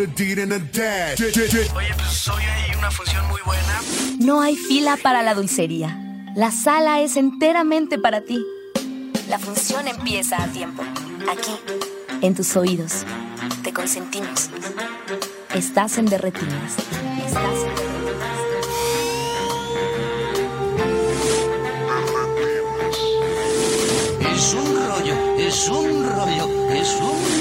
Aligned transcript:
Oye, 0.00 1.92
pues 1.96 2.28
hoy 2.28 2.42
hay 2.44 2.76
una 2.78 2.88
función 2.88 3.26
muy 3.26 3.40
buena. 3.44 3.80
No 4.20 4.40
hay 4.40 4.54
fila 4.54 4.96
para 5.02 5.24
la 5.24 5.34
dulcería. 5.34 5.98
La 6.36 6.52
sala 6.52 7.00
es 7.00 7.16
enteramente 7.16 7.98
para 7.98 8.20
ti. 8.20 8.40
La 9.28 9.40
función 9.40 9.88
empieza 9.88 10.40
a 10.40 10.46
tiempo. 10.52 10.84
Aquí, 11.28 11.50
en 12.24 12.32
tus 12.36 12.54
oídos. 12.54 13.04
Te 13.64 13.72
consentimos. 13.72 14.50
Estás 15.52 15.98
en 15.98 16.06
Derretinas. 16.06 16.76
Estás 17.26 17.58
en 17.64 17.74
Derretinas. 17.74 18.38
Es 24.32 24.54
un 24.54 24.76
rollo, 24.86 25.38
es 25.38 25.68
un 25.68 26.08
rollo, 26.08 26.70
es 26.70 26.94
un 27.00 27.37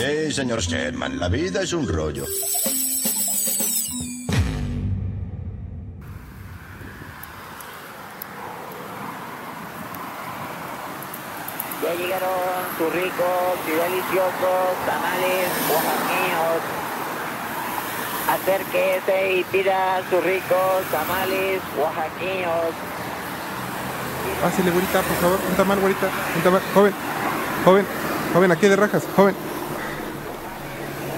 Sí, 0.00 0.32
señor 0.32 0.62
Sherman, 0.62 1.20
la 1.20 1.28
vida 1.28 1.60
es 1.60 1.74
un 1.74 1.86
rollo. 1.86 2.24
Ya 11.82 11.94
llegaron 11.96 12.30
sus 12.78 12.90
ricos 12.94 13.58
y 13.66 13.70
deliciosos 13.72 14.72
tamales 14.86 15.50
oaxaqueños. 15.68 16.62
Acérquese 18.30 19.32
y 19.34 19.44
pida 19.44 20.00
sus 20.08 20.24
ricos 20.24 20.82
tamales 20.90 21.60
oaxaqueños. 21.78 22.72
Pásele, 24.40 24.70
güerita, 24.70 25.02
por 25.02 25.16
favor. 25.18 25.38
Un 25.46 25.56
tamal, 25.56 25.78
güerita. 25.78 26.08
Un 26.36 26.42
tamal. 26.42 26.62
Joven, 26.72 26.94
joven, 27.66 27.86
joven, 28.32 28.52
aquí 28.52 28.66
de 28.66 28.76
rajas, 28.76 29.02
joven. 29.14 29.49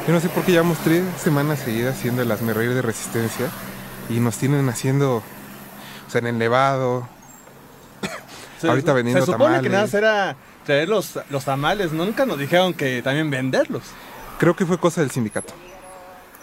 Yo 0.06 0.12
no 0.12 0.20
sé 0.20 0.28
por 0.28 0.44
qué 0.44 0.52
llevamos 0.52 0.78
tres 0.78 1.04
semanas 1.18 1.60
seguidas 1.60 1.96
haciendo 1.96 2.22
el 2.22 2.30
hazme 2.32 2.52
reír 2.52 2.74
de 2.74 2.82
resistencia 2.82 3.48
y 4.10 4.18
nos 4.20 4.36
tienen 4.36 4.68
haciendo, 4.68 5.16
o 5.16 6.10
sea, 6.10 6.20
en 6.20 6.26
el 6.26 6.38
nevado. 6.38 7.08
Se- 8.60 8.68
Ahorita 8.68 8.92
vendiendo 8.92 9.24
Se 9.24 9.26
supone 9.32 9.44
tamales. 9.56 9.62
que 9.62 9.68
nada 9.68 9.82
más 9.84 9.94
era 9.94 10.36
traer 10.66 10.88
los, 10.88 11.18
los 11.30 11.44
tamales. 11.44 11.92
Nunca 11.92 12.26
nos 12.26 12.38
dijeron 12.38 12.74
que 12.74 13.00
también 13.02 13.30
venderlos. 13.30 13.82
Creo 14.38 14.56
que 14.56 14.66
fue 14.66 14.78
cosa 14.78 15.00
del 15.02 15.10
sindicato. 15.12 15.52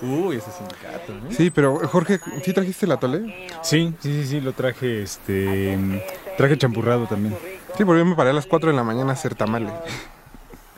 Uy, 0.02 0.38
ese 0.38 0.50
sindicato, 0.52 1.12
¿eh? 1.12 1.36
Sí, 1.36 1.52
pero 1.52 1.86
Jorge, 1.90 2.22
¿sí 2.46 2.54
trajiste 2.54 2.86
el 2.86 2.94
atole? 2.94 3.50
Sí, 3.62 3.94
sí, 4.00 4.22
sí, 4.24 4.28
sí, 4.28 4.40
lo 4.42 4.54
traje, 4.54 5.04
este, 5.04 5.78
traje 6.38 6.58
champurrado 6.58 7.06
también. 7.08 7.38
Sí, 7.78 7.84
porque 7.84 8.00
yo 8.00 8.06
me 8.06 8.16
paré 8.16 8.30
a 8.30 8.34
las 8.34 8.46
4 8.46 8.72
de 8.72 8.78
la 8.78 8.84
mañana 8.86 9.10
a 9.12 9.14
hacer 9.14 9.36
tamales. 9.36 9.74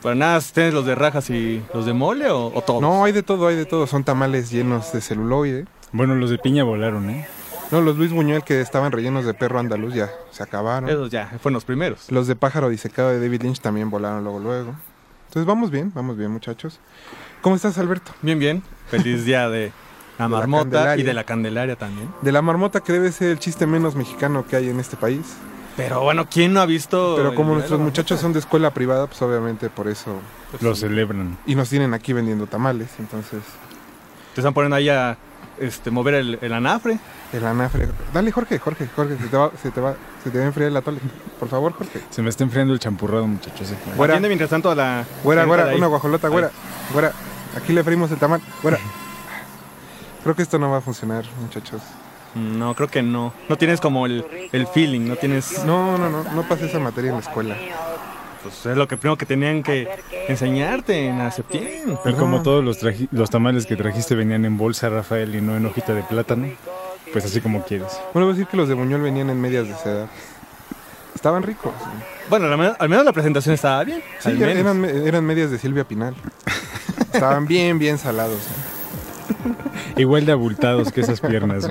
Para 0.02 0.14
nada, 0.14 0.40
¿tienes 0.40 0.74
los 0.74 0.84
de 0.84 0.94
rajas 0.94 1.30
y 1.30 1.62
los 1.72 1.86
de 1.86 1.92
mole 1.92 2.28
o, 2.30 2.46
o 2.52 2.62
todos? 2.62 2.82
No, 2.82 3.04
hay 3.04 3.12
de 3.12 3.22
todo, 3.22 3.46
hay 3.46 3.56
de 3.56 3.66
todo. 3.66 3.86
Son 3.86 4.02
tamales 4.04 4.50
llenos 4.50 4.92
de 4.92 5.00
celuloide. 5.00 5.66
Bueno, 5.92 6.14
los 6.16 6.30
de 6.30 6.38
piña 6.38 6.64
volaron, 6.64 7.08
¿eh? 7.10 7.26
No, 7.70 7.80
los 7.80 7.96
Luis 7.96 8.12
Buñuel 8.12 8.42
que 8.44 8.60
estaban 8.60 8.92
rellenos 8.92 9.24
de 9.24 9.32
perro 9.32 9.58
andaluz 9.58 9.94
ya 9.94 10.10
se 10.30 10.42
acabaron. 10.42 10.90
Esos 10.90 11.10
ya, 11.10 11.26
fueron 11.40 11.54
los 11.54 11.64
primeros. 11.64 12.10
Los 12.10 12.26
de 12.26 12.36
pájaro 12.36 12.68
disecado 12.68 13.10
de 13.10 13.20
David 13.20 13.42
Lynch 13.42 13.60
también 13.60 13.88
volaron 13.90 14.22
luego, 14.24 14.40
luego. 14.40 14.74
Entonces 15.28 15.46
vamos 15.46 15.70
bien, 15.70 15.90
vamos 15.94 16.18
bien, 16.18 16.30
muchachos. 16.30 16.80
¿Cómo 17.40 17.56
estás, 17.56 17.78
Alberto? 17.78 18.12
Bien, 18.20 18.38
bien. 18.38 18.62
Feliz 18.88 19.24
día 19.24 19.48
de 19.48 19.72
la 20.18 20.24
la 20.24 20.28
marmota 20.28 20.66
y 20.66 20.72
Candelaria. 20.72 21.04
de 21.04 21.14
la 21.14 21.24
candelaria 21.24 21.76
también. 21.76 22.10
De 22.20 22.32
la 22.32 22.42
marmota 22.42 22.80
que 22.80 22.92
debe 22.92 23.10
ser 23.10 23.30
el 23.30 23.38
chiste 23.38 23.66
menos 23.66 23.94
mexicano 23.96 24.44
que 24.46 24.56
hay 24.56 24.68
en 24.68 24.78
este 24.78 24.96
país. 24.98 25.36
Pero 25.76 26.02
bueno, 26.02 26.26
¿quién 26.30 26.52
no 26.52 26.60
ha 26.60 26.66
visto? 26.66 27.14
Pero 27.16 27.34
como 27.34 27.54
nuestros 27.54 27.80
muchachos 27.80 28.20
son 28.20 28.32
de 28.32 28.40
escuela 28.40 28.70
privada, 28.72 29.06
pues 29.06 29.20
obviamente 29.22 29.70
por 29.70 29.88
eso. 29.88 30.20
Lo 30.60 30.74
celebran. 30.74 31.38
Y 31.46 31.54
nos 31.54 31.68
tienen 31.70 31.94
aquí 31.94 32.12
vendiendo 32.12 32.46
tamales, 32.46 32.88
entonces. 32.98 33.40
Te 34.34 34.40
están 34.40 34.52
poniendo 34.52 34.76
ahí 34.76 34.88
a 34.90 35.16
este, 35.58 35.90
mover 35.90 36.14
el, 36.14 36.38
el 36.42 36.52
anafre. 36.52 36.98
El 37.32 37.46
anafre. 37.46 37.88
Dale, 38.12 38.30
Jorge, 38.32 38.58
Jorge, 38.58 38.88
Jorge, 38.94 39.16
se 39.16 39.28
te 39.28 39.36
va, 39.36 39.50
se 39.62 39.70
te 39.70 39.80
va, 39.80 39.94
se 40.22 40.30
te 40.30 40.38
va 40.38 40.44
a 40.44 40.46
enfriar 40.48 40.68
el 40.68 40.76
atole. 40.76 40.98
Por 41.40 41.48
favor, 41.48 41.72
Jorge. 41.72 42.00
Se 42.10 42.20
me 42.22 42.28
está 42.28 42.44
enfriando 42.44 42.74
el 42.74 42.78
champurrado, 42.78 43.26
muchachos. 43.26 43.70
eh. 43.70 43.76
Güera. 43.96 44.12
Atiende 44.14 44.28
mientras 44.28 44.50
tanto 44.50 44.70
a 44.70 44.74
la. 44.74 45.04
Güera, 45.24 45.44
güera, 45.44 45.74
una 45.74 45.86
guajolota, 45.86 46.28
güera, 46.28 46.50
güera. 46.92 47.12
Aquí 47.56 47.72
le 47.72 47.82
freímos 47.82 48.10
el 48.10 48.18
tamal, 48.18 48.42
güera. 48.62 48.78
Creo 50.22 50.36
que 50.36 50.42
esto 50.42 50.58
no 50.58 50.70
va 50.70 50.78
a 50.78 50.80
funcionar, 50.82 51.24
muchachos. 51.40 51.80
No, 52.34 52.74
creo 52.74 52.88
que 52.88 53.02
no. 53.02 53.32
No 53.48 53.56
tienes 53.58 53.80
como 53.80 54.06
el, 54.06 54.24
el 54.52 54.66
feeling, 54.66 55.06
no 55.06 55.16
tienes. 55.16 55.64
No, 55.64 55.98
no, 55.98 56.08
no, 56.08 56.24
no 56.24 56.42
pasé 56.48 56.66
esa 56.66 56.78
materia 56.78 57.10
en 57.10 57.16
la 57.16 57.22
escuela. 57.22 57.56
Pues 58.42 58.66
es 58.66 58.76
lo 58.76 58.88
que 58.88 58.96
primero 58.96 59.16
que 59.16 59.26
tenían 59.26 59.62
que 59.62 59.88
enseñarte 60.28 61.06
en 61.08 61.30
septiembre. 61.30 61.84
Y 62.06 62.12
como 62.14 62.42
todos 62.42 62.64
los, 62.64 62.82
traji- 62.82 63.08
los 63.12 63.30
tamales 63.30 63.66
que 63.66 63.76
trajiste 63.76 64.14
venían 64.14 64.44
en 64.44 64.56
bolsa, 64.56 64.88
Rafael, 64.88 65.34
y 65.34 65.40
no 65.40 65.56
en 65.56 65.64
hojita 65.66 65.94
de 65.94 66.02
plátano, 66.02 66.48
pues 67.12 67.24
así 67.24 67.40
como 67.40 67.62
quieres. 67.64 67.88
Bueno, 68.12 68.26
voy 68.26 68.34
a 68.34 68.38
decir 68.38 68.46
que 68.48 68.56
los 68.56 68.66
de 68.68 68.74
Buñuel 68.74 69.02
venían 69.02 69.30
en 69.30 69.40
medias 69.40 69.68
de 69.68 69.74
seda. 69.76 70.08
Estaban 71.14 71.42
ricos. 71.44 71.72
Bueno, 72.30 72.46
al 72.46 72.58
menos, 72.58 72.76
al 72.80 72.88
menos 72.88 73.04
la 73.04 73.12
presentación 73.12 73.54
estaba 73.54 73.84
bien. 73.84 74.02
Sí, 74.18 74.30
eran, 74.42 74.84
eran 74.84 75.24
medias 75.24 75.50
de 75.52 75.58
Silvia 75.58 75.84
Pinal. 75.84 76.14
Estaban 77.12 77.46
bien, 77.46 77.78
bien 77.78 77.98
salados. 77.98 78.40
Igual 79.96 80.26
de 80.26 80.32
abultados 80.32 80.90
que 80.90 81.02
esas 81.02 81.20
piernas. 81.20 81.68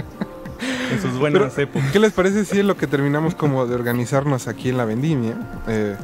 En 0.92 1.02
sus 1.02 1.18
buenas 1.18 1.54
Pero, 1.56 1.70
épocas. 1.70 1.92
¿Qué 1.92 2.00
les 2.00 2.12
parece 2.14 2.46
si 2.46 2.60
en 2.60 2.68
lo 2.68 2.78
que 2.78 2.88
terminamos 2.88 3.36
como 3.36 3.66
de 3.66 3.76
organizarnos 3.76 4.48
aquí 4.48 4.70
en 4.70 4.78
la 4.78 4.86
vendimia? 4.86 5.36
eh, 5.68 5.96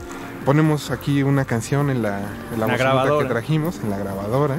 ponemos 0.46 0.92
aquí 0.92 1.24
una 1.24 1.44
canción 1.46 1.90
en 1.90 2.02
la, 2.02 2.20
en 2.20 2.24
la, 2.52 2.58
La 2.58 2.66
bocinita 2.66 2.78
grabadora. 2.78 3.28
que 3.28 3.34
trajimos, 3.34 3.80
en 3.84 3.90
la 3.90 3.98
grabadora. 3.98 4.56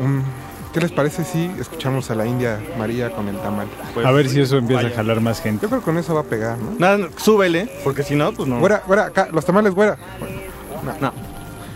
Un- 0.00 0.24
¿Qué 0.72 0.80
les 0.80 0.92
parece 0.92 1.24
si 1.24 1.50
escuchamos 1.58 2.10
a 2.10 2.14
la 2.14 2.26
India 2.26 2.60
María 2.78 3.10
con 3.10 3.28
el 3.28 3.36
tamal? 3.38 3.66
Pues, 3.94 4.04
A 4.04 4.10
ver 4.10 4.28
si 4.28 4.40
eso 4.42 4.58
empieza 4.58 4.82
vaya. 4.82 4.94
a 4.94 4.96
jalar 4.98 5.20
más 5.22 5.40
gente. 5.40 5.62
Yo 5.62 5.68
creo 5.70 5.80
que 5.80 5.84
con 5.86 5.96
eso 5.96 6.14
va 6.14 6.20
a 6.20 6.24
pegar, 6.24 6.58
¿no? 6.58 6.72
Nada, 6.78 6.98
no, 6.98 7.08
súbele, 7.16 7.70
porque 7.82 8.02
si 8.02 8.14
no, 8.14 8.32
pues 8.32 8.46
no. 8.46 8.58
Güera, 8.58 8.82
güera, 8.86 9.06
acá, 9.06 9.28
los 9.32 9.42
tamales, 9.46 9.72
güera. 9.74 9.96
No, 11.00 11.12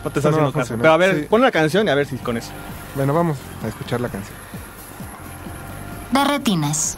no 0.04 0.10
te 0.10 0.18
Eso 0.18 0.28
está 0.28 0.30
no 0.30 0.36
haciendo 0.48 0.52
caso. 0.52 0.74
Pero 0.76 0.92
a 0.92 0.96
ver, 0.98 1.20
Sí. 1.20 1.26
pon 1.30 1.40
la 1.40 1.50
canción 1.50 1.86
y 1.86 1.90
a 1.90 1.94
ver 1.94 2.06
si 2.06 2.16
con 2.18 2.36
eso. 2.36 2.50
Bueno, 2.94 3.14
vamos 3.14 3.38
a 3.64 3.68
escuchar 3.68 4.02
la 4.02 4.08
canción. 4.10 4.36
De 6.12 6.24
retinas. 6.24 6.96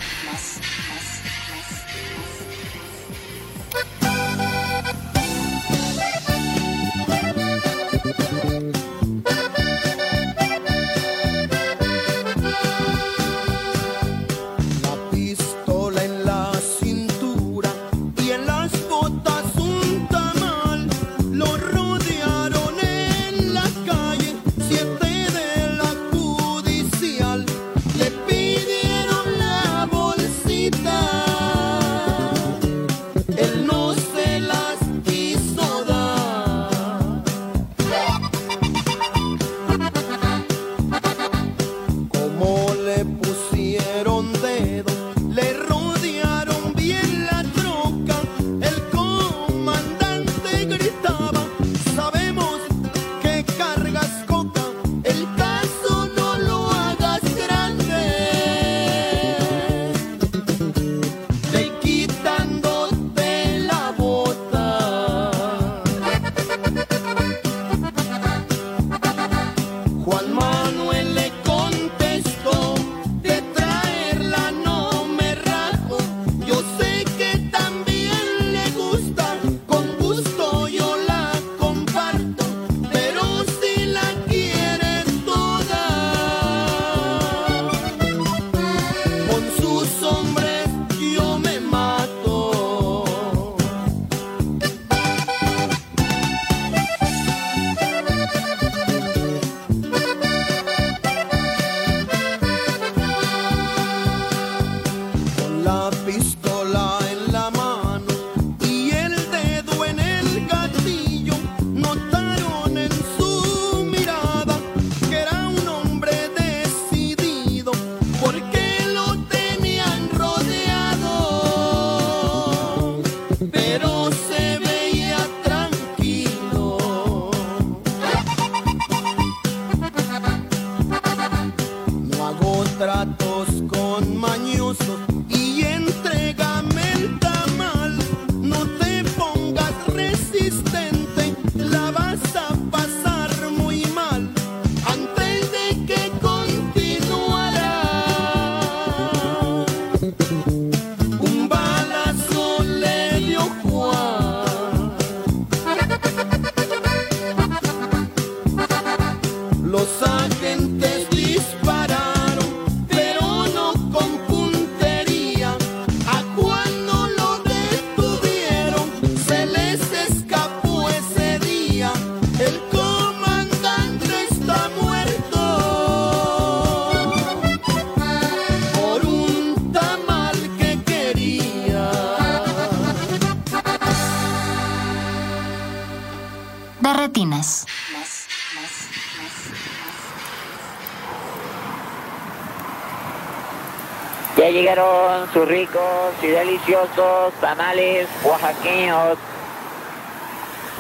Sus 195.32 195.49
ricos 195.49 196.12
y 196.23 196.26
deliciosos 196.26 197.32
tamales 197.40 198.08
oaxaqueños. 198.25 199.17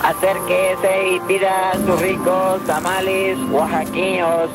Acérquese 0.02 1.08
y 1.14 1.20
pida 1.20 1.72
sus 1.86 2.00
ricos 2.00 2.60
tamales 2.66 3.38
oaxaqueños. 3.50 4.50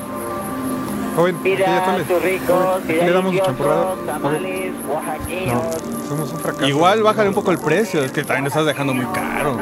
Joven, 1.16 1.38
¿qué 1.42 1.58
ya 1.58 1.66
Pida 1.66 1.98
sus 2.08 2.22
ricos 2.22 2.82
Joven, 2.84 2.84
y 2.90 2.94
deliciosos 2.94 4.06
tamales 4.06 4.74
oaxaqueños. 4.88 5.64
no, 5.64 6.08
somos 6.10 6.32
un 6.34 6.40
fracaso. 6.40 6.68
Igual 6.68 7.02
bájale 7.04 7.30
un 7.30 7.36
poco 7.36 7.52
el 7.52 7.60
precio, 7.60 8.04
es 8.04 8.12
que 8.12 8.24
también 8.24 8.44
lo 8.44 8.48
estás 8.50 8.66
dejando 8.66 8.94
muy 8.94 9.06
caro. 9.08 9.58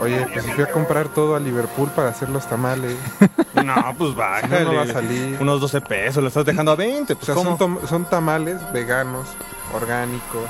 Oye, 0.00 0.26
pues 0.32 0.44
si 0.44 0.50
fui 0.52 0.64
a 0.64 0.70
comprar 0.70 1.08
todo 1.08 1.36
a 1.36 1.40
Liverpool 1.40 1.90
para 1.90 2.08
hacer 2.10 2.28
los 2.28 2.46
tamales. 2.46 2.96
No, 3.52 3.74
pues 3.98 4.14
bájale. 4.14 4.64
no 4.64 4.74
va 4.74 4.82
a 4.82 4.86
salir. 4.86 5.36
Unos 5.40 5.60
12 5.60 5.80
pesos, 5.82 6.22
lo 6.22 6.28
estás 6.28 6.44
dejando 6.46 6.70
a 6.70 6.76
20. 6.76 7.12
O 7.12 7.16
Pues 7.16 7.26
sea, 7.26 7.34
¿cómo? 7.34 7.50
son, 7.50 7.58
tom- 7.58 7.78
son 7.86 8.04
tamales 8.04 8.56
veganos, 8.72 9.26
orgánicos. 9.74 10.48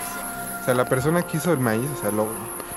O 0.61 0.65
sea, 0.65 0.75
la 0.75 0.85
persona 0.85 1.23
que 1.23 1.39
hizo 1.39 1.53
el 1.53 1.59
maíz, 1.59 1.89
o 1.99 2.01
sea, 2.01 2.11
lo, 2.11 2.29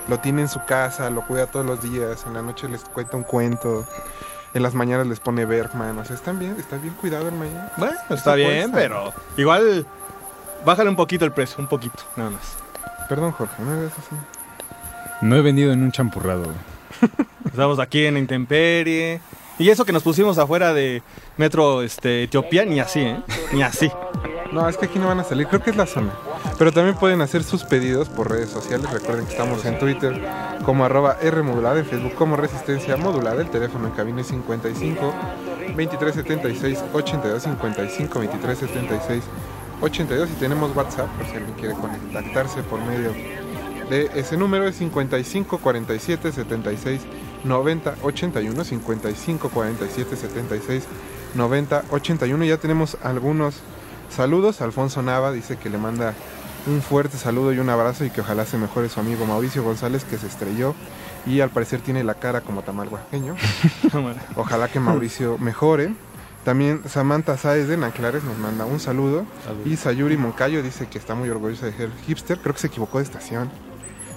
lo 0.08 0.20
tiene 0.20 0.42
en 0.42 0.50
su 0.50 0.64
casa, 0.66 1.10
lo 1.10 1.26
cuida 1.26 1.48
todos 1.48 1.66
los 1.66 1.82
días, 1.82 2.26
en 2.26 2.34
la 2.34 2.42
noche 2.42 2.68
les 2.70 2.84
cuenta 2.84 3.18
un 3.18 3.24
cuento, 3.24 3.86
en 4.54 4.64
las 4.64 4.74
mañanas 4.74 5.08
les 5.08 5.20
pone 5.20 5.46
Bergman. 5.46 5.98
O 5.98 6.06
sea, 6.06 6.16
están 6.16 6.40
bien, 6.40 6.56
está 6.58 6.78
bien 6.78 6.94
cuidado 6.96 7.28
el 7.28 7.36
maíz. 7.36 7.54
Bueno, 7.78 7.98
está 8.10 8.36
bien, 8.36 8.72
cuesta. 8.72 8.78
pero 8.78 9.14
igual 9.38 9.86
bájale 10.66 10.90
un 10.90 10.96
poquito 10.96 11.26
el 11.26 11.32
precio, 11.32 11.58
un 11.60 11.68
poquito, 11.68 12.04
nada 12.16 12.30
más. 12.30 12.58
Perdón, 13.10 13.32
Jorge, 13.32 13.62
no 13.62 13.72
hagas 13.72 13.94
así. 13.94 14.16
No 15.22 15.36
he 15.36 15.42
venido 15.42 15.72
en 15.72 15.84
un 15.84 15.92
champurrado, 15.92 16.44
güey. 16.44 16.56
Estamos 17.46 17.80
aquí 17.80 18.06
en 18.06 18.18
Intemperie. 18.18 19.22
Y 19.60 19.70
eso 19.70 19.86
que 19.86 19.92
nos 19.92 20.04
pusimos 20.04 20.38
afuera 20.38 20.74
de 20.74 21.04
Metro 21.38 21.84
este, 21.84 22.24
Etiopía, 22.24 22.66
ni 22.66 22.80
así, 22.80 23.02
¿eh? 23.02 23.22
Ni 23.52 23.62
así. 23.62 23.92
No, 24.54 24.70
es 24.70 24.78
que 24.78 24.86
aquí 24.86 25.00
no 25.00 25.08
van 25.08 25.20
a 25.20 25.24
salir, 25.24 25.48
creo 25.48 25.62
que 25.62 25.72
es 25.72 25.76
la 25.76 25.88
zona. 25.88 26.12
Pero 26.60 26.72
también 26.72 26.96
pueden 26.96 27.22
hacer 27.22 27.44
sus 27.44 27.64
pedidos 27.64 28.08
por 28.08 28.30
redes 28.30 28.52
sociales. 28.52 28.88
Recuerden 28.92 29.26
que 29.26 29.32
estamos 29.32 29.66
en 29.66 29.80
Twitter 29.80 30.22
como 30.64 30.86
arroba 30.86 31.18
R 31.22 31.42
modulada, 31.42 31.80
en 31.80 31.86
Facebook 31.86 32.14
como 32.14 32.36
Resistencia 32.36 32.96
Modulada. 32.96 33.42
El 33.42 33.50
teléfono 33.50 33.88
en 33.88 33.94
cabina 33.94 34.22
es 34.22 34.28
55 34.28 35.14
2376 35.76 36.84
82 36.94 37.44
55 37.44 38.14
2376 38.14 39.24
82. 39.82 40.30
Y 40.30 40.34
tenemos 40.34 40.76
WhatsApp 40.76 41.08
por 41.18 41.26
si 41.26 41.36
alguien 41.36 41.56
quiere 41.56 41.74
contactarse 41.74 42.62
por 42.62 42.80
medio 42.82 43.12
de 43.90 44.10
ese 44.16 44.38
número 44.38 44.68
es 44.68 44.78
55 44.78 45.58
47 45.58 46.32
76 46.32 47.02
90 47.44 47.96
81 48.02 48.64
55 48.64 49.50
47 49.50 50.16
76 50.16 50.84
90 51.36 51.84
81 51.92 52.46
ya 52.46 52.58
tenemos 52.58 52.98
algunos 53.04 53.62
saludos 54.14 54.62
Alfonso 54.62 55.02
Nava 55.02 55.32
dice 55.32 55.58
que 55.58 55.70
le 55.70 55.78
manda 55.78 56.14
un 56.68 56.82
fuerte 56.82 57.18
saludo 57.18 57.52
y 57.52 57.60
un 57.60 57.70
abrazo 57.70 58.06
y 58.06 58.10
que 58.10 58.22
ojalá 58.22 58.46
se 58.46 58.58
mejore 58.58 58.88
su 58.88 59.00
amigo 59.00 59.26
Mauricio 59.26 59.64
González 59.64 60.06
que 60.06 60.18
se 60.18 60.28
estrelló 60.28 60.76
y 61.26 61.42
al 61.42 61.50
parecer 61.50 61.82
tiene 61.82 62.04
la 62.04 62.14
cara 62.14 62.42
como 62.42 62.62
tamal 62.62 62.90
oaxaqueño 62.90 63.36
ojalá 64.36 64.68
que 64.68 64.80
Mauricio 64.80 65.38
mejore 65.40 65.94
también 66.46 66.82
Samantha 66.88 67.38
Sáez 67.38 67.68
de 67.68 67.78
Nanclares 67.78 68.24
nos 68.24 68.38
manda 68.38 68.66
un 68.66 68.80
saludo 68.80 69.26
y 69.66 69.78
Sayuri 69.78 70.18
Moncayo 70.18 70.62
dice 70.62 70.88
que 70.88 70.98
está 70.98 71.16
muy 71.16 71.30
orgullosa 71.30 71.66
de 71.66 71.74
ser 71.74 71.90
hipster 72.06 72.38
creo 72.40 72.54
que 72.54 72.62
se 72.62 72.68
equivocó 72.68 73.00
de 73.00 73.06
estación 73.06 73.50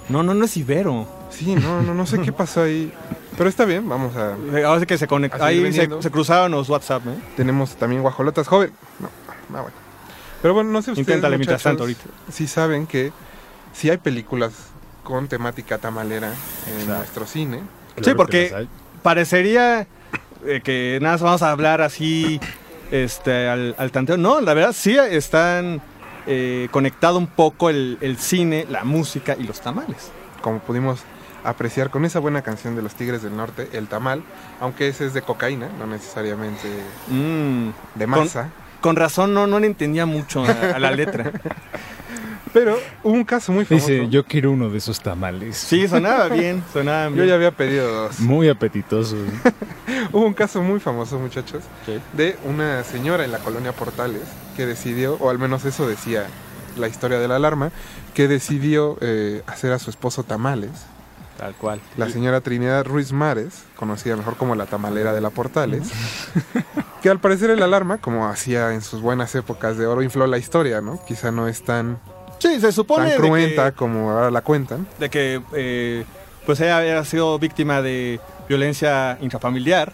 No, 0.09 0.23
no, 0.23 0.35
no 0.35 0.45
es 0.45 0.57
Ibero. 0.57 1.09
Sí, 1.31 1.57
no, 1.57 1.83
no, 1.83 1.93
no 1.95 2.07
sé 2.07 2.21
qué 2.21 2.33
pasó 2.43 2.63
ahí. 2.63 2.93
Pero 3.37 3.49
está 3.49 3.65
bien, 3.65 3.89
vamos 3.89 4.15
a. 4.15 4.37
Ahora 4.65 4.79
sí 4.79 4.87
que 4.87 4.97
se 4.97 5.09
seguir 5.09 5.31
Ahí 5.41 5.73
se, 5.73 5.89
se 6.01 6.11
cruzaron 6.13 6.53
los 6.53 6.69
WhatsApp, 6.69 7.05
¿eh? 7.09 7.19
Tenemos 7.37 7.75
también 7.75 8.03
guajolotas 8.03 8.47
joven. 8.47 8.71
No, 9.01 9.09
no, 9.51 9.63
bueno. 9.63 9.86
Pero 10.43 10.55
bueno, 10.55 10.71
no 10.71 10.83
sé 10.83 10.93
ustedes. 10.93 11.09
Inténtale 11.09 11.37
mientras 11.39 11.61
muchachos, 11.61 11.71
tanto 11.71 11.83
ahorita. 11.85 12.05
Si 12.33 12.47
saben 12.47 12.87
que 12.87 13.13
si 13.73 13.91
hay 13.91 13.97
películas 13.99 14.53
con 15.03 15.29
temática 15.29 15.79
tamalera 15.79 16.33
en 16.81 16.87
nuestro 16.89 17.27
cine. 17.27 17.61
Sí, 17.97 18.03
Claro 18.03 18.17
porque 18.17 18.67
parecería 19.03 19.87
eh, 20.45 20.61
que 20.63 20.99
nada 21.01 21.15
más 21.15 21.23
vamos 21.23 21.43
a 21.43 21.51
hablar 21.51 21.81
así 21.81 22.41
este, 22.91 23.49
al, 23.49 23.75
al 23.79 23.91
tanteo. 23.93 24.17
No, 24.17 24.41
la 24.41 24.53
verdad 24.55 24.73
sí 24.75 24.97
están 24.99 25.81
eh, 26.27 26.69
conectado 26.71 27.19
un 27.19 27.27
poco 27.29 27.71
el, 27.71 27.99
el 28.01 28.19
cine, 28.19 28.67
la 28.69 28.85
música 28.85 29.37
y 29.39 29.45
los 29.45 29.61
tamales. 29.61 30.11
como 30.43 30.59
pudimos 30.59 31.01
apreciar 31.45 31.91
con 31.91 32.05
esa 32.05 32.19
buena 32.19 32.43
canción 32.43 32.75
de 32.75 32.83
los 32.83 32.95
Tigres 32.97 33.23
del 33.23 33.37
Norte, 33.37 33.69
El 33.73 33.87
Tamal, 33.87 34.23
aunque 34.61 34.89
ese 34.89 35.07
es 35.07 35.15
de 35.15 35.23
cocaína, 35.23 35.69
no 35.79 35.87
necesariamente 35.87 36.69
Mm, 37.09 37.69
de 37.95 38.07
masa. 38.09 38.43
con 38.43 38.66
razón 38.97 39.35
no, 39.35 39.47
no 39.47 39.59
le 39.61 39.67
entendía 39.67 40.07
mucho 40.07 40.45
a, 40.45 40.51
a 40.75 40.79
la 40.79 40.91
letra. 40.91 41.33
Pero 42.53 42.79
hubo 43.03 43.13
un 43.13 43.25
caso 43.25 43.53
muy 43.53 43.67
famoso. 43.67 43.87
Dice, 43.87 44.09
yo 44.09 44.25
quiero 44.25 44.51
uno 44.51 44.71
de 44.71 44.79
esos 44.79 45.01
tamales. 45.01 45.59
Sí, 45.59 45.87
sonaba 45.89 46.29
bien, 46.29 46.65
sonaba 46.73 47.09
Yo 47.11 47.15
bien. 47.17 47.29
ya 47.29 47.35
había 47.35 47.51
pedido 47.51 47.87
dos. 47.93 48.19
Muy 48.21 48.49
apetitosos. 48.49 49.19
Hubo 50.13 50.25
un 50.25 50.33
caso 50.33 50.63
muy 50.63 50.81
famoso, 50.81 51.19
muchachos, 51.19 51.65
de 52.15 52.37
una 52.45 52.83
señora 52.85 53.25
en 53.27 53.33
la 53.33 53.41
colonia 53.41 53.73
Portales 53.73 54.23
que 54.57 54.65
decidió, 54.65 55.17
o 55.21 55.29
al 55.29 55.39
menos 55.39 55.67
eso 55.67 55.87
decía 55.87 56.29
la 56.79 56.89
historia 56.89 57.19
de 57.19 57.29
la 57.29 57.37
alarma, 57.37 57.73
que 58.15 58.27
decidió 58.27 58.97
eh, 59.03 59.43
hacer 59.47 59.73
a 59.73 59.79
su 59.79 59.91
esposo 59.91 60.23
tamales. 60.23 60.71
Tal 61.39 61.55
cual. 61.55 61.81
La 61.99 62.09
señora 62.09 62.41
Trinidad 62.41 62.85
Ruiz 62.87 63.13
Mares, 63.13 63.65
conocida 63.77 64.17
mejor 64.17 64.37
como 64.37 64.55
la 64.55 64.65
tamalera 64.67 65.13
de 65.13 65.21
la 65.21 65.29
Portales, 65.31 65.89
que 67.03 67.11
al 67.11 67.21
parecer 67.21 67.51
el 67.51 67.63
alarma, 67.63 67.99
como 67.99 68.27
hacía 68.27 68.73
en 68.73 68.81
sus 68.83 69.03
buenas 69.03 69.35
épocas 69.35 69.77
de 69.77 69.87
oro, 69.87 70.03
infló 70.03 70.27
la 70.27 70.39
historia, 70.39 70.81
¿no? 70.81 70.99
Quizá 71.07 71.31
no 71.31 71.47
es 71.49 71.63
tan, 71.63 71.99
Sí, 72.39 72.59
se 72.61 72.73
supone 72.73 73.11
tan 73.11 73.13
de 73.13 73.17
cruenta 73.19 73.71
que- 73.71 73.77
como 73.77 74.11
ahora 74.11 74.31
la 74.31 74.41
cuentan. 74.43 74.87
de 74.99 75.11
que 75.11 75.43
eh, 75.55 76.05
pues 76.47 76.61
ella 76.61 76.79
había 76.79 77.05
sido 77.05 77.39
víctima 77.39 77.83
de 77.83 78.19
violencia 78.49 79.19
intrafamiliar 79.21 79.93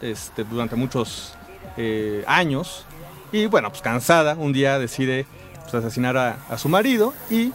este, 0.00 0.44
durante 0.44 0.74
muchos 0.76 1.34
eh, 1.76 2.22
años 2.26 2.84
y 3.30 3.46
bueno, 3.46 3.70
pues 3.70 3.80
cansada, 3.80 4.34
un 4.34 4.52
día 4.52 4.78
decide 4.78 5.26
pues, 5.62 5.74
asesinar 5.74 6.16
a, 6.18 6.36
a 6.50 6.58
su 6.58 6.68
marido 6.68 7.14
y 7.30 7.52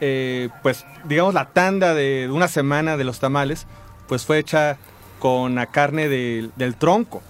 eh, 0.00 0.48
pues 0.62 0.84
digamos 1.04 1.34
la 1.34 1.46
tanda 1.46 1.94
de 1.94 2.28
una 2.30 2.48
semana 2.48 2.96
de 2.96 3.04
los 3.04 3.18
tamales 3.20 3.66
pues 4.08 4.24
fue 4.24 4.38
hecha 4.38 4.76
con 5.18 5.54
la 5.54 5.66
carne 5.66 6.08
del- 6.08 6.52
del 6.56 6.76
tronco 6.76 7.22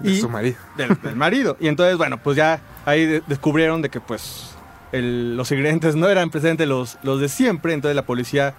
De 0.00 0.10
Y- 0.12 0.20
su 0.20 0.28
marido. 0.28 0.56
del, 0.76 1.00
del 1.02 1.16
marido. 1.16 1.56
Y 1.60 1.68
entonces, 1.68 1.96
bueno, 1.96 2.18
pues 2.18 2.36
ya 2.36 2.60
ahí 2.84 3.06
de- 3.06 3.22
descubrieron 3.26 3.80
de 3.80 3.88
que 3.88 4.00
pues 4.00 4.50
el- 4.92 5.36
los 5.36 5.50
ingredientes 5.52 5.96
no 5.96 6.08
eran 6.08 6.28
precisamente 6.30 6.66
los, 6.66 6.98
los 7.02 7.18
de 7.20 7.28
siempre. 7.30 7.72
Entonces 7.72 7.96
la 7.96 8.02
policía 8.02 8.52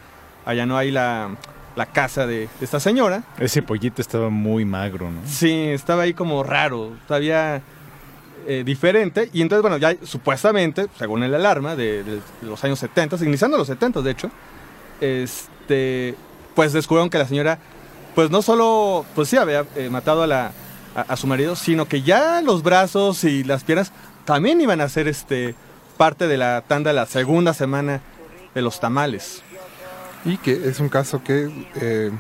allanó 0.46 0.78
ahí 0.78 0.90
la, 0.90 1.30
la 1.76 1.86
casa 1.86 2.26
de, 2.26 2.40
de 2.60 2.66
esta 2.66 2.80
señora. 2.80 3.22
Ese 3.38 3.62
pollito 3.62 4.02
estaba 4.02 4.30
muy 4.30 4.66
magro, 4.66 5.12
¿no? 5.12 5.20
Sí, 5.28 5.52
estaba 5.70 6.04
ahí 6.04 6.14
como 6.16 6.42
raro, 6.44 6.94
todavía 7.08 7.62
eh, 8.48 8.64
diferente. 8.66 9.30
Y 9.34 9.42
entonces, 9.42 9.62
bueno, 9.62 9.78
ya 9.78 9.96
supuestamente, 10.04 10.88
según 10.98 11.24
el 11.24 11.34
alarma 11.36 11.76
de, 11.76 12.22
los 12.42 12.64
años 12.64 12.80
70, 12.80 13.18
iniciando 13.26 13.58
los 13.58 13.68
70 13.68 14.02
de 14.02 14.12
hecho, 14.12 14.32
este, 15.02 16.16
pues 16.56 16.74
descubrieron 16.74 17.10
que 17.10 17.18
la 17.18 17.28
señora, 17.28 17.60
pues 18.16 18.32
no 18.32 18.42
solo, 18.42 19.06
pues 19.16 19.30
sí, 19.30 19.38
había 19.38 19.66
eh, 19.76 19.90
matado 19.90 20.24
a, 20.24 20.28
la, 20.28 20.52
a, 20.96 21.02
a 21.02 21.18
su 21.18 21.28
marido, 21.28 21.56
sino 21.56 21.86
que 21.86 22.02
ya 22.02 22.42
los 22.42 22.64
brazos 22.64 23.24
y 23.24 23.44
las 23.44 23.64
piernas 23.64 23.92
también 24.26 24.60
iban 24.62 24.82
a 24.82 24.90
ser 24.90 25.08
este, 25.08 25.54
parte 25.98 26.28
de 26.28 26.38
la 26.38 26.64
tanda 26.68 26.92
de 26.92 26.96
la 26.96 27.06
segunda 27.06 27.54
semana 27.54 28.02
de 28.56 28.62
los 28.62 28.80
tamales. 28.80 29.44
Y 30.26 30.38
que 30.38 30.70
es 30.70 30.80
un 30.80 30.90
caso 30.90 31.24
que 31.24 31.50
eh, 31.76 32.12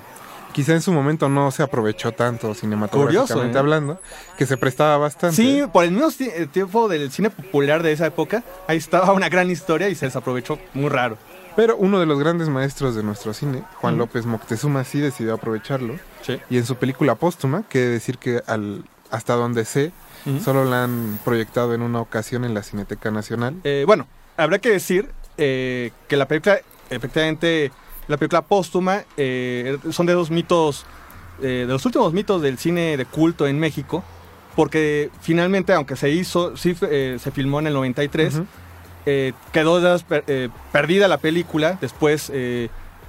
quizá 0.57 0.73
en 0.73 0.81
su 0.81 0.91
momento 0.91 1.29
no 1.29 1.51
se 1.51 1.61
aprovechó 1.61 2.13
tanto 2.13 2.55
cinematográficamente 2.55 3.31
Curioso, 3.31 3.55
¿eh? 3.55 3.59
hablando, 3.59 4.01
que 4.39 4.47
se 4.47 4.57
prestaba 4.57 4.97
bastante. 4.97 5.35
Sí, 5.35 5.61
por 5.71 5.83
el 5.83 5.91
mismo 5.91 6.09
eh, 6.19 6.47
tiempo 6.51 6.87
del 6.87 7.11
cine 7.11 7.29
popular 7.29 7.83
de 7.83 7.91
esa 7.91 8.07
época, 8.07 8.43
ahí 8.67 8.77
estaba 8.77 9.13
una 9.13 9.29
gran 9.29 9.51
historia 9.51 9.87
y 9.87 9.93
se 9.93 10.07
desaprovechó 10.07 10.57
muy 10.73 10.89
raro. 10.89 11.15
Pero 11.55 11.77
uno 11.77 11.99
de 11.99 12.07
los 12.07 12.17
grandes 12.17 12.49
maestros 12.49 12.95
de 12.95 13.03
nuestro 13.03 13.35
cine, 13.35 13.65
Juan. 13.75 13.99
López 13.99 14.25
Moctezuma, 14.25 14.83
sí 14.83 14.99
decidió 14.99 15.35
aprovecharlo. 15.35 15.93
Sí. 16.23 16.39
Y 16.49 16.57
en 16.57 16.65
su 16.65 16.75
película 16.77 17.13
póstuma, 17.13 17.61
que 17.69 17.77
decir 17.77 18.17
que 18.17 18.41
al, 18.47 18.83
hasta 19.11 19.35
donde 19.35 19.63
sé, 19.63 19.91
solo 20.43 20.65
la 20.65 20.85
han 20.85 21.19
proyectado 21.23 21.75
en 21.75 21.83
una 21.83 22.01
ocasión 22.01 22.45
en 22.45 22.55
la 22.55 22.63
Cineteca 22.63 23.11
Nacional. 23.11 23.57
Eh, 23.63 23.83
bueno, 23.85 24.07
habrá 24.37 24.57
que 24.57 24.71
decir 24.71 25.11
eh, 25.37 25.91
que 26.07 26.17
la 26.17 26.27
película, 26.27 26.57
efectivamente, 26.89 27.71
la 28.07 28.17
película 28.17 28.41
póstuma, 28.41 29.03
eh, 29.17 29.77
son 29.91 30.05
de 30.05 30.13
dos 30.13 30.31
mitos, 30.31 30.85
eh, 31.41 31.65
de 31.65 31.67
los 31.67 31.85
últimos 31.85 32.13
mitos 32.13 32.41
del 32.41 32.57
cine 32.57 32.97
de 32.97 33.05
culto 33.05 33.47
en 33.47 33.59
México, 33.59 34.03
porque 34.55 35.09
finalmente, 35.21 35.73
aunque 35.73 35.95
se 35.95 36.09
hizo, 36.09 36.55
sí 36.57 36.75
eh, 36.81 37.17
se 37.21 37.31
filmó 37.31 37.59
en 37.59 37.67
el 37.67 37.73
93, 37.73 38.35
Ujú. 38.35 38.45
eh, 39.05 39.33
quedó 39.51 39.99
per- 39.99 40.49
perdida 40.71 41.07
la 41.07 41.17
película, 41.17 41.77
después 41.81 42.31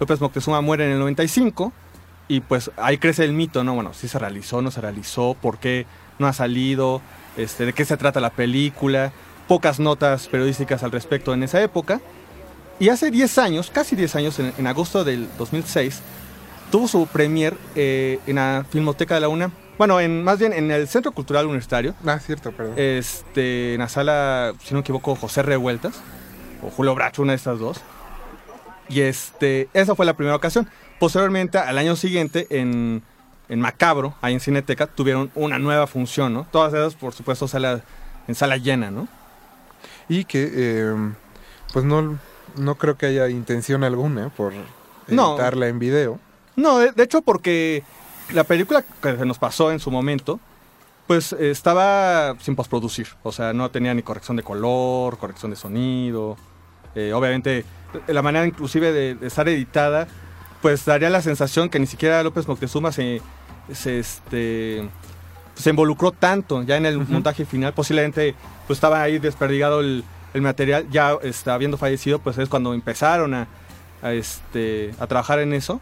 López 0.00 0.21
Moctezuma 0.21 0.61
muere 0.61 0.85
en 0.87 0.93
el 0.93 0.99
95, 0.99 1.73
y 2.28 2.40
pues 2.40 2.71
ahí 2.76 2.99
crece 2.99 3.25
el 3.25 3.33
mito, 3.33 3.64
¿no? 3.64 3.75
Bueno, 3.75 3.95
si 3.95 4.07
se 4.07 4.19
realizó, 4.19 4.61
no 4.61 4.71
se 4.71 4.81
realizó, 4.83 5.35
por 5.40 5.59
qué 5.59 5.87
no 6.19 6.26
ha 6.26 6.33
salido, 6.35 7.00
este, 7.38 7.64
de 7.64 7.73
qué 7.73 7.85
se 7.87 7.97
trata 7.97 8.21
la 8.21 8.31
película, 8.31 9.12
pocas 9.47 9.81
notas 9.81 10.28
periodísticas 10.28 10.83
al 10.83 10.90
respecto 10.93 11.33
en 11.33 11.43
esa 11.43 11.62
época. 11.62 12.00
Y 12.80 12.88
hace 12.90 13.11
10 13.11 13.38
años, 13.38 13.70
casi 13.73 13.97
10 13.97 14.16
años, 14.16 14.38
en, 14.38 14.52
en 14.56 14.66
agosto 14.66 15.02
del 15.04 15.28
2006, 15.38 16.00
tuvo 16.70 16.87
su 16.87 17.06
premier 17.06 17.56
eh, 17.75 18.20
en 18.26 18.37
la 18.37 18.64
Filmoteca 18.70 19.14
de 19.14 19.20
la 19.20 19.28
UNAM. 19.28 19.50
Bueno, 19.78 20.00
en, 20.00 20.23
más 20.23 20.38
bien 20.38 20.52
en 20.52 20.70
el 20.70 20.88
Centro 20.88 21.12
Cultural 21.12 21.47
Universitario, 21.47 21.94
Ah, 22.06 22.18
cierto, 22.18 22.52
perdón. 22.52 22.75
este, 22.76 23.75
en 23.75 23.80
la 23.80 23.88
sala, 23.88 24.52
si 24.62 24.75
no 24.75 24.78
me 24.78 24.80
equivoco, 24.82 25.14
José 25.16 25.42
Revueltas, 25.42 25.94
o 26.62 26.70
Julio 26.70 26.94
Bracho, 26.94 27.23
una 27.23 27.32
de 27.32 27.37
estas 27.37 27.58
dos. 27.58 27.80
Y 28.88 29.00
este, 29.02 29.68
esa 29.75 29.94
fue 29.94 30.06
la 30.06 30.14
primera 30.14 30.35
ocasión. 30.37 30.68
Posteriormente, 30.99 31.58
al 31.58 31.78
año 31.78 31.94
siguiente, 31.94 32.47
en, 32.50 33.02
en 33.49 33.61
Macabro, 33.61 34.14
ahí 34.20 34.35
en 34.35 34.40
Cineteca, 34.40 34.87
tuvieron 34.87 35.30
una 35.35 35.58
nueva 35.58 35.87
función, 35.87 36.32
¿no? 36.32 36.47
Todas 36.50 36.73
esas, 36.75 36.94
por 36.94 37.12
supuesto, 37.12 37.47
sala, 37.47 37.82
en 38.26 38.35
sala 38.35 38.56
llena, 38.56 38.90
¿no? 38.90 39.06
Y 40.08 40.25
que, 40.25 40.50
eh, 40.52 40.94
pues 41.73 41.85
no, 41.85 42.18
no 42.57 42.75
creo 42.76 42.97
que 42.97 43.07
haya 43.07 43.28
intención 43.28 43.85
alguna 43.85 44.28
por 44.31 44.52
No. 45.09 45.33
editarla 45.35 45.69
en 45.69 45.78
video. 45.78 46.19
No, 46.57 46.78
de, 46.78 46.93
de 46.93 47.02
hecho, 47.02 47.23
porque 47.23 47.83
la 48.33 48.45
película 48.45 48.83
que 49.02 49.17
se 49.17 49.25
nos 49.26 49.38
pasó 49.38 49.71
en 49.73 49.78
su 49.81 49.90
momento, 49.90 50.40
pues 51.07 51.33
estaba 51.33 52.37
sin 52.40 52.57
postproducir. 52.57 53.07
O 53.23 53.33
sea, 53.33 53.52
no 53.52 53.71
tenía 53.71 53.95
ni 53.95 54.02
corrección 54.02 54.37
de 54.37 54.43
color, 54.43 55.17
corrección 55.19 55.50
de 55.50 55.57
sonido. 55.57 56.37
Eh, 56.95 57.12
obviamente, 57.12 57.64
la 58.07 58.23
manera 58.23 58.45
inclusive 58.47 58.93
de, 58.93 59.14
de 59.14 59.26
estar 59.26 59.49
editada, 59.49 60.09
pues 60.61 60.85
daría 60.85 61.09
la 61.11 61.23
sensación 61.23 61.69
que 61.71 61.78
ni 61.78 61.87
siquiera 61.87 62.23
López 62.23 62.47
Moctezuma 62.49 62.90
se, 62.93 63.23
se, 63.73 64.00
este, 64.00 64.88
se 65.55 65.71
involucró 65.71 66.11
tanto 66.12 66.62
ya 66.64 66.76
en 66.76 66.85
el 66.87 66.99
montaje 66.99 67.45
final. 67.47 67.73
Posiblemente 67.73 68.35
pues 68.67 68.76
estaba 68.78 69.00
ahí 69.00 69.19
desperdigado 69.19 69.81
el, 69.81 70.02
el 70.35 70.42
material, 70.42 70.87
ya 70.90 71.16
este, 71.23 71.50
habiendo 71.50 71.76
fallecido, 71.76 72.18
pues 72.18 72.38
es 72.38 72.49
cuando 72.49 72.75
empezaron 72.75 73.35
a, 73.35 73.49
a, 74.02 74.12
este, 74.12 74.94
a 74.99 75.06
trabajar 75.06 75.38
en 75.40 75.52
eso. 75.52 75.80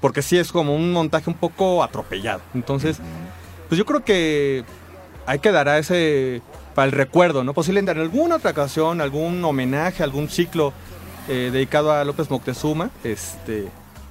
Porque 0.00 0.20
sí 0.20 0.36
es 0.36 0.52
como 0.52 0.76
un 0.76 0.92
montaje 0.92 1.30
un 1.30 1.36
poco 1.36 1.82
atropellado. 1.82 2.42
Entonces, 2.52 2.98
pues 3.68 3.78
yo 3.78 3.86
creo 3.86 4.04
que 4.04 4.62
hay 5.24 5.38
que 5.38 5.50
dar 5.50 5.66
a 5.68 5.78
ese 5.78 6.42
para 6.74 6.86
el 6.86 6.92
recuerdo, 6.92 7.42
¿no? 7.42 7.54
Posiblemente 7.54 7.92
en 7.92 8.00
alguna 8.00 8.36
otra 8.36 8.50
ocasión, 8.50 9.00
algún 9.00 9.42
homenaje, 9.44 10.02
algún 10.02 10.28
ciclo 10.28 10.74
eh, 11.28 11.48
dedicado 11.50 11.90
a 11.92 12.04
López 12.04 12.28
Moctezuma, 12.28 12.90
este, 13.02 13.68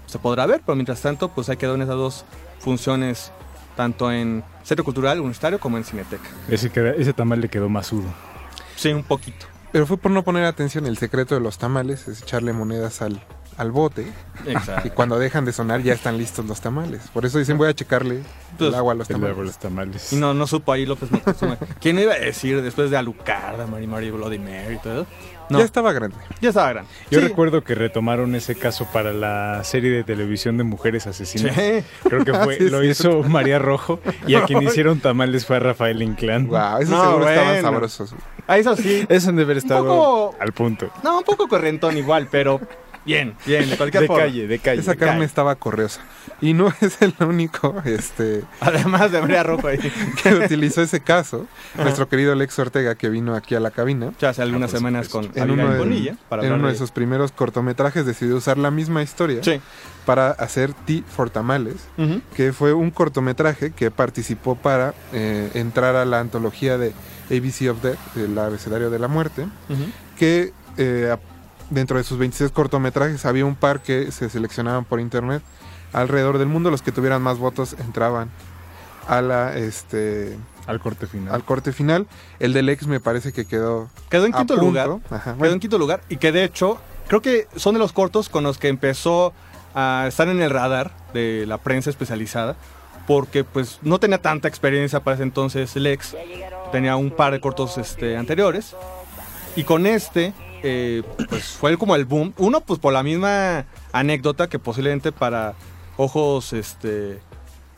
se 0.07 0.17
podrá 0.17 0.47
ver, 0.47 0.61
pero 0.65 0.75
mientras 0.75 1.01
tanto, 1.01 1.29
pues 1.29 1.49
hay 1.49 1.57
quedado 1.57 1.75
en 1.75 1.83
esas 1.83 1.95
dos 1.95 2.25
funciones, 2.59 3.31
tanto 3.75 4.11
en 4.11 4.43
Centro 4.63 4.83
Cultural 4.83 5.19
Universitario 5.19 5.59
como 5.59 5.77
en 5.77 5.83
Cineteca. 5.83 6.27
Ese, 6.47 6.71
ese 6.97 7.13
tamal 7.13 7.41
le 7.41 7.49
quedó 7.49 7.69
masudo. 7.69 8.07
Sí, 8.75 8.91
un 8.91 9.03
poquito. 9.03 9.45
Pero 9.73 9.85
fue 9.85 9.97
por 9.97 10.11
no 10.11 10.23
poner 10.23 10.45
atención. 10.45 10.85
El 10.85 10.97
secreto 10.97 11.35
de 11.35 11.41
los 11.41 11.57
tamales 11.57 12.07
es 12.07 12.21
echarle 12.21 12.53
monedas 12.53 13.01
al, 13.01 13.19
al 13.57 13.71
bote. 13.71 14.05
Y 14.45 14.51
Exacto. 14.51 14.91
cuando 14.93 15.19
dejan 15.19 15.43
de 15.45 15.51
sonar 15.51 15.81
ya 15.81 15.93
están 15.93 16.17
listos 16.17 16.45
los 16.45 16.61
tamales. 16.61 17.01
Por 17.13 17.25
eso 17.25 17.39
dicen 17.39 17.57
voy 17.57 17.67
a 17.69 17.73
checarle 17.73 18.21
Pues, 18.57 18.69
el 18.69 18.75
agua 18.75 18.93
a 18.93 18.95
los 18.95 19.09
El 19.09 19.15
tamales. 19.15 19.37
de 19.37 19.43
los 19.43 19.57
tamales. 19.57 20.13
Y 20.13 20.15
no, 20.17 20.33
no 20.33 20.47
supo 20.47 20.71
ahí 20.71 20.85
López 20.85 21.11
Moctezuma. 21.11 21.57
¿Quién 21.81 21.99
iba 21.99 22.13
a 22.13 22.17
decir 22.19 22.61
después 22.61 22.89
de 22.91 22.97
Alucarda, 22.97 23.65
Mary 23.67 23.87
Mary 23.87 24.11
Bloody 24.11 24.37
Mary 24.39 24.75
y 24.75 24.77
todo 24.77 25.01
eso? 25.01 25.07
No, 25.49 25.59
Ya 25.59 25.65
estaba 25.65 25.91
grande. 25.93 26.15
ya 26.41 26.49
estaba 26.49 26.69
grande. 26.69 26.89
Yo 27.11 27.19
Sí. 27.19 27.27
recuerdo 27.27 27.63
que 27.63 27.75
retomaron 27.75 28.33
ese 28.35 28.55
caso 28.55 28.87
para 28.91 29.11
la 29.13 29.63
serie 29.63 29.91
de 29.91 30.03
televisión 30.03 30.57
de 30.57 30.63
mujeres 30.63 31.05
asesinas. 31.07 31.53
Sí. 31.55 31.83
Creo 32.07 32.23
que 32.23 32.33
fue, 32.33 32.55
Sí, 32.57 32.69
lo 32.69 32.81
cierto. 32.81 32.85
hizo 33.19 33.23
María 33.23 33.59
Rojo 33.59 33.99
y 34.27 34.35
a 34.35 34.45
quien 34.45 34.61
hicieron 34.63 34.99
tamales 34.99 35.45
fue 35.45 35.57
a 35.57 35.59
Rafael 35.59 36.01
Inclán. 36.01 36.47
Wow, 36.47 36.77
esos 36.79 36.89
No, 36.89 37.03
seguro 37.03 37.29
estaban 37.29 37.61
sabrosos. 37.61 38.15
Ah, 38.47 38.57
eso 38.57 38.75
sí. 38.75 39.05
Eso 39.09 39.29
han 39.29 39.35
de 39.37 39.43
haber 39.43 39.57
estado 39.57 39.83
poco- 39.85 40.35
al 40.39 40.51
punto. 40.53 40.89
No, 41.03 41.19
un 41.19 41.23
poco 41.23 41.47
correntón 41.47 41.97
igual, 41.97 42.27
pero 42.31 42.59
bien, 43.05 43.35
bien, 43.45 43.69
de 43.69 43.77
cualquier 43.77 44.01
De 44.01 44.07
forma. 44.07 44.23
calle, 44.23 44.47
de 44.47 44.59
calle. 44.59 44.81
Esa 44.81 44.95
carne 44.95 45.25
estaba 45.25 45.55
correosa. 45.55 46.01
Y 46.41 46.53
no 46.53 46.67
es 46.81 47.01
el 47.01 47.13
único 47.19 47.81
este, 47.85 48.43
Además 48.59 49.11
de 49.11 49.21
María 49.21 49.43
Rojo 49.43 49.67
ahí. 49.67 49.77
que 50.23 50.33
utilizó 50.35 50.81
ese 50.81 50.99
caso. 51.01 51.47
Nuestro 51.77 52.07
querido 52.09 52.35
Lex 52.35 52.57
Ortega, 52.59 52.95
que 52.95 53.09
vino 53.09 53.35
aquí 53.35 53.55
a 53.55 53.59
la 53.59 53.71
cabina. 53.71 54.11
Ya 54.19 54.29
hace 54.29 54.41
algunas 54.41 54.71
por 54.71 54.79
semanas 54.79 55.09
con 55.09 55.29
En 55.35 55.51
uno, 55.51 55.69
de, 55.71 55.77
Bonilla 55.79 56.15
para 56.29 56.45
en 56.45 56.53
uno 56.53 56.67
de 56.67 56.73
de- 56.73 56.79
sus 56.79 56.91
primeros 56.91 57.31
cortometrajes 57.31 58.05
decidió 58.05 58.35
usar 58.35 58.57
la 58.57 58.71
misma 58.71 59.01
historia 59.03 59.41
Sí. 59.43 59.59
para 60.05 60.31
hacer 60.31 60.73
T 60.73 61.03
for 61.15 61.29
Tamales, 61.29 61.75
Ujú. 61.97 62.21
que 62.35 62.53
fue 62.53 62.73
un 62.73 62.91
cortometraje 62.91 63.71
que 63.71 63.91
participó 63.91 64.55
para 64.55 64.93
eh, 65.13 65.49
entrar 65.53 65.95
a 65.95 66.05
la 66.05 66.19
antología 66.19 66.77
de 66.77 66.93
ABC 67.29 67.69
of 67.69 67.81
Death, 67.81 67.97
el 68.17 68.37
abecedario 68.37 68.89
de 68.89 68.99
la 68.99 69.07
muerte, 69.07 69.45
que 70.17 70.51
eh, 70.77 71.15
dentro 71.73 71.97
de 71.97 72.03
sus 72.03 72.17
26 72.17 72.51
cortometrajes 72.51 73.25
había 73.25 73.45
un 73.45 73.55
par 73.55 73.81
que 73.81 74.11
se 74.11 74.29
seleccionaban 74.29 74.85
por 74.85 74.99
internet 74.99 75.41
alrededor 75.91 76.37
del 76.37 76.47
mundo, 76.47 76.71
los 76.71 76.81
que 76.81 76.91
tuvieran 76.91 77.21
más 77.21 77.37
votos 77.37 77.75
entraban 77.79 78.29
a 79.07 79.21
la 79.21 79.57
este 79.57 80.37
Al 80.65 80.79
corte 80.79 81.07
final. 81.07 81.33
al 81.33 81.43
corte 81.43 81.71
final. 81.73 82.07
El 82.39 82.53
del 82.53 82.69
ex 82.69 82.87
me 82.87 82.99
parece 82.99 83.33
que 83.33 83.45
quedó 83.45 83.89
Quedó 84.09 84.25
en 84.25 84.33
a 84.33 84.37
quinto 84.37 84.55
punto. 84.55 84.65
lugar. 84.67 84.89
Ajá, 85.09 85.35
Quedó 85.35 85.51
en 85.53 85.59
quinto 85.59 85.77
lugar 85.77 86.01
y 86.09 86.17
que 86.17 86.31
de 86.31 86.43
hecho 86.45 86.77
creo 87.07 87.21
que 87.21 87.47
son 87.55 87.73
de 87.73 87.79
los 87.79 87.91
cortos 87.91 88.29
con 88.29 88.43
los 88.43 88.57
que 88.57 88.69
empezó 88.69 89.33
a 89.75 90.05
estar 90.07 90.27
en 90.29 90.41
el 90.41 90.49
radar 90.49 90.91
de 91.13 91.45
la 91.47 91.57
prensa 91.57 91.89
especializada 91.89 92.55
porque 93.07 93.43
pues 93.43 93.79
no 93.81 93.99
tenía 93.99 94.21
tanta 94.21 94.47
experiencia 94.47 95.01
para 95.03 95.15
ese 95.15 95.23
entonces 95.23 95.75
Lex 95.75 96.15
tenía 96.71 96.95
un 96.95 97.11
par 97.11 97.33
de 97.33 97.41
cortos 97.41 97.77
este, 97.77 98.15
anteriores 98.15 98.75
y 99.57 99.63
con 99.65 99.85
este 99.85 100.33
eh, 100.63 101.03
pues 101.29 101.43
fue 101.43 101.77
como 101.77 101.95
el 101.95 102.05
boom. 102.05 102.33
Uno 102.37 102.61
pues 102.61 102.79
por 102.79 102.93
la 102.93 103.03
misma 103.03 103.65
anécdota 103.91 104.47
que 104.47 104.59
posiblemente 104.59 105.11
para 105.11 105.53
ojos 105.97 106.53
este 106.53 107.19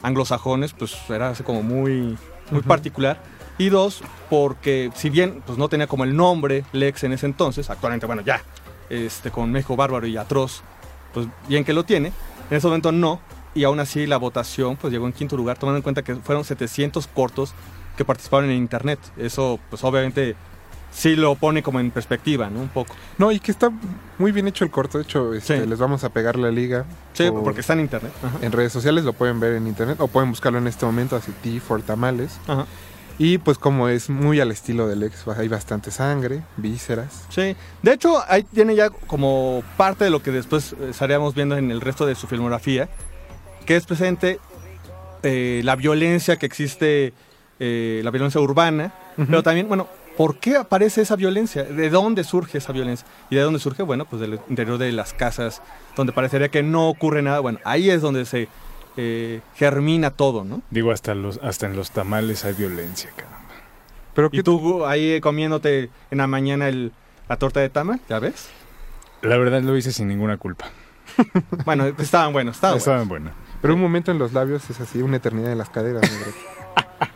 anglosajones 0.01 0.73
pues 0.73 0.95
era 1.09 1.29
así 1.29 1.43
como 1.43 1.63
muy 1.63 2.17
muy 2.51 2.61
particular. 2.61 3.19
Y 3.57 3.69
dos 3.69 4.03
porque 4.29 4.91
si 4.95 5.09
bien 5.09 5.41
pues 5.45 5.57
no 5.57 5.67
tenía 5.67 5.87
como 5.87 6.03
el 6.03 6.15
nombre 6.15 6.63
Lex 6.73 7.03
en 7.05 7.13
ese 7.13 7.25
entonces 7.25 7.69
actualmente 7.69 8.05
bueno 8.05 8.21
ya 8.21 8.43
este 8.89 9.31
con 9.31 9.51
México 9.51 9.75
Bárbaro 9.75 10.05
y 10.05 10.15
Atroz 10.15 10.61
pues 11.13 11.27
bien 11.47 11.65
que 11.65 11.73
lo 11.73 11.83
tiene 11.83 12.11
en 12.49 12.57
ese 12.57 12.67
momento 12.67 12.91
no. 12.91 13.19
Y 13.55 13.63
aún 13.63 13.79
así 13.79 14.05
la 14.05 14.17
votación 14.17 14.75
pues 14.75 14.91
llegó 14.91 15.07
en 15.07 15.13
quinto 15.13 15.37
lugar 15.37 15.57
tomando 15.57 15.77
en 15.77 15.83
cuenta 15.83 16.03
que 16.03 16.15
fueron 16.15 16.43
700 16.43 17.07
cortos 17.07 17.53
que 17.97 18.05
participaron 18.05 18.49
en 18.49 18.57
internet. 18.57 18.99
Eso 19.17 19.59
pues 19.69 19.83
obviamente 19.83 20.35
sí 20.95 21.15
lo 21.17 21.35
pone 21.35 21.61
como 21.61 21.79
en 21.81 21.91
perspectiva 21.91 22.49
no 22.49 22.61
un 22.61 22.69
poco 22.69 22.95
no, 23.17 23.31
y 23.31 23.39
que 23.41 23.51
está 23.51 23.69
muy 24.17 24.31
bien 24.31 24.47
hecho 24.47 24.63
el 24.63 24.71
corto. 24.71 24.97
De 24.97 25.03
hecho, 25.03 25.33
este, 25.33 25.61
Sí. 25.61 25.67
les 25.67 25.77
vamos 25.77 26.03
a 26.05 26.09
pegar 26.09 26.37
la 26.37 26.49
liga. 26.51 26.85
sí 27.13 27.29
por- 27.29 27.43
porque 27.43 27.59
está 27.61 27.73
en 27.73 27.81
internet 27.81 28.11
Ajá. 28.23 28.37
en 28.41 28.51
redes 28.51 28.71
sociales, 28.71 29.03
lo 29.03 29.13
pueden 29.13 29.39
ver 29.39 29.53
en 29.53 29.67
internet 29.67 29.97
o 29.99 30.07
pueden 30.07 30.29
buscarlo 30.29 30.57
en 30.59 30.67
este 30.67 30.85
momento, 30.85 31.15
así 31.17 31.31
T 31.43 31.59
for 31.59 31.81
Tamales. 31.81 32.39
Ajá. 32.47 32.65
Y 33.17 33.37
pues 33.37 33.57
como 33.57 33.87
es 33.87 34.09
muy 34.09 34.41
al 34.41 34.51
estilo 34.51 34.87
del 34.87 35.03
ex, 35.03 35.25
hay 35.27 35.47
bastante 35.47 35.89
sangre, 35.91 36.43
vísceras. 36.57 37.23
Sí, 37.29 37.55
de 37.81 37.93
hecho 37.93 38.21
ahí 38.27 38.43
tiene 38.43 38.75
ya 38.75 38.89
como 38.89 39.63
parte 39.77 40.03
de 40.05 40.09
lo 40.09 40.21
que 40.21 40.31
después 40.31 40.75
estaríamos 40.89 41.33
viendo 41.35 41.57
en 41.57 41.71
el 41.71 41.79
resto 41.81 42.05
de 42.05 42.15
su 42.15 42.27
filmografía, 42.27 42.89
que 43.65 43.75
es 43.77 43.85
presente 43.85 44.39
eh, 45.23 45.61
la 45.63 45.75
violencia 45.75 46.37
que 46.37 46.45
existe, 46.45 47.13
eh, 47.59 48.01
la 48.03 48.11
violencia 48.11 48.39
urbana, 48.41 48.93
pero 49.15 49.41
también, 49.43 49.67
bueno, 49.69 49.87
¿por 50.17 50.37
qué 50.37 50.57
aparece 50.57 51.01
esa 51.01 51.15
violencia? 51.15 51.63
¿De 51.63 51.89
dónde 51.89 52.23
surge 52.23 52.57
esa 52.57 52.71
violencia? 52.71 53.07
¿Y 53.29 53.35
de 53.35 53.41
dónde 53.41 53.59
surge? 53.59 53.83
Bueno, 53.83 54.05
pues 54.05 54.21
del 54.21 54.39
interior 54.49 54.77
de 54.77 54.91
las 54.91 55.13
casas, 55.13 55.61
donde 55.95 56.13
parecería 56.13 56.49
que 56.49 56.63
no 56.63 56.89
ocurre 56.89 57.21
nada. 57.21 57.39
Bueno, 57.39 57.59
ahí 57.63 57.89
es 57.89 58.01
donde 58.01 58.25
se 58.25 58.47
eh, 58.97 59.41
germina 59.55 60.11
todo, 60.11 60.43
¿no? 60.43 60.61
Digo, 60.69 60.91
hasta, 60.91 61.15
los, 61.15 61.39
hasta 61.43 61.65
en 61.65 61.75
los 61.75 61.91
tamales 61.91 62.45
hay 62.45 62.53
violencia, 62.53 63.09
caramba. 63.15 63.39
Pero 64.13 64.29
Y 64.31 64.37
¿qué 64.37 64.43
tú 64.43 64.85
ahí 64.85 65.19
comiéndote 65.19 65.89
en 66.11 66.17
la 66.17 66.27
mañana 66.27 66.69
el, 66.69 66.93
la 67.27 67.37
torta 67.37 67.59
de 67.59 67.69
tamal, 67.69 67.99
¿ya 68.09 68.19
ves? 68.19 68.49
La 69.21 69.37
verdad 69.37 69.61
lo 69.61 69.75
hice 69.75 69.91
sin 69.91 70.07
ninguna 70.07 70.37
culpa. 70.37 70.67
Bueno, 71.65 71.85
estaban 71.85 72.33
buenos, 72.33 72.55
estaban 72.55 72.73
buenos. 72.73 72.81
Estaban 72.81 73.07
buenas. 73.07 73.33
Pero 73.61 73.73
un 73.73 73.81
momento 73.81 74.11
en 74.11 74.19
los 74.19 74.33
labios 74.33 74.69
es 74.69 74.79
así, 74.79 75.01
una 75.01 75.17
eternidad 75.17 75.51
en 75.51 75.57
las 75.57 75.69
caderas, 75.69 76.01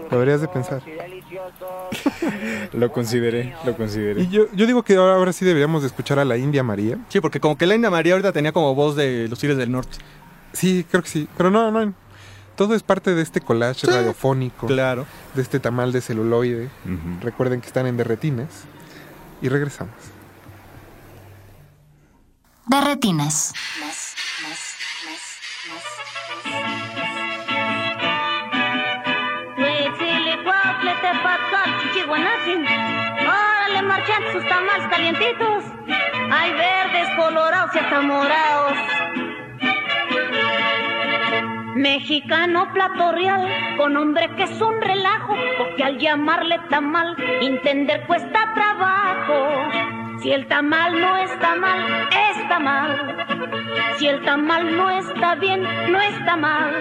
deberías 0.10 0.42
de 0.42 0.48
pensar. 0.48 0.82
Lo 2.74 2.92
consideré, 2.92 3.56
lo 3.66 3.76
consideré. 3.76 4.22
Y 4.22 4.30
yo, 4.30 4.46
yo 4.54 4.66
digo 4.66 4.84
que 4.84 4.96
ahora, 4.96 5.16
ahora 5.16 5.34
sí 5.34 5.44
deberíamos 5.46 5.82
de 5.82 5.88
escuchar 5.88 6.20
a 6.20 6.26
la 6.26 6.38
India 6.38 6.64
María. 6.64 6.98
Sí, 7.10 7.20
porque 7.20 7.40
como 7.40 7.58
que 7.58 7.66
la 7.66 7.76
India 7.76 7.90
María 7.90 8.14
ahorita 8.14 8.32
tenía 8.32 8.52
como 8.52 8.76
voz 8.76 8.96
de 8.96 9.28
los 9.28 9.40
Tigres 9.40 9.58
del 9.58 9.72
Norte. 9.72 9.98
Sí, 10.54 10.86
creo 10.90 11.04
que 11.04 11.10
sí. 11.10 11.28
Pero 11.38 11.50
no, 11.52 11.72
no. 11.72 11.94
Todo 12.56 12.76
es 12.76 12.84
parte 12.84 13.16
de 13.16 13.22
este 13.22 13.40
collage 13.42 13.88
Sí, 13.88 13.88
radiofónico, 13.88 14.68
Claro. 14.68 15.06
de 15.34 15.42
este 15.42 15.60
tamal 15.60 15.92
de 15.92 16.02
celuloide. 16.02 16.70
Recuerden 17.22 17.62
que 17.62 17.68
están 17.68 17.88
en 17.88 17.96
derretinas. 17.98 18.48
Y 19.42 19.48
regresamos. 19.50 19.94
De 22.68 22.76
Chichihuanachin. 32.10 32.66
Órale, 33.22 33.82
marchantes, 33.84 34.34
sus 34.34 34.48
tamales 34.48 34.88
calientitos. 34.90 35.64
Hay 36.32 36.52
verdes, 36.54 37.10
colorados 37.16 37.76
y 37.76 37.80
hasta 37.80 38.02
morados. 38.02 38.74
Mexicano 41.76 42.74
plato 42.74 43.12
real, 43.12 43.48
con 43.78 43.96
hombre 43.96 44.30
que 44.36 44.44
es 44.44 44.62
un 44.62 44.82
relajo, 44.82 45.36
porque 45.58 45.84
al 45.84 45.98
llamarle 45.98 46.60
tamal, 46.70 47.16
entender 47.42 48.06
cuesta 48.08 48.54
trabajo. 48.54 50.20
Si 50.20 50.32
el 50.32 50.48
tamal 50.48 51.00
no 51.00 51.16
está 51.18 51.56
mal, 51.56 52.10
está 52.34 52.60
mal. 52.60 53.28
Si 53.98 54.08
el 54.08 54.24
tamal 54.26 54.76
no 54.76 54.90
está 54.90 55.36
bien, 55.36 55.64
no 55.92 56.02
está 56.02 56.36
mal. 56.36 56.74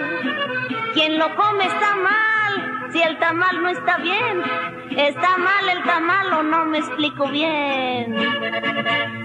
Quien 0.93 1.19
lo 1.19 1.35
come 1.35 1.65
está 1.65 1.95
mal. 1.95 2.48
Si 2.91 3.01
el 3.01 3.19
tamal 3.19 3.61
no 3.61 3.69
está 3.69 3.97
bien, 3.97 4.43
está 4.97 5.37
mal 5.37 5.69
el 5.69 5.83
tamal 5.83 6.33
o 6.33 6.43
no 6.43 6.65
me 6.65 6.79
explico 6.79 7.27
bien. 7.27 8.15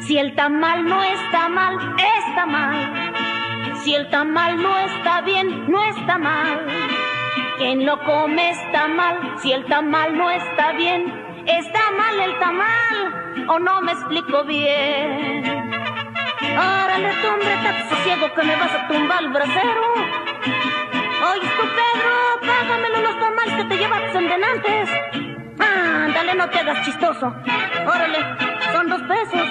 Si 0.00 0.18
el 0.18 0.34
tamal 0.34 0.84
no 0.86 1.02
está 1.02 1.48
mal, 1.48 1.78
está 2.18 2.46
mal. 2.46 3.12
Si 3.82 3.94
el 3.94 4.08
tamal 4.10 4.62
no 4.62 4.78
está 4.78 5.22
bien, 5.22 5.70
no 5.70 5.82
está 5.82 6.18
mal. 6.18 6.66
Quien 7.56 7.86
lo 7.86 7.98
come 8.04 8.50
está 8.50 8.86
mal. 8.88 9.34
Si 9.38 9.52
el 9.52 9.64
tamal 9.64 10.16
no 10.16 10.30
está 10.30 10.72
bien, 10.72 11.12
está 11.46 11.90
mal 11.92 12.20
el 12.20 12.38
tamal 12.38 13.46
o 13.48 13.58
no 13.58 13.80
me 13.80 13.92
explico 13.92 14.44
bien. 14.44 15.42
Órale, 16.42 17.12
tú, 17.22 17.28
hombre, 17.28 17.88
sosiego 17.88 18.34
que 18.34 18.42
me 18.42 18.56
vas 18.56 18.74
a 18.74 18.88
tumbar 18.88 19.22
el 19.22 19.30
brasero. 19.30 19.94
Oye, 21.34 21.48
tú, 21.56 22.46
págamelo 22.46 23.00
los 23.00 23.18
tamales 23.18 23.54
que 23.54 23.64
te 23.64 23.76
llevaste 23.76 24.18
en 24.18 24.28
denantes. 24.28 24.90
Ándale, 25.58 26.34
no 26.34 26.48
te 26.48 26.60
hagas 26.60 26.84
chistoso. 26.84 27.34
Órale, 27.86 28.18
son 28.72 28.88
dos 28.88 29.02
pesos. 29.02 29.48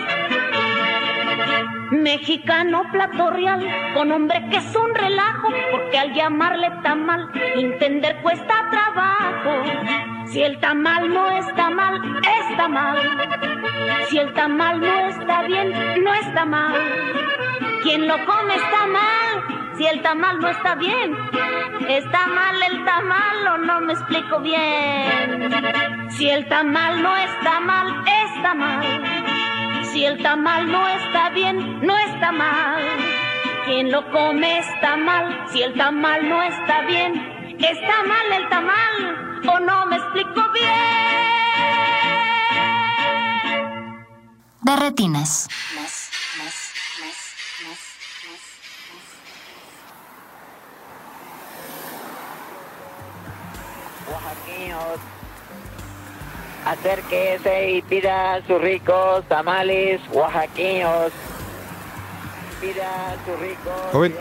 Mexicano 1.91 2.83
plato 2.91 3.31
real, 3.31 3.67
con 3.93 4.11
hombre 4.11 4.47
que 4.49 4.57
es 4.57 4.75
un 4.75 4.95
relajo, 4.95 5.49
porque 5.71 5.99
al 5.99 6.13
llamarle 6.13 6.71
tamal, 6.83 7.29
entender 7.55 8.17
cuesta 8.21 8.69
trabajo. 8.71 9.63
Si 10.27 10.41
el 10.41 10.59
tamal 10.59 11.13
no 11.13 11.29
está 11.31 11.69
mal, 11.69 12.01
está 12.41 12.67
mal. 12.67 12.97
Si 14.09 14.17
el 14.17 14.33
tamal 14.33 14.79
no 14.79 14.99
está 15.07 15.43
bien, 15.43 16.03
no 16.03 16.13
está 16.13 16.45
mal. 16.45 16.73
Quien 17.83 18.07
lo 18.07 18.25
come 18.25 18.55
está 18.55 18.87
mal. 18.87 19.52
Si 19.77 19.85
el 19.85 20.01
tamal 20.01 20.39
no 20.39 20.49
está 20.49 20.75
bien, 20.75 21.17
está 21.89 22.27
mal 22.27 22.61
el 22.61 22.85
tamal 22.85 23.47
o 23.47 23.57
no 23.57 23.81
me 23.81 23.93
explico 23.93 24.39
bien. 24.39 25.51
Si 26.11 26.29
el 26.29 26.47
tamal 26.47 27.01
no 27.01 27.15
está 27.17 27.59
mal, 27.59 28.03
está 28.25 28.53
mal. 28.53 28.85
Si 29.83 30.05
el 30.05 30.21
tamal 30.21 30.71
no 30.71 30.87
está 30.87 31.29
bien, 31.29 31.81
no 31.81 31.97
está 31.97 32.31
mal. 32.31 32.83
Quien 33.65 33.91
lo 33.91 34.11
come 34.11 34.59
está 34.59 34.95
mal. 34.95 35.45
Si 35.51 35.63
el 35.63 35.73
tamal 35.73 36.29
no 36.29 36.43
está 36.43 36.81
bien, 36.81 37.57
está 37.59 38.03
mal 38.03 38.31
el 38.31 38.49
tamal 38.49 39.41
o 39.47 39.59
no 39.59 39.85
me 39.87 39.95
explico 39.95 40.51
bien. 40.53 40.73
De 44.61 44.75
retinas. 44.75 45.49
Acérquese 56.65 57.71
y 57.71 57.81
pida 57.81 58.39
sus 58.47 58.61
ricos 58.61 59.27
tamales 59.27 60.01
oaxaqueños. 60.11 61.11
Pida 62.61 63.15
sus 63.25 63.39
ricos 63.39 63.73
Joven, 63.91 64.15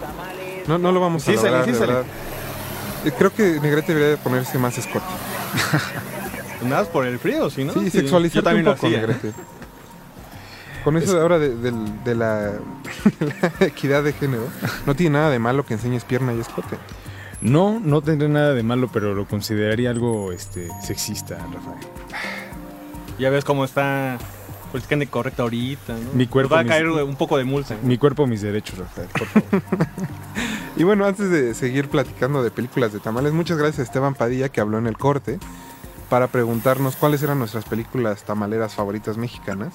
tamales. 0.00 0.68
No, 0.68 0.78
no 0.78 0.92
lo 0.92 1.00
vamos 1.00 1.22
a 1.22 1.26
Sí, 1.30 1.36
lograr, 1.36 1.64
sí. 1.64 1.70
Eh, 3.06 3.12
Creo 3.16 3.32
que 3.32 3.58
Negrete 3.60 3.94
debería 3.94 4.10
de 4.10 4.16
ponerse 4.18 4.58
más 4.58 4.76
escote. 4.76 5.06
Nada 6.62 6.82
más 6.82 6.88
por 6.88 7.06
el 7.06 7.18
frío, 7.18 7.48
¿sí, 7.48 7.64
no? 7.64 7.72
Sí, 7.72 7.90
también 8.42 8.68
un 8.68 8.74
poco, 8.74 8.86
hacía. 8.86 8.98
Negrete. 8.98 9.32
Con 10.84 10.96
eso 10.96 11.14
de 11.14 11.20
ahora 11.20 11.38
de, 11.38 11.54
del- 11.56 12.04
de 12.04 12.14
la, 12.14 12.52
la 13.60 13.66
equidad 13.66 14.02
de 14.02 14.12
género, 14.14 14.48
no 14.86 14.94
tiene 14.94 15.18
nada 15.18 15.30
de 15.30 15.38
malo 15.38 15.64
que 15.64 15.74
enseñes 15.74 16.04
pierna 16.04 16.32
y 16.34 16.40
escote. 16.40 16.76
No, 17.42 17.80
no 17.80 18.02
tendré 18.02 18.28
nada 18.28 18.52
de 18.54 18.62
malo, 18.62 18.88
pero 18.92 19.14
lo 19.14 19.26
consideraría 19.26 19.90
algo 19.90 20.32
este, 20.32 20.68
sexista, 20.82 21.36
Rafael. 21.38 21.78
Ya 23.18 23.30
ves 23.30 23.44
cómo 23.44 23.64
está 23.64 24.18
políticamente 24.72 25.10
correcta 25.10 25.42
ahorita, 25.42 25.94
¿no? 25.94 26.12
Mi 26.14 26.26
cuerpo, 26.26 26.50
Nos 26.50 26.56
va 26.56 26.60
a 26.60 26.64
mis- 26.64 26.70
caer 26.72 26.88
un 26.88 27.16
poco 27.16 27.38
de 27.38 27.44
multa. 27.44 27.74
¿no? 27.80 27.88
Mi 27.88 27.98
cuerpo, 27.98 28.26
mis 28.26 28.42
derechos, 28.42 28.78
Rafael. 28.78 29.08
por 29.08 29.26
favor. 29.26 29.62
Y 30.76 30.84
bueno, 30.84 31.04
antes 31.04 31.28
de 31.28 31.52
seguir 31.54 31.88
platicando 31.88 32.42
de 32.42 32.50
películas 32.50 32.92
de 32.92 33.00
tamales, 33.00 33.32
muchas 33.34 33.58
gracias 33.58 33.80
a 33.80 33.82
Esteban 33.82 34.14
Padilla 34.14 34.48
que 34.48 34.60
habló 34.62 34.78
en 34.78 34.86
el 34.86 34.96
corte 34.96 35.38
para 36.10 36.26
preguntarnos 36.26 36.96
cuáles 36.96 37.22
eran 37.22 37.38
nuestras 37.38 37.64
películas 37.64 38.24
tamaleras 38.24 38.74
favoritas 38.74 39.16
mexicanas. 39.16 39.72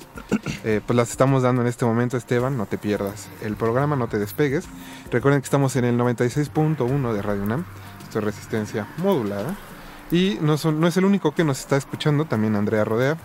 Eh, 0.63 0.81
pues 0.85 0.95
las 0.97 1.09
estamos 1.09 1.41
dando 1.43 1.61
en 1.61 1.67
este 1.67 1.85
momento, 1.85 2.17
Esteban, 2.17 2.57
no 2.57 2.65
te 2.65 2.77
pierdas 2.77 3.27
el 3.41 3.55
programa, 3.55 3.95
no 3.95 4.07
te 4.07 4.19
despegues. 4.19 4.65
Recuerden 5.11 5.41
que 5.41 5.45
estamos 5.45 5.75
en 5.77 5.85
el 5.85 5.97
96.1 5.97 7.13
de 7.13 7.21
Radio 7.21 7.41
UNAM, 7.43 7.65
esto 8.03 8.19
es 8.19 8.25
resistencia 8.25 8.85
modulada. 8.97 9.55
Y 10.11 10.37
no, 10.41 10.57
son- 10.57 10.79
no 10.79 10.87
es 10.87 10.97
el 10.97 11.05
único 11.05 11.33
que 11.33 11.43
nos 11.43 11.59
está 11.59 11.77
escuchando, 11.77 12.25
también 12.25 12.55
Andrea 12.55 12.83
Rodea, 12.83 13.17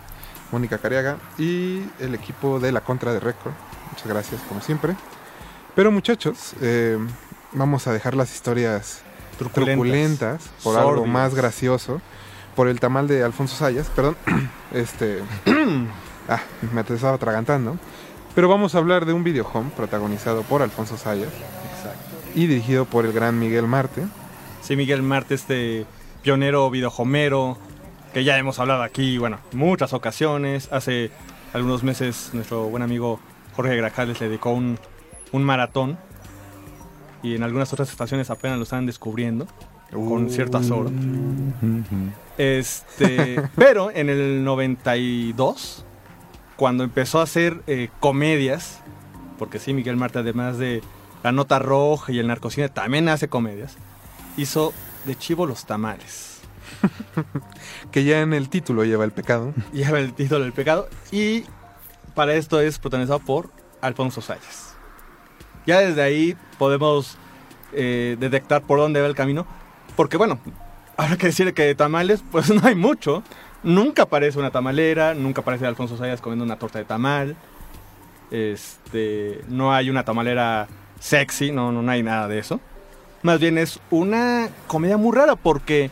Mónica 0.53 0.79
Cariaga 0.79 1.19
y 1.37 1.83
el 1.99 2.15
equipo 2.15 2.59
de 2.61 2.73
La 2.73 2.81
Contra 2.81 3.13
de 3.13 3.21
Record. 3.21 3.53
Muchas 3.91 4.07
gracias, 4.07 4.41
como 4.49 4.61
siempre. 4.61 4.95
Pero 5.75 5.91
muchachos, 5.93 6.55
eh, 6.61 6.97
vamos 7.53 7.87
a 7.87 7.93
dejar 7.93 8.15
las 8.15 8.33
historias 8.35 9.03
Truculentas. 9.39 9.75
truculentas 9.75 10.51
por 10.63 10.79
algo 10.79 11.07
más 11.07 11.35
gracioso, 11.35 12.01
por 12.55 12.69
el 12.69 12.81
tamal 12.81 13.09
de 13.09 13.23
Alfonso 13.23 13.57
Sayas, 13.57 13.89
perdón, 13.91 14.17
este, 14.73 15.21
ah, 16.29 16.41
me 16.73 16.81
estaba 16.81 17.15
atragantando, 17.15 17.79
pero 18.35 18.49
vamos 18.49 18.75
a 18.75 18.79
hablar 18.79 19.07
de 19.07 19.13
un 19.13 19.25
videohome 19.25 19.71
protagonizado 19.77 20.43
por 20.43 20.63
Alfonso 20.63 20.97
Sayas 20.97 21.33
y 22.35 22.47
dirigido 22.47 22.85
por 22.85 23.07
el 23.07 23.13
gran 23.13 23.39
Miguel 23.39 23.67
Marte. 23.67 24.05
Sí, 24.63 24.77
Miguel 24.77 25.03
Marte, 25.03 25.35
este 25.35 25.87
pionero 26.23 26.71
videojomero, 26.71 27.59
que 28.13 28.25
ya 28.25 28.39
hemos 28.39 28.59
hablado 28.59 28.83
aquí, 28.83 29.19
bueno, 29.19 29.39
en 29.53 29.59
muchas 29.59 29.93
ocasiones. 29.93 30.69
Hace 30.73 31.11
algunos 31.53 31.83
meses 31.83 32.31
nuestro 32.33 32.65
buen 32.65 32.83
amigo 32.83 33.21
Jorge 33.57 33.77
Grajales 33.77 34.21
le 34.21 34.29
dedicó 34.29 34.51
un, 34.51 34.79
un 35.33 35.43
maratón. 35.43 35.99
Y 37.23 37.35
en 37.35 37.43
algunas 37.43 37.73
otras 37.73 37.91
estaciones 37.91 38.31
apenas 38.31 38.57
lo 38.57 38.63
están 38.63 38.87
descubriendo, 38.87 39.47
con 39.93 40.31
cierto 40.31 40.59
azoro. 40.59 40.91
Este, 42.39 43.43
pero 43.57 43.91
en 43.91 44.09
el 44.09 44.45
92, 44.45 45.85
cuando 46.57 46.85
empezó 46.85 47.21
a 47.21 47.25
hacer 47.25 47.63
eh, 47.67 47.89
comedias, 48.01 48.81
porque 49.39 49.59
sí, 49.59 49.73
Miguel 49.73 49.97
Marte, 49.97 50.21
además 50.21 50.59
de 50.59 50.83
La 51.23 51.33
Nota 51.33 51.59
Roja 51.59 52.13
y 52.13 52.19
el 52.19 52.27
Narcocine, 52.27 52.69
también 52.69 53.09
hace 53.09 53.29
comedias, 53.29 53.77
hizo 54.37 54.73
De 55.05 55.17
Chivo 55.17 55.47
los 55.47 55.67
Tamales. 55.67 56.41
que 57.91 58.05
ya 58.05 58.21
en 58.21 58.33
el 58.33 58.49
título 58.49 58.85
lleva 58.85 59.05
el 59.05 59.13
pecado. 59.13 59.53
Lleva 59.73 59.99
el 59.99 60.13
título 60.15 60.41
del 60.41 60.53
pecado 60.53 60.89
y 61.11 61.45
para 62.15 62.35
esto 62.35 62.61
es 62.61 62.79
protagonizado 62.79 63.19
por 63.21 63.51
Alfonso 63.81 64.21
Sayas. 64.21 64.75
Ya 65.67 65.81
desde 65.81 66.03
ahí 66.03 66.37
podemos 66.59 67.17
eh, 67.73 68.17
detectar 68.19 68.63
por 68.63 68.79
dónde 68.79 69.01
va 69.01 69.07
el 69.07 69.15
camino. 69.15 69.47
Porque 69.97 70.17
bueno, 70.17 70.39
habrá 70.97 71.17
que 71.17 71.27
decir 71.27 71.53
que 71.55 71.63
de 71.63 71.75
tamales, 71.75 72.23
pues 72.31 72.51
no 72.55 72.67
hay 72.67 72.75
mucho. 72.75 73.23
Nunca 73.63 74.03
aparece 74.03 74.39
una 74.39 74.51
tamalera, 74.51 75.15
nunca 75.15 75.43
aparece 75.43 75.67
Alfonso 75.67 75.97
Sayas 75.97 76.21
comiendo 76.21 76.45
una 76.45 76.57
torta 76.57 76.79
de 76.79 76.85
tamal. 76.85 77.37
Este, 78.31 79.43
no 79.49 79.75
hay 79.75 79.91
una 79.91 80.05
tamalera 80.05 80.69
sexy, 80.99 81.51
no, 81.51 81.73
no, 81.73 81.91
hay 81.91 82.03
nada 82.03 82.29
de 82.29 82.39
eso. 82.39 82.61
Más 83.23 83.39
bien 83.39 83.59
es 83.59 83.81
una 83.91 84.49
comedia 84.67 84.97
muy 84.97 85.15
rara 85.15 85.37
porque 85.37 85.91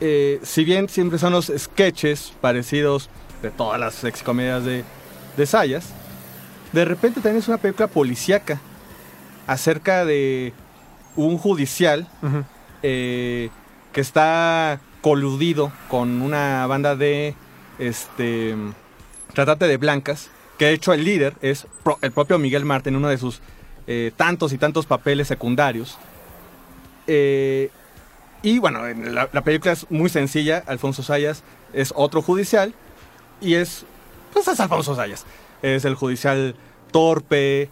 eh, 0.00 0.40
si 0.42 0.64
bien 0.64 0.88
siempre 0.88 1.18
son 1.18 1.32
los 1.32 1.52
sketches 1.56 2.32
parecidos 2.40 3.10
de 3.42 3.50
todas 3.50 3.78
las 3.78 3.94
sexy 3.94 4.24
comedias 4.24 4.64
de, 4.64 4.84
Sayas, 5.46 5.92
de 6.72 6.84
repente 6.84 7.20
también 7.20 7.44
una 7.46 7.58
película 7.58 7.88
policíaca 7.88 8.60
acerca 9.46 10.04
de 10.04 10.52
un 11.16 11.38
judicial. 11.38 12.08
Eh, 12.82 13.50
que 13.92 14.00
está 14.00 14.80
coludido 15.00 15.72
con 15.88 16.22
una 16.22 16.66
banda 16.66 16.96
de 16.96 17.34
este 17.78 18.54
tratante 19.32 19.66
de 19.66 19.76
blancas 19.76 20.30
que 20.58 20.66
de 20.66 20.72
hecho 20.72 20.92
el 20.92 21.04
líder 21.04 21.34
es 21.42 21.66
el 22.02 22.12
propio 22.12 22.38
Miguel 22.38 22.64
Marte 22.64 22.90
en 22.90 22.96
uno 22.96 23.08
de 23.08 23.18
sus 23.18 23.40
eh, 23.86 24.12
tantos 24.16 24.52
y 24.52 24.58
tantos 24.58 24.86
papeles 24.86 25.28
secundarios. 25.28 25.98
Eh, 27.06 27.70
y 28.42 28.58
bueno 28.58 28.86
en 28.86 29.14
la, 29.14 29.28
la 29.32 29.42
película 29.42 29.72
es 29.72 29.90
muy 29.90 30.08
sencilla 30.08 30.62
Alfonso 30.66 31.02
Sayas 31.02 31.42
es 31.72 31.92
otro 31.96 32.22
judicial 32.22 32.74
y 33.40 33.54
es 33.54 33.84
pues 34.32 34.48
es 34.48 34.60
Alfonso 34.60 34.94
Sayas. 34.94 35.26
Es 35.62 35.84
el 35.84 35.94
judicial 35.94 36.54
torpe 36.90 37.70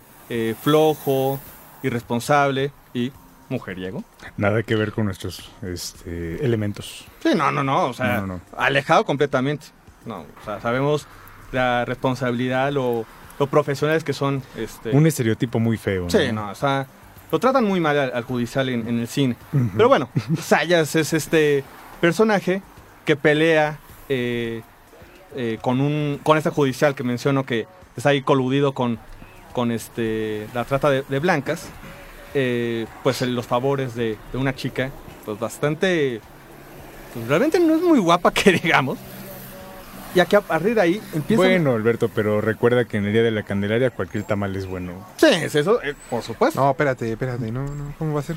flojo 0.62 1.40
irresponsable 1.82 2.72
y 2.94 3.12
mujeriego 3.50 4.02
Nada 4.38 4.62
que 4.62 4.74
ver 4.76 4.92
con 4.92 5.04
nuestros 5.04 5.50
este, 5.62 6.42
elementos. 6.44 7.04
Sí, 7.22 7.30
no, 7.36 7.50
no, 7.52 7.62
no, 7.62 7.86
o 7.88 7.92
sea, 7.92 8.20
No, 8.22 8.26
no. 8.26 8.40
alejado 8.56 9.04
completamente. 9.04 9.66
No, 10.06 10.20
o 10.20 10.44
sea, 10.44 10.60
sabemos 10.60 11.06
la 11.52 11.84
responsabilidad, 11.84 12.72
lo, 12.72 13.04
lo 13.38 13.46
profesionales 13.48 14.02
que 14.04 14.12
son. 14.14 14.42
Este, 14.56 14.90
Un 14.90 15.06
estereotipo 15.06 15.58
muy 15.58 15.76
feo. 15.76 16.08
sí, 16.08 16.32
no, 16.32 16.50
o 16.50 16.54
sea, 16.54 16.86
lo 17.30 17.38
tratan 17.38 17.64
muy 17.64 17.80
mal 17.80 17.98
al, 17.98 18.12
al 18.14 18.22
judicial 18.24 18.68
en, 18.70 18.88
en 18.88 18.98
el 19.00 19.08
cine. 19.08 19.36
Pero 19.76 19.88
bueno, 19.88 20.08
Sayas 20.40 20.96
es 20.96 21.12
este 21.12 21.62
personaje 22.00 22.62
que 23.04 23.16
pelea 23.16 23.78
eh, 24.08 24.62
eh, 25.36 25.58
con 25.60 25.80
un 25.80 26.18
con 26.22 26.38
este 26.38 26.50
judicial 26.50 26.94
que 26.94 27.02
menciono 27.04 27.44
que 27.44 27.66
está 27.96 28.08
ahí 28.10 28.22
coludido 28.22 28.72
con, 28.72 28.98
con 29.52 29.70
este 29.70 30.46
la 30.54 30.64
trata 30.64 30.88
de, 30.90 31.02
de 31.08 31.18
blancas. 31.18 31.68
Eh, 32.34 32.86
pues 33.02 33.20
los 33.22 33.46
favores 33.46 33.94
de, 33.94 34.16
de 34.32 34.38
una 34.38 34.54
chica, 34.54 34.90
pues 35.24 35.38
bastante. 35.38 36.20
Pues 37.14 37.26
realmente 37.28 37.58
no 37.58 37.74
es 37.74 37.82
muy 37.82 37.98
guapa 37.98 38.30
que 38.34 38.52
digamos. 38.52 38.98
Y 40.14 40.18
aquí 40.20 40.34
a 40.34 40.40
partir 40.40 40.74
de 40.74 40.80
ahí 40.80 41.02
empieza. 41.14 41.40
Bueno, 41.42 41.70
Alberto, 41.72 42.08
pero 42.12 42.40
recuerda 42.40 42.84
que 42.84 42.96
en 42.96 43.06
el 43.06 43.12
Día 43.12 43.22
de 43.22 43.30
la 43.30 43.44
Candelaria 43.44 43.90
cualquier 43.90 44.24
tamal 44.24 44.54
es 44.56 44.66
bueno. 44.66 45.06
Sí, 45.16 45.26
es 45.28 45.54
eso, 45.54 45.80
eh, 45.82 45.94
por 46.08 46.22
supuesto. 46.22 46.60
No, 46.60 46.70
espérate, 46.70 47.12
espérate, 47.12 47.52
no, 47.52 47.64
no, 47.64 47.94
¿cómo 47.98 48.14
va 48.14 48.20
a 48.20 48.24
ser? 48.24 48.36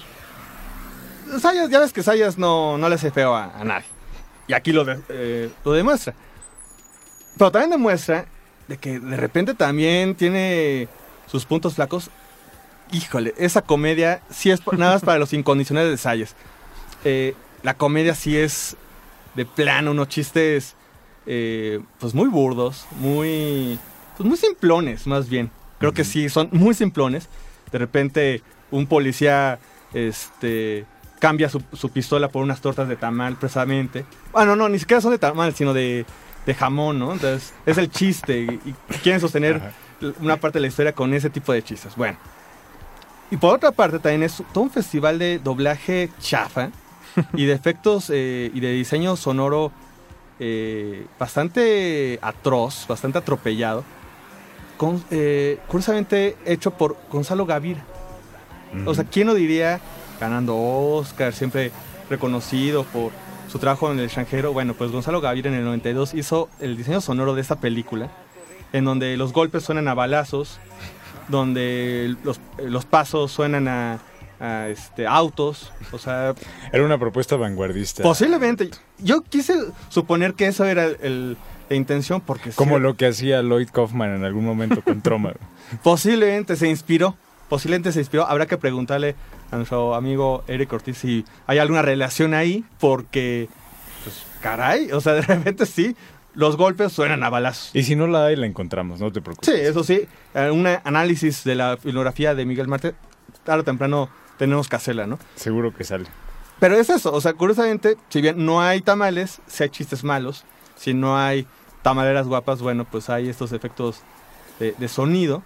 Sayas, 1.40 1.70
ya 1.72 1.80
ves 1.80 1.92
que 1.94 2.04
Sayas 2.04 2.38
no, 2.38 2.78
no 2.78 2.90
le 2.90 2.96
hace 2.96 3.10
feo 3.10 3.34
a, 3.36 3.60
a 3.60 3.64
nadie. 3.64 3.86
Y 4.48 4.54
aquí 4.54 4.72
lo, 4.72 4.86
de- 4.86 5.00
eh, 5.10 5.50
lo 5.66 5.72
demuestra. 5.72 6.14
Pero 7.38 7.52
también 7.52 7.72
demuestra 7.72 8.26
de 8.68 8.78
que 8.78 9.00
de 9.00 9.18
repente 9.18 9.56
también 9.56 10.14
tiene 10.14 10.88
sus 11.26 11.46
puntos 11.46 11.74
flacos. 11.74 12.12
Híjole, 12.94 13.34
esa 13.38 13.64
comedia 13.64 14.22
sí 14.30 14.52
es 14.52 14.62
nada 14.78 14.94
más 14.94 15.02
para 15.02 15.18
los 15.18 15.34
incondicionales 15.34 15.90
de 15.90 15.98
Sayas. 15.98 16.36
Eh, 17.04 17.34
la 17.64 17.74
comedia 17.74 18.14
sí 18.14 18.38
es 18.38 18.78
de 19.34 19.46
plano, 19.46 19.92
unos 19.92 20.10
chistes 20.10 20.76
eh, 21.26 21.80
pues 22.00 22.14
muy 22.14 22.30
burdos, 22.30 22.86
muy, 23.00 23.80
pues 24.16 24.30
muy 24.30 24.38
simplones 24.38 25.08
más 25.08 25.28
bien. 25.28 25.50
Creo 25.80 25.92
que 25.92 26.04
sí, 26.04 26.30
son 26.30 26.50
muy 26.52 26.76
simplones. 26.76 27.30
De 27.72 27.80
repente 27.80 28.44
un 28.70 28.86
policía 28.86 29.58
este, 29.96 30.86
cambia 31.18 31.50
su, 31.50 31.64
su 31.74 31.90
pistola 31.90 32.28
por 32.28 32.44
unas 32.44 32.62
tortas 32.62 32.88
de 32.88 32.96
tamal 32.96 33.38
precisamente. 33.38 34.06
Bueno, 34.32 34.56
no, 34.56 34.70
ni 34.70 34.78
siquiera 34.78 35.02
son 35.02 35.12
de 35.12 35.18
tamal, 35.18 35.56
sino 35.56 35.74
de, 35.74 36.06
de 36.46 36.54
jamón, 36.54 37.00
¿no? 37.00 37.14
Entonces 37.14 37.56
es 37.66 37.80
el 37.80 37.90
chiste 37.90 38.42
y, 38.42 38.70
y 38.70 38.76
quieren 39.02 39.20
sostener 39.20 39.56
Ajá. 39.56 40.14
una 40.20 40.38
parte 40.38 40.60
de 40.60 40.62
la 40.62 40.68
historia 40.68 40.94
con 40.94 41.12
ese 41.16 41.32
tipo 41.32 41.54
de 41.54 41.64
chistes. 41.64 41.96
Bueno. 41.96 42.20
Y 43.34 43.38
por 43.38 43.56
otra 43.56 43.72
parte 43.72 43.98
también 43.98 44.22
es 44.22 44.44
todo 44.54 44.64
un 44.64 44.70
festival 44.70 45.18
de 45.18 45.40
doblaje 45.40 46.12
chafa 46.20 46.70
y 47.34 47.46
de 47.46 47.54
efectos 47.54 48.12
eh, 48.14 48.52
y 48.54 48.60
de 48.60 48.72
diseño 48.74 49.16
sonoro 49.16 49.72
eh, 50.40 51.08
bastante 51.18 52.20
atroz, 52.22 52.86
bastante 52.88 53.18
atropellado. 53.18 53.84
Con, 54.78 55.04
eh, 55.10 55.58
curiosamente 55.68 56.38
hecho 56.46 56.78
por 56.78 56.96
Gonzalo 57.12 57.48
Gavira. 57.48 57.84
O 58.86 58.94
sea, 58.94 59.04
¿quién 59.04 59.26
lo 59.26 59.34
diría 59.34 59.82
ganando 60.20 60.56
Oscar, 60.56 61.34
siempre 61.34 61.72
reconocido 62.12 62.84
por 62.84 63.12
su 63.52 63.58
trabajo 63.58 63.92
en 63.92 63.98
el 63.98 64.06
extranjero? 64.06 64.54
Bueno, 64.54 64.76
pues 64.76 64.92
Gonzalo 64.92 65.22
Gavira 65.22 65.50
en 65.50 65.56
el 65.56 65.66
92 65.66 66.14
hizo 66.14 66.50
el 66.60 66.78
diseño 66.78 67.02
sonoro 67.02 67.34
de 67.34 67.42
esta 67.42 67.56
película, 67.56 68.12
en 68.74 68.86
donde 68.86 69.18
los 69.18 69.34
golpes 69.34 69.64
suenan 69.64 69.88
a 69.88 69.96
balazos, 69.96 70.60
donde 71.28 72.16
los, 72.24 72.40
los 72.64 72.86
pasos 72.86 73.32
suenan 73.32 73.68
a, 73.68 74.00
a, 74.40 74.68
este, 74.70 75.08
autos, 75.08 75.72
o 75.92 75.98
sea, 75.98 76.34
Era 76.72 76.84
una 76.84 76.98
propuesta 76.98 77.36
vanguardista. 77.36 78.04
posiblemente. 78.04 78.70
Yo 79.00 79.22
quise 79.22 79.56
suponer 79.90 80.34
que 80.34 80.48
eso 80.48 80.66
era 80.66 80.86
el- 80.86 81.38
la 81.70 81.76
intención 81.78 82.20
porque 82.22 82.52
sí, 82.52 82.58
Como 82.58 82.78
lo 82.78 82.96
que 82.98 83.08
hacía 83.08 83.42
Lloyd 83.42 83.70
Kaufman 83.72 84.16
en 84.18 84.26
algún 84.26 84.46
momento 84.46 84.82
con 84.82 85.02
Troma. 85.02 85.34
posiblemente 85.84 86.56
se 86.56 86.68
inspiró, 86.70 87.16
posiblemente 87.50 87.92
se 87.92 88.00
inspiró. 88.00 88.28
Habrá 88.28 88.46
que 88.46 88.58
preguntarle 88.58 89.16
a 89.52 89.56
nuestro 89.56 89.96
amigo 89.96 90.44
Eric 90.48 90.72
Ortiz 90.74 90.98
si 90.98 91.26
hay 91.48 91.60
alguna 91.60 91.82
relación 91.82 92.34
ahí, 92.34 92.66
porque, 92.80 93.48
pues, 94.04 94.24
caray, 94.42 94.92
o 94.92 95.00
sea, 95.00 95.14
de 95.14 95.22
repente 95.22 95.66
sí, 95.66 95.96
los 96.36 96.58
golpes 96.58 96.92
suenan 96.92 97.24
a 97.24 97.30
balazos. 97.30 97.72
y 97.76 97.84
si 97.84 97.96
no 97.96 98.08
la 98.08 98.26
hay, 98.26 98.36
la 98.36 98.46
encontramos, 98.46 99.00
no 99.00 99.12
te 99.12 99.22
preocupes. 99.22 99.54
Sí, 99.54 99.60
eso 99.60 99.84
sí, 99.84 100.08
eh, 100.34 100.50
un 100.52 100.66
análisis 100.68 101.44
de 101.44 101.56
la 101.56 101.78
filmografía 101.78 102.36
de 102.36 102.46
Miguel 102.46 102.68
Marte, 102.68 102.96
tarde 103.44 103.62
o 103.62 103.64
temprano 103.64 104.10
tenemos 104.38 104.68
que 104.68 104.76
hacerla, 104.76 105.06
¿no? 105.08 105.20
Seguro 105.36 105.74
que 105.74 105.84
sale. 105.84 106.06
Pero 106.60 106.76
es 106.76 106.90
eso, 106.90 107.12
o 107.14 107.22
sea, 107.22 107.34
curiosamente, 107.34 107.98
si 108.10 108.22
bien 108.22 108.46
no 108.46 108.62
hay 108.62 108.82
tamales, 108.82 109.42
si 109.48 109.64
hay 109.64 109.70
chistes 109.70 110.04
malos, 110.04 110.44
si 110.76 110.94
no 110.94 111.18
hay 111.18 111.46
tamaleras 111.82 112.28
guapas, 112.28 112.62
bueno, 112.62 112.86
pues 112.90 113.10
hay 113.10 113.30
estos 113.30 113.52
efectos 113.52 114.00
de, 114.60 114.74
de 114.78 114.88
sonido. 114.88 115.44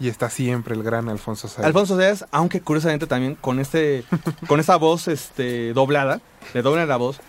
Y 0.00 0.08
está 0.08 0.30
siempre 0.30 0.74
el 0.74 0.82
gran 0.82 1.08
Alfonso 1.08 1.46
Sayas. 1.46 1.66
Alfonso 1.66 1.96
Sayas, 1.96 2.26
aunque 2.32 2.60
curiosamente 2.60 3.06
también 3.06 3.36
con 3.36 3.60
este, 3.60 4.04
con 4.48 4.58
esa 4.58 4.76
voz 4.76 5.06
este, 5.06 5.72
doblada, 5.74 6.20
le 6.54 6.62
doblan 6.62 6.88
la 6.88 6.96
voz, 6.96 7.20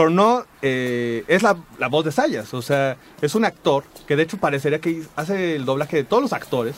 pero 0.00 0.08
no 0.08 0.46
eh, 0.62 1.24
es 1.28 1.42
la, 1.42 1.58
la 1.78 1.88
voz 1.88 2.06
de 2.06 2.10
Sayas, 2.10 2.54
o 2.54 2.62
sea, 2.62 2.96
es 3.20 3.34
un 3.34 3.44
actor 3.44 3.84
que 4.08 4.16
de 4.16 4.22
hecho 4.22 4.38
parecería 4.38 4.78
que 4.78 5.02
hace 5.14 5.56
el 5.56 5.66
doblaje 5.66 5.98
de 5.98 6.04
todos 6.04 6.22
los 6.22 6.32
actores, 6.32 6.74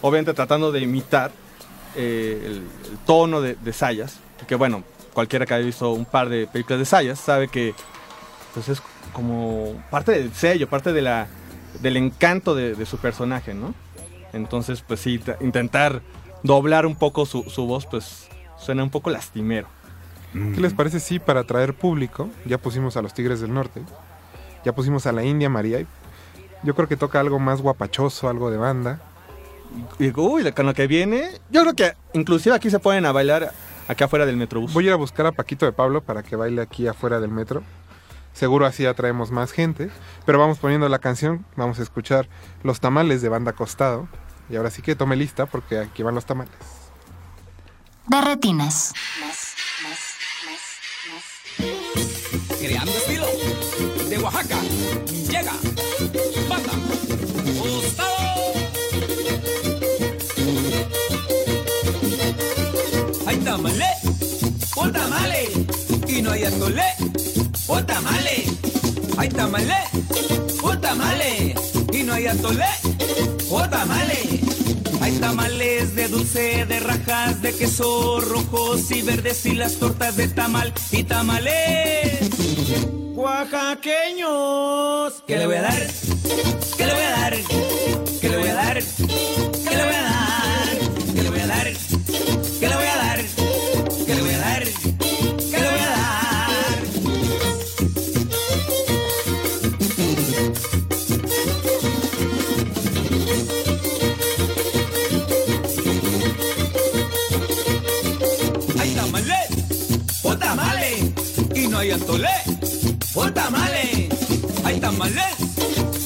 obviamente 0.00 0.34
tratando 0.34 0.70
de 0.70 0.78
imitar 0.78 1.32
eh, 1.96 2.40
el, 2.46 2.62
tono 3.06 3.40
de, 3.40 3.72
Sayas, 3.72 4.20
que 4.46 4.54
bueno, 4.54 4.84
cualquiera 5.12 5.46
que 5.46 5.54
haya 5.54 5.66
visto 5.66 5.90
un 5.90 6.04
par 6.04 6.28
de 6.28 6.46
películas 6.46 6.78
de 6.78 6.84
Sayas 6.84 7.18
sabe 7.18 7.48
que 7.48 7.74
pues 8.54 8.68
es 8.68 8.80
como 9.12 9.82
parte 9.90 10.12
del 10.12 10.32
sello, 10.32 10.68
parte 10.68 10.92
de 10.92 11.02
la, 11.02 11.26
del 11.80 11.96
encanto 11.96 12.54
de, 12.54 12.76
de 12.76 12.86
su 12.86 12.98
personaje, 12.98 13.52
¿no? 13.52 13.74
Entonces, 14.32 14.84
pues 14.86 15.00
sí, 15.00 15.20
intentar 15.40 16.02
doblar 16.44 16.86
un 16.86 16.94
poco 16.94 17.26
su, 17.26 17.42
su 17.50 17.66
voz, 17.66 17.84
pues 17.86 18.28
suena 18.56 18.84
un 18.84 18.90
poco 18.90 19.10
lastimero. 19.10 19.66
¿Qué 20.32 20.60
les 20.60 20.74
parece 20.74 21.00
si 21.00 21.18
para 21.18 21.40
atraer 21.40 21.74
público, 21.74 22.28
ya 22.44 22.58
pusimos 22.58 22.96
a 22.96 23.02
los 23.02 23.14
Tigres 23.14 23.40
del 23.40 23.52
Norte, 23.52 23.82
ya 24.64 24.72
pusimos 24.72 25.06
a 25.06 25.12
la 25.12 25.24
India 25.24 25.48
María, 25.48 25.80
y 25.80 25.86
yo 26.62 26.74
creo 26.74 26.86
que 26.86 26.96
toca 26.96 27.18
algo 27.18 27.38
más 27.38 27.60
guapachoso, 27.60 28.28
algo 28.28 28.50
de 28.50 28.56
banda. 28.56 29.00
Y 29.98 30.04
digo, 30.04 30.30
uy, 30.30 30.50
con 30.52 30.66
lo 30.66 30.74
que 30.74 30.86
viene, 30.86 31.30
yo 31.50 31.62
creo 31.62 31.74
que 31.74 31.94
inclusive 32.12 32.54
aquí 32.54 32.70
se 32.70 32.78
ponen 32.78 33.06
a 33.06 33.12
bailar 33.12 33.52
acá 33.88 34.04
afuera 34.04 34.24
del 34.26 34.36
Metrobús. 34.36 34.72
Voy 34.72 34.84
a 34.84 34.88
ir 34.88 34.92
a 34.92 34.96
buscar 34.96 35.26
a 35.26 35.32
Paquito 35.32 35.66
de 35.66 35.72
Pablo 35.72 36.00
para 36.00 36.22
que 36.22 36.36
baile 36.36 36.62
aquí 36.62 36.86
afuera 36.86 37.18
del 37.20 37.30
metro. 37.30 37.62
Seguro 38.32 38.66
así 38.66 38.86
atraemos 38.86 39.30
más 39.32 39.52
gente. 39.52 39.90
Pero 40.26 40.38
vamos 40.38 40.58
poniendo 40.58 40.88
la 40.88 41.00
canción, 41.00 41.44
vamos 41.56 41.80
a 41.80 41.82
escuchar 41.82 42.28
los 42.62 42.80
tamales 42.80 43.22
de 43.22 43.28
banda 43.28 43.52
costado. 43.52 44.08
Y 44.48 44.56
ahora 44.56 44.70
sí 44.70 44.82
que 44.82 44.94
tome 44.94 45.16
lista 45.16 45.46
porque 45.46 45.78
aquí 45.78 46.02
van 46.02 46.14
los 46.14 46.26
tamales. 46.26 46.52
De 48.06 48.20
Creando 52.60 52.92
estilo. 52.92 53.26
De 54.08 54.18
Oaxaca. 54.18 54.58
Llega. 55.28 55.54
Banda. 56.48 56.72
Gustavo. 57.58 58.52
Ay. 63.26 63.36
tamale, 63.38 63.90
o 64.76 64.90
tamale, 64.90 65.48
y 66.06 66.22
no 66.22 66.32
hay 66.32 66.44
atole, 66.44 66.84
o 67.66 67.82
tamale. 67.84 68.44
Hay 69.16 69.28
tamale, 69.28 69.80
o 70.62 70.78
tamale, 70.78 71.54
y 71.92 72.02
no 72.02 72.12
hay 72.12 72.26
atole, 72.26 72.66
o 73.50 73.68
tamale. 73.68 74.39
Tamales 75.18 75.94
de 75.94 76.08
dulce, 76.08 76.66
de 76.66 76.80
rajas, 76.80 77.40
de 77.42 77.52
queso 77.52 78.20
rojos 78.20 78.90
y 78.90 79.02
verdes 79.02 79.44
y 79.46 79.54
las 79.54 79.76
tortas 79.76 80.16
de 80.16 80.28
tamal 80.28 80.72
y 80.92 81.04
tamales. 81.04 82.30
Oaxaqueños. 83.14 85.22
¿Qué 85.26 85.36
le 85.36 85.46
voy 85.46 85.56
a 85.56 85.62
dar? 85.62 85.86
¿Qué 86.76 86.86
le 86.86 86.92
voy 86.92 87.02
a 87.02 87.10
dar? 87.10 87.34
¿Qué 88.20 88.28
le 88.28 88.36
voy 88.38 88.48
a 88.48 88.54
dar? 88.54 88.82
Atole, 112.10 112.28
o 113.14 113.32
tamale. 113.32 114.08
Hay 114.64 114.80
tamale, 114.80 115.22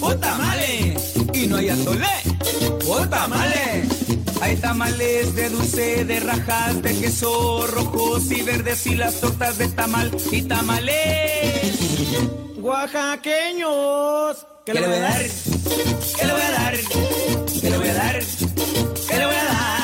o 0.01 0.15
tamale, 0.17 0.97
y 1.33 1.47
no 1.47 1.57
hay 1.57 1.69
atole, 1.71 2.07
o 2.87 3.09
tamale. 3.09 3.85
Hay 4.41 4.57
tamales 4.57 5.35
de 5.35 5.49
dulce, 5.49 6.05
de 6.05 6.21
rajas, 6.21 6.83
de 6.83 7.01
queso 7.01 7.67
rojos 7.69 8.31
y 8.31 8.43
verdes 8.43 8.87
y 8.87 8.97
las 8.97 9.21
tortas 9.21 9.57
de 9.57 9.69
tamal 9.69 10.11
y 10.31 10.43
tamales. 10.43 11.79
Oaxaqueños. 12.59 14.47
¿Qué 14.67 14.75
le 14.75 14.87
voy 14.87 14.97
a 14.97 15.01
dar? 15.01 15.23
¿Qué 16.17 16.27
le 16.27 16.33
voy 16.33 16.43
a 16.43 16.51
dar? 16.51 16.75
¿Qué 17.61 17.71
le 17.71 17.79
voy 17.79 17.89
a 17.89 17.95
dar? 17.95 18.21
¿Qué 19.09 19.17
le 19.17 19.27
voy 19.27 19.37
a 19.37 19.45
dar? 19.45 19.84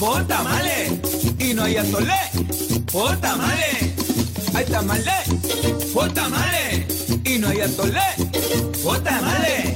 Por 0.00 0.26
tamale, 0.26 0.98
y 1.38 1.52
no 1.52 1.64
hay 1.64 1.76
atole, 1.76 2.20
por 2.90 3.14
tamale. 3.18 3.92
Hay 4.54 4.64
tamale, 4.64 5.12
por 5.92 6.10
tamale, 6.14 6.86
y 7.22 7.38
no 7.38 7.48
hay 7.48 7.60
atole, 7.60 8.00
por 8.82 8.98
tamale. 9.00 9.74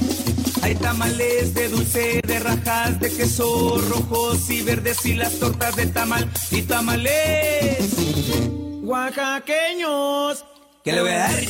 Hay 0.63 0.73
tamales 0.75 1.53
de 1.53 1.69
dulce, 1.69 2.21
de 2.25 2.39
rajas, 2.39 2.99
de 2.99 3.11
queso 3.11 3.77
rojos 3.87 4.49
y 4.49 4.63
verdes 4.63 5.05
y 5.05 5.13
las 5.13 5.33
tortas 5.33 5.75
de 5.75 5.85
tamal 5.85 6.27
y 6.49 6.63
tamales. 6.63 7.77
Oaxaqueños. 8.81 10.43
¿Qué 10.83 10.91
le 10.91 11.01
voy 11.01 11.11
a 11.11 11.19
dar? 11.19 11.43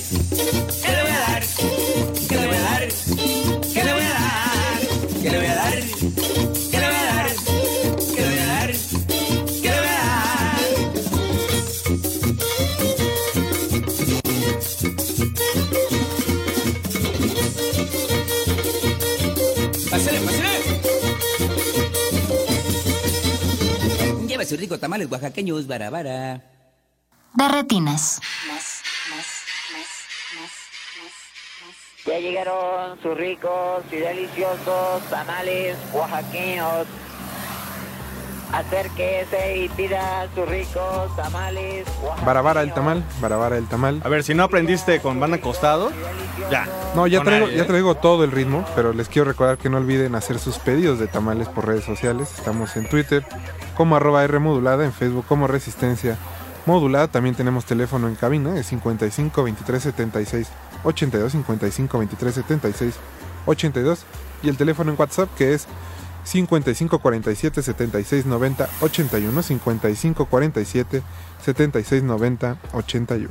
Su 24.56 24.62
rico 24.62 24.80
tamales 24.80 25.12
oaxaqueños, 25.12 25.68
barabara. 25.68 26.42
De 27.34 27.48
retinas. 27.50 28.22
Ya 32.06 32.20
llegaron 32.20 33.02
sus 33.02 33.18
ricos 33.18 33.84
y 33.92 33.98
deliciosos 33.98 35.04
tamales 35.10 35.76
oaxaqueños. 35.92 36.88
Acérquese 38.56 39.58
y 39.58 39.70
pida 39.70 40.28
sus 40.34 40.48
ricos 40.48 41.14
tamales. 41.18 41.86
Barabara 42.26 42.62
el 42.62 42.74
tamal, 42.74 43.04
barabara 43.20 43.58
el 43.58 43.68
tamal. 43.68 44.02
A 44.02 44.08
ver, 44.08 44.24
si 44.24 44.34
no 44.34 44.44
aprendiste 44.44 45.02
con 45.02 45.20
van 45.20 45.34
acostado, 45.34 45.92
ya. 46.50 46.66
No, 46.96 47.06
ya 47.06 47.22
traigo, 47.22 47.50
ya 47.50 47.68
traigo 47.68 47.96
todo 47.96 48.24
el 48.24 48.32
ritmo, 48.32 48.64
pero 48.74 48.94
les 48.94 49.10
quiero 49.10 49.28
recordar 49.28 49.58
que 49.58 49.70
no 49.70 49.76
olviden 49.76 50.16
hacer 50.16 50.40
sus 50.40 50.58
pedidos 50.58 51.00
de 51.00 51.08
tamales 51.08 51.50
por 51.50 51.68
redes 51.68 51.84
sociales. 51.84 52.34
Estamos 52.38 52.78
en 52.78 52.88
Twitter 52.88 53.26
como 53.76 53.98
arroba 53.98 54.24
R 54.24 54.40
modulada, 54.40 54.86
en 54.86 54.94
Facebook 54.94 55.26
como 55.28 55.48
Resistencia 55.48 56.18
Modulada. 56.66 57.10
También 57.10 57.36
tenemos 57.36 57.66
teléfono 57.66 58.08
en 58.08 58.16
cabina, 58.16 58.58
es 58.58 58.68
55 58.68 59.44
23 59.44 59.84
76 59.84 60.48
82, 60.86 61.32
55 61.34 61.98
23 61.98 62.34
76 62.34 62.94
82. 63.48 64.06
Y 64.44 64.50
el 64.50 64.56
teléfono 64.56 64.92
en 64.92 64.98
WhatsApp 64.98 65.30
que 65.38 65.54
es 65.54 65.68
55 66.26 67.00
47 67.00 67.62
76 67.62 68.26
90 68.26 68.70
81, 68.82 69.44
55 69.44 70.26
47 70.26 71.04
76 71.44 72.04
90 72.04 72.58
81. 72.74 73.30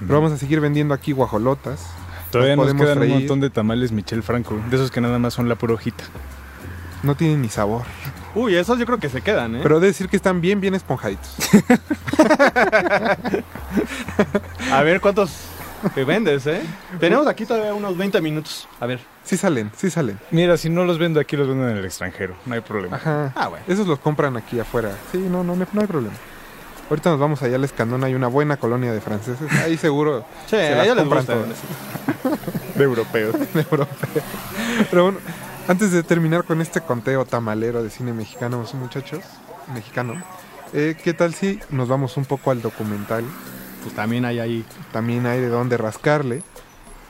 Pero 0.00 0.14
vamos 0.14 0.32
a 0.32 0.36
seguir 0.36 0.60
vendiendo 0.60 0.92
aquí 0.92 1.12
guajolotas. 1.12 1.86
Todavía 2.30 2.56
nos 2.56 2.66
podemos 2.66 2.86
quedan 2.86 3.02
un 3.02 3.08
montón 3.10 3.40
de 3.40 3.50
tamales 3.50 3.92
Michel 3.92 4.24
Franco, 4.24 4.60
de 4.68 4.76
esos 4.76 4.90
que 4.90 5.00
nada 5.00 5.20
más 5.20 5.34
son 5.34 5.48
la 5.48 5.54
pura 5.54 5.74
hojita. 5.74 6.02
No 7.04 7.14
tienen 7.14 7.40
ni 7.40 7.48
sabor. 7.48 7.82
Uy, 8.34 8.56
esos 8.56 8.78
yo 8.78 8.86
creo 8.86 8.98
que 8.98 9.08
se 9.08 9.20
quedan, 9.20 9.54
¿eh? 9.54 9.60
Pero 9.62 9.76
he 9.76 9.80
de 9.80 9.86
decir 9.86 10.08
que 10.08 10.16
están 10.16 10.40
bien, 10.40 10.60
bien 10.60 10.74
esponjaditos. 10.74 11.36
A 14.72 14.82
ver 14.82 15.00
cuántos 15.00 15.30
te 15.90 16.04
vendes, 16.04 16.46
¿eh? 16.46 16.62
Tenemos 17.00 17.26
aquí 17.26 17.44
todavía 17.46 17.74
unos 17.74 17.96
20 17.96 18.20
minutos. 18.20 18.68
A 18.80 18.86
ver. 18.86 19.00
Sí 19.24 19.36
salen, 19.36 19.70
sí 19.76 19.90
salen. 19.90 20.18
Mira, 20.30 20.56
si 20.56 20.68
no 20.68 20.84
los 20.84 20.98
vendo 20.98 21.20
aquí, 21.20 21.36
los 21.36 21.48
vendo 21.48 21.68
en 21.68 21.76
el 21.76 21.84
extranjero, 21.84 22.36
no 22.46 22.54
hay 22.54 22.60
problema. 22.60 22.96
Ajá. 22.96 23.32
Ah, 23.34 23.48
bueno. 23.48 23.64
Esos 23.68 23.86
los 23.86 23.98
compran 23.98 24.36
aquí 24.36 24.58
afuera. 24.60 24.90
Sí, 25.12 25.18
no, 25.18 25.42
no, 25.42 25.56
no 25.56 25.80
hay 25.80 25.86
problema. 25.86 26.14
Ahorita 26.90 27.10
nos 27.10 27.18
vamos 27.18 27.42
allá 27.42 27.56
al 27.56 27.64
Escandón, 27.64 28.04
hay 28.04 28.14
una 28.14 28.28
buena 28.28 28.58
colonia 28.58 28.92
de 28.92 29.00
franceses. 29.00 29.50
Ahí 29.52 29.78
seguro 29.78 30.24
Sí, 30.46 30.56
se 30.56 30.74
las 30.74 30.88
compran 30.94 31.24
todas. 31.24 31.48
De 32.74 32.84
europeos. 32.84 33.34
de 33.54 33.60
europeo. 33.60 34.22
Pero 34.90 35.04
bueno, 35.04 35.18
antes 35.66 35.92
de 35.92 36.02
terminar 36.02 36.44
con 36.44 36.60
este 36.60 36.82
conteo 36.82 37.24
tamalero 37.24 37.82
de 37.82 37.88
cine 37.88 38.12
mexicano, 38.12 38.64
muchachos, 38.74 39.24
mexicano, 39.72 40.22
eh, 40.74 40.94
¿qué 41.02 41.14
tal 41.14 41.32
si 41.32 41.58
nos 41.70 41.88
vamos 41.88 42.16
un 42.18 42.26
poco 42.26 42.50
al 42.50 42.60
documental? 42.60 43.24
Pues 43.84 43.94
también 43.94 44.24
hay 44.24 44.40
ahí. 44.40 44.64
También 44.92 45.26
hay 45.26 45.40
de 45.40 45.48
dónde 45.48 45.76
rascarle. 45.76 46.42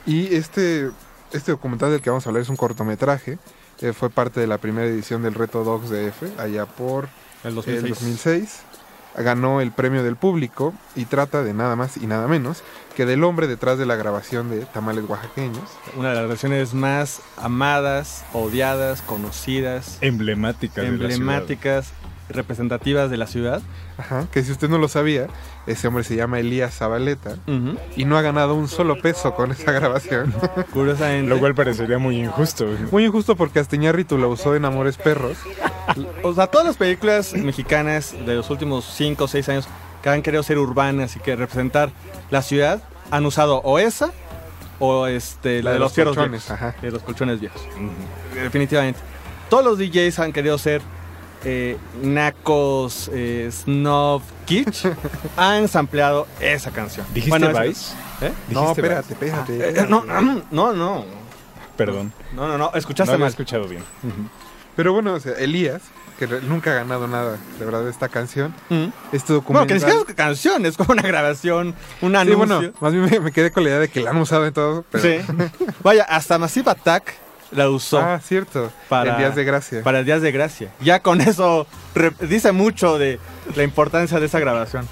Y 0.06 0.34
este, 0.34 0.90
este 1.32 1.52
documental 1.52 1.90
del 1.92 2.02
que 2.02 2.10
vamos 2.10 2.26
a 2.26 2.28
hablar 2.30 2.42
es 2.42 2.48
un 2.50 2.56
cortometraje. 2.56 3.38
eh, 3.80 3.92
fue 3.92 4.10
parte 4.10 4.40
de 4.40 4.46
la 4.46 4.58
primera 4.58 4.86
edición 4.86 5.22
del 5.22 5.34
Reto 5.34 5.64
Dogs 5.64 5.88
DF, 5.90 6.38
allá 6.38 6.66
por 6.66 7.08
El 7.44 7.50
el 7.50 7.54
2006. 7.54 7.88
2006. 7.90 8.60
Ganó 9.16 9.60
el 9.60 9.70
premio 9.70 10.02
del 10.02 10.16
público 10.16 10.74
y 10.96 11.04
trata 11.04 11.44
de 11.44 11.54
nada 11.54 11.76
más 11.76 11.96
y 11.96 12.06
nada 12.08 12.26
menos 12.26 12.64
que 12.96 13.06
del 13.06 13.22
hombre 13.22 13.46
detrás 13.46 13.78
de 13.78 13.86
la 13.86 13.94
grabación 13.94 14.50
de 14.50 14.64
Tamales 14.66 15.04
Oaxaqueños. 15.08 15.62
Una 15.96 16.10
de 16.10 16.16
las 16.16 16.28
versiones 16.28 16.74
más 16.74 17.20
amadas, 17.36 18.24
odiadas, 18.32 19.02
conocidas, 19.02 19.98
Emblemática 20.00 20.82
de 20.82 20.88
la 20.90 20.96
ciudad. 20.96 21.10
emblemáticas, 21.12 21.92
representativas 22.28 23.10
de 23.10 23.16
la 23.16 23.26
ciudad. 23.26 23.62
Ajá, 23.96 24.26
que 24.32 24.42
si 24.42 24.52
usted 24.52 24.68
no 24.68 24.78
lo 24.78 24.88
sabía, 24.88 25.28
ese 25.66 25.88
hombre 25.88 26.04
se 26.04 26.16
llama 26.16 26.40
Elías 26.40 26.74
Zabaleta 26.74 27.36
y 27.96 28.04
no 28.04 28.18
ha 28.18 28.22
ganado 28.22 28.54
un 28.54 28.68
solo 28.68 29.00
peso 29.00 29.34
con 29.34 29.52
esa 29.52 29.72
grabación. 29.72 30.34
Curiosamente. 30.72 31.28
Lo 31.28 31.38
cual 31.38 31.54
parecería 31.54 31.98
muy 31.98 32.18
injusto. 32.20 32.66
Muy 32.90 33.04
injusto 33.04 33.36
porque 33.36 33.60
hasta 33.60 33.76
Iñárritu 33.76 34.18
lo 34.18 34.28
usó 34.28 34.54
en 34.54 34.64
Amores 34.64 34.96
Perros. 34.96 35.38
O 36.22 36.34
sea, 36.34 36.46
todas 36.46 36.66
las 36.66 36.76
películas 36.76 37.34
mexicanas 37.34 38.14
de 38.26 38.34
los 38.34 38.50
últimos 38.50 38.84
5 38.84 39.24
o 39.24 39.28
6 39.28 39.48
años 39.50 39.68
que 40.02 40.10
han 40.10 40.22
querido 40.22 40.42
ser 40.42 40.58
urbanas 40.58 41.16
y 41.16 41.20
que 41.20 41.36
representar 41.36 41.90
la 42.30 42.42
ciudad 42.42 42.82
han 43.10 43.24
usado 43.26 43.60
o 43.64 43.78
esa 43.78 44.12
o 44.78 45.06
este, 45.06 45.62
la, 45.62 45.72
de, 45.72 45.78
los, 45.78 45.92
fierros 45.92 46.16
colchones, 46.16 46.46
viejos, 46.46 46.50
ajá. 46.50 46.74
de 46.82 46.90
los 46.90 47.02
colchones 47.02 47.40
viejos. 47.40 47.62
Definitivamente. 48.34 49.00
Todos 49.48 49.64
los 49.64 49.78
DJs 49.78 50.18
han 50.18 50.32
querido 50.32 50.58
ser 50.58 50.82
eh, 51.44 51.76
nacos, 52.02 53.10
eh, 53.12 53.50
snob, 53.52 54.22
kitsch. 54.46 54.86
han 55.36 55.68
sampleado 55.68 56.26
esa 56.40 56.70
canción. 56.70 57.06
¿Dijiste 57.14 57.36
esa- 57.50 57.62
Vice? 57.62 57.94
¿Eh? 58.20 58.32
No, 58.50 58.60
¿Dijiste 58.60 58.80
espérate, 58.80 59.14
Vice? 59.20 59.26
espérate. 59.36 59.80
Eh, 59.80 59.86
no, 59.88 60.04
no, 60.04 60.42
no, 60.50 60.72
no. 60.72 61.04
Perdón. 61.76 62.12
No, 62.34 62.46
no, 62.48 62.56
no, 62.58 62.70
No 62.70 62.72
escuchaste 62.74 63.12
había 63.12 63.24
mal. 63.24 63.30
escuchado 63.30 63.66
bien. 63.68 63.82
Pero 64.76 64.92
bueno, 64.92 65.14
o 65.14 65.20
sea, 65.20 65.32
Elías, 65.34 65.82
que 66.18 66.26
nunca 66.26 66.70
ha 66.70 66.74
ganado 66.74 67.06
nada, 67.08 67.36
de 67.58 67.64
verdad, 67.64 67.82
de 67.84 67.90
esta 67.90 68.08
canción, 68.08 68.54
Mm. 68.70 68.84
este 69.12 69.32
Bueno, 69.32 69.40
documental... 69.40 69.66
que 69.66 69.74
ni 69.74 69.80
siquiera 69.80 70.00
es 70.08 70.14
canción, 70.14 70.66
es 70.66 70.76
como 70.76 70.92
una 70.92 71.02
grabación, 71.02 71.74
un 72.00 72.10
Sí, 72.12 72.16
anuncio. 72.16 72.36
bueno, 72.38 72.72
más 72.80 72.92
bien 72.92 73.04
me, 73.04 73.20
me 73.20 73.32
quedé 73.32 73.50
con 73.50 73.64
la 73.64 73.70
idea 73.70 73.78
de 73.80 73.88
que 73.88 74.00
la 74.00 74.10
han 74.10 74.16
usado 74.18 74.46
en 74.46 74.52
todo, 74.54 74.84
pero... 74.90 75.02
Sí. 75.04 75.18
Vaya, 75.82 76.04
hasta 76.04 76.38
Massive 76.38 76.70
Attack 76.70 77.14
la 77.50 77.68
usó 77.68 77.98
Ah, 77.98 78.20
cierto, 78.22 78.72
para 78.88 79.12
en 79.12 79.18
Días 79.18 79.34
de 79.34 79.44
Gracia. 79.44 79.82
Para 79.82 80.00
el 80.00 80.04
Días 80.04 80.22
de 80.22 80.32
Gracia. 80.32 80.70
Ya 80.80 81.00
con 81.00 81.20
eso 81.20 81.66
dice 82.20 82.52
mucho 82.52 82.98
de 82.98 83.18
la 83.56 83.62
importancia 83.62 84.20
de 84.20 84.26
esa 84.26 84.38
grabación. 84.40 84.88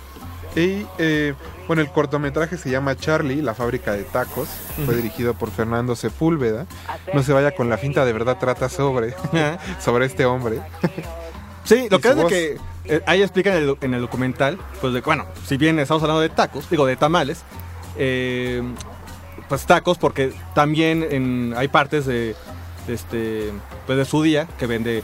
Y 0.55 0.87
eh, 0.99 1.35
bueno, 1.67 1.81
el 1.81 1.89
cortometraje 1.89 2.59
se 2.59 2.71
llama 2.71 2.95
Charlie, 2.97 3.41
la 3.41 3.55
fábrica 3.55 3.93
de 3.93 4.03
tacos. 4.05 4.49
Fue 4.85 4.95
dirigido 4.95 5.35
por 5.35 5.51
Fernando 5.51 5.97
Sepúlveda. 5.97 6.67
No 7.15 7.23
se 7.23 7.33
vaya 7.33 7.53
con 7.53 7.71
la 7.71 7.79
finta, 7.79 8.05
de 8.05 8.13
verdad 8.13 8.37
trata 8.39 8.69
sobre, 8.69 9.15
sobre 9.81 10.07
este 10.07 10.27
hombre. 10.27 10.61
Sí, 11.65 11.89
lo 11.91 12.01
que 12.01 12.09
es 12.09 12.17
de 12.17 12.27
que 12.27 12.57
eh, 12.85 13.01
ahí 13.07 13.23
explica 13.23 13.57
en 13.57 13.63
el, 13.63 13.77
en 13.81 13.95
el 13.95 14.01
documental, 14.01 14.59
pues 14.81 14.93
de 14.93 15.01
que, 15.01 15.07
bueno, 15.07 15.27
si 15.47 15.57
bien 15.57 15.79
estamos 15.79 16.03
hablando 16.03 16.21
de 16.21 16.29
tacos, 16.29 16.69
digo 16.69 16.85
de 16.85 16.97
tamales, 16.97 17.45
eh, 17.97 18.63
pues 19.53 19.67
tacos 19.67 19.99
porque 19.99 20.33
también 20.55 21.07
en- 21.11 21.53
hay 21.59 21.69
partes 21.69 22.07
de, 22.07 22.35
de 22.87 22.95
este, 22.95 23.53
pues 23.85 23.99
de 23.99 24.07
su 24.07 24.23
día 24.23 24.49
que 24.59 24.67
vende 24.67 25.01
eh, 25.01 25.03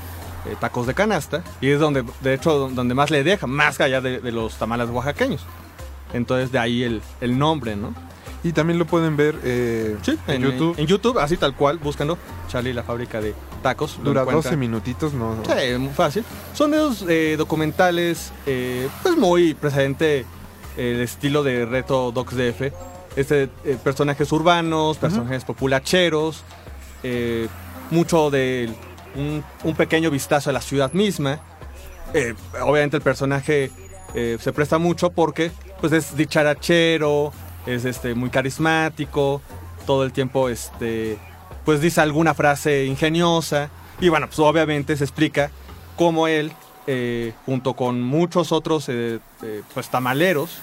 tacos 0.58 0.86
de 0.86 0.94
canasta 0.94 1.42
y 1.60 1.68
es 1.68 1.78
donde, 1.78 2.02
de 2.22 2.32
hecho, 2.32 2.70
donde 2.70 2.94
más 2.94 3.10
le 3.10 3.22
deja, 3.24 3.46
más 3.46 3.78
allá 3.78 4.00
de, 4.00 4.20
de 4.20 4.32
los 4.32 4.54
tamales 4.56 4.88
oaxaqueños. 4.88 5.44
Entonces 6.14 6.50
de 6.50 6.58
ahí 6.58 6.82
el, 6.82 7.02
el 7.20 7.38
nombre, 7.38 7.76
¿no? 7.76 7.92
Y 8.42 8.52
también 8.52 8.78
lo 8.78 8.86
pueden 8.86 9.18
ver 9.18 9.38
eh, 9.44 9.98
en, 10.28 10.34
En 10.36 10.42
YouTube. 10.50 10.74
En 10.78 10.86
YouTube, 10.86 11.18
así 11.18 11.36
tal 11.36 11.54
cual, 11.54 11.76
búscalo. 11.76 12.16
Charlie, 12.48 12.72
la 12.72 12.84
fábrica 12.84 13.20
de 13.20 13.34
tacos. 13.62 13.98
Dura 14.02 14.22
encuentran. 14.22 14.44
12 14.54 14.56
minutitos, 14.56 15.12
no. 15.12 15.36
Sí, 15.44 15.76
muy 15.78 15.92
fácil. 15.92 16.24
Son 16.54 16.72
esos 16.72 17.04
eh, 17.06 17.34
documentales, 17.36 18.32
pues 19.02 19.14
muy 19.18 19.52
presente 19.52 20.24
el 20.78 21.02
estilo 21.02 21.42
de 21.42 21.66
Reto 21.66 22.12
Docs 22.12 22.34
DF. 22.34 22.72
Este, 23.18 23.48
eh, 23.64 23.76
personajes 23.82 24.30
urbanos, 24.30 24.96
personajes 24.96 25.44
populacheros, 25.44 26.44
eh, 27.02 27.48
mucho 27.90 28.30
de 28.30 28.72
un, 29.16 29.42
un 29.64 29.74
pequeño 29.74 30.08
vistazo 30.08 30.50
a 30.50 30.52
la 30.52 30.60
ciudad 30.60 30.92
misma. 30.92 31.40
Eh, 32.14 32.36
obviamente 32.60 32.96
el 32.96 33.02
personaje 33.02 33.72
se 34.14 34.52
presta 34.52 34.78
mucho 34.78 35.10
porque 35.10 35.50
pues 35.80 35.92
es 35.92 36.16
dicharachero, 36.16 37.32
es 37.66 37.84
este, 37.84 38.14
muy 38.14 38.30
carismático, 38.30 39.42
todo 39.84 40.04
el 40.04 40.12
tiempo 40.12 40.48
este, 40.48 41.18
pues 41.64 41.80
dice 41.80 42.00
alguna 42.00 42.34
frase 42.34 42.84
ingeniosa 42.84 43.68
y 44.00 44.10
bueno, 44.10 44.28
pues 44.28 44.38
obviamente 44.38 44.96
se 44.96 45.02
explica 45.02 45.50
cómo 45.96 46.28
él, 46.28 46.52
junto 47.44 47.74
con 47.74 48.00
muchos 48.00 48.52
otros 48.52 48.88
pues 49.74 49.88
tamaleros, 49.90 50.60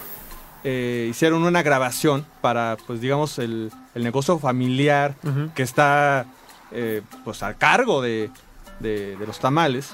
eh, 0.68 1.08
hicieron 1.12 1.44
una 1.44 1.62
grabación 1.62 2.26
para, 2.42 2.76
pues 2.88 3.00
digamos, 3.00 3.38
el, 3.38 3.72
el 3.94 4.04
negocio 4.04 4.40
familiar 4.40 5.16
que 5.54 5.62
está 5.64 6.26
eh, 6.72 7.02
pues 7.24 7.44
a 7.44 7.54
cargo 7.54 8.02
de, 8.02 8.32
de- 8.80 9.16
de 9.16 9.28
los 9.28 9.40
tamales 9.40 9.92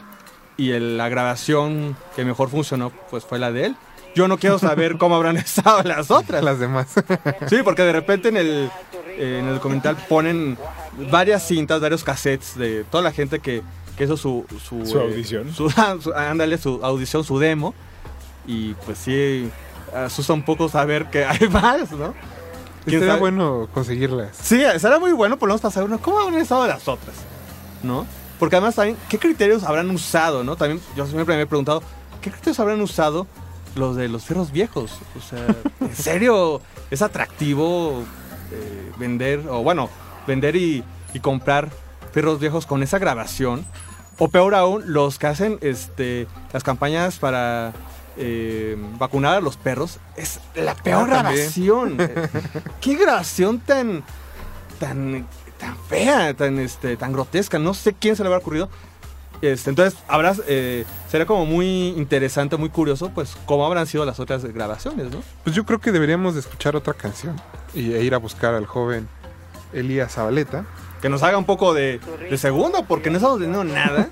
y 0.55 0.71
el- 0.71 0.97
la 0.97 1.09
grabación 1.09 1.95
que 2.15 2.23
mejor 2.23 2.49
funcionó 2.49 2.91
pues 3.09 3.25
fue 3.25 3.37
la 3.37 3.51
de 3.51 3.65
él. 3.67 3.75
Yo 4.15 4.27
no 4.27 4.37
quiero 4.37 4.59
saber 4.59 4.97
cómo 4.97 5.15
habrán 5.15 5.35
estado 5.47 5.83
las 5.83 6.09
otras. 6.09 6.41
Las 6.43 6.57
demás. 6.59 6.87
Sí, 7.49 7.57
porque 7.63 7.81
de 7.83 7.91
repente 7.91 8.29
en 8.29 8.37
el, 8.37 8.69
eh, 9.17 9.39
en 9.41 9.47
el 9.49 9.55
documental 9.55 9.97
ponen 10.07 10.57
varias 11.11 11.45
cintas, 11.47 11.81
varios 11.81 12.03
cassettes 12.03 12.57
de 12.57 12.85
toda 12.85 13.03
la 13.03 13.11
gente 13.11 13.39
que, 13.39 13.61
que 13.97 14.05
hizo 14.05 14.15
su... 14.15 14.45
Su, 14.63 14.85
Su 14.85 14.99
eh, 14.99 15.03
audición. 15.03 15.53
su- 15.53 15.69
ándale, 16.15 16.57
su 16.57 16.79
audición, 16.83 17.23
su 17.25 17.39
demo. 17.39 17.73
Y 18.47 18.73
pues 18.85 18.97
sí, 18.97 19.49
asusta 19.95 20.33
un 20.33 20.43
poco 20.43 20.69
saber 20.69 21.09
que 21.09 21.25
hay 21.25 21.47
más, 21.49 21.91
¿no? 21.91 22.13
¿Quién 22.85 22.95
Estaría 22.95 23.09
sabe? 23.09 23.19
bueno 23.19 23.67
conseguirlas. 23.73 24.35
Sí, 24.41 24.61
será 24.79 24.99
muy 24.99 25.11
bueno 25.11 25.37
por 25.37 25.47
lo 25.47 25.53
menos 25.53 25.61
para 25.61 25.71
saber 25.71 25.89
¿no? 25.89 25.99
cómo 25.99 26.19
han 26.27 26.33
estado 26.35 26.65
las 26.67 26.87
otras, 26.87 27.15
¿no? 27.83 28.05
Porque 28.39 28.55
además 28.55 28.75
también, 28.75 28.97
¿qué 29.07 29.19
criterios 29.19 29.63
habrán 29.63 29.89
usado, 29.91 30.43
no? 30.43 30.55
También 30.55 30.81
yo 30.95 31.05
siempre 31.05 31.35
me 31.35 31.43
he 31.43 31.45
preguntado, 31.45 31.83
¿qué 32.21 32.31
criterios 32.31 32.59
habrán 32.59 32.81
usado 32.81 33.27
los 33.75 33.95
de 33.95 34.07
los 34.07 34.23
fierros 34.25 34.51
viejos? 34.51 34.93
O 35.15 35.21
sea, 35.21 35.45
¿en 35.79 35.95
serio 35.95 36.59
es 36.89 37.03
atractivo 37.03 38.03
eh, 38.51 38.91
vender, 38.97 39.43
o 39.47 39.61
bueno, 39.61 39.89
vender 40.25 40.55
y, 40.55 40.83
y 41.13 41.19
comprar 41.19 41.69
fierros 42.13 42.39
viejos 42.39 42.65
con 42.65 42.81
esa 42.81 42.97
grabación? 42.97 43.63
O 44.17 44.27
peor 44.27 44.55
aún, 44.55 44.83
los 44.87 45.19
que 45.19 45.27
hacen 45.27 45.59
este, 45.61 46.27
las 46.51 46.63
campañas 46.63 47.19
para 47.19 47.73
eh, 48.17 48.77
vacunar 48.97 49.35
a 49.37 49.41
los 49.41 49.57
perros, 49.57 49.99
es 50.15 50.39
la 50.55 50.75
peor 50.75 51.03
Ah, 51.11 51.21
grabación. 51.21 51.97
Eh, 51.99 52.27
¿Qué 52.81 52.95
grabación 52.95 53.59
tan, 53.59 54.03
tan, 54.79 55.27
tan 55.57 55.77
fea, 55.89 56.33
tan, 56.33 56.59
este, 56.59 56.97
tan 56.97 57.13
grotesca? 57.13 57.57
No 57.59 57.73
sé 57.73 57.93
quién 57.93 58.15
se 58.15 58.23
le 58.23 58.27
habrá 58.27 58.39
ocurrido. 58.39 58.69
Este, 59.41 59.71
entonces, 59.71 59.99
habrás, 60.07 60.39
eh, 60.47 60.85
será 61.09 61.25
como 61.25 61.47
muy 61.47 61.87
interesante, 61.97 62.57
muy 62.57 62.69
curioso, 62.69 63.09
pues, 63.09 63.35
cómo 63.47 63.65
habrán 63.65 63.87
sido 63.87 64.05
las 64.05 64.19
otras 64.19 64.45
grabaciones, 64.45 65.09
¿no? 65.09 65.23
Pues 65.43 65.55
yo 65.55 65.65
creo 65.65 65.79
que 65.79 65.91
deberíamos 65.91 66.35
de 66.35 66.41
escuchar 66.41 66.75
otra 66.75 66.93
canción 66.93 67.41
y, 67.73 67.93
e 67.93 68.03
ir 68.03 68.13
a 68.13 68.17
buscar 68.17 68.53
al 68.53 68.67
joven 68.67 69.07
Elías 69.73 70.13
Zabaleta. 70.13 70.65
Que 71.01 71.09
nos 71.09 71.23
haga 71.23 71.37
un 71.37 71.45
poco 71.45 71.73
de, 71.73 71.99
de 72.29 72.37
segundo, 72.37 72.85
porque 72.87 73.09
no 73.09 73.17
estamos 73.17 73.39
teniendo 73.39 73.63
nada. 73.63 74.07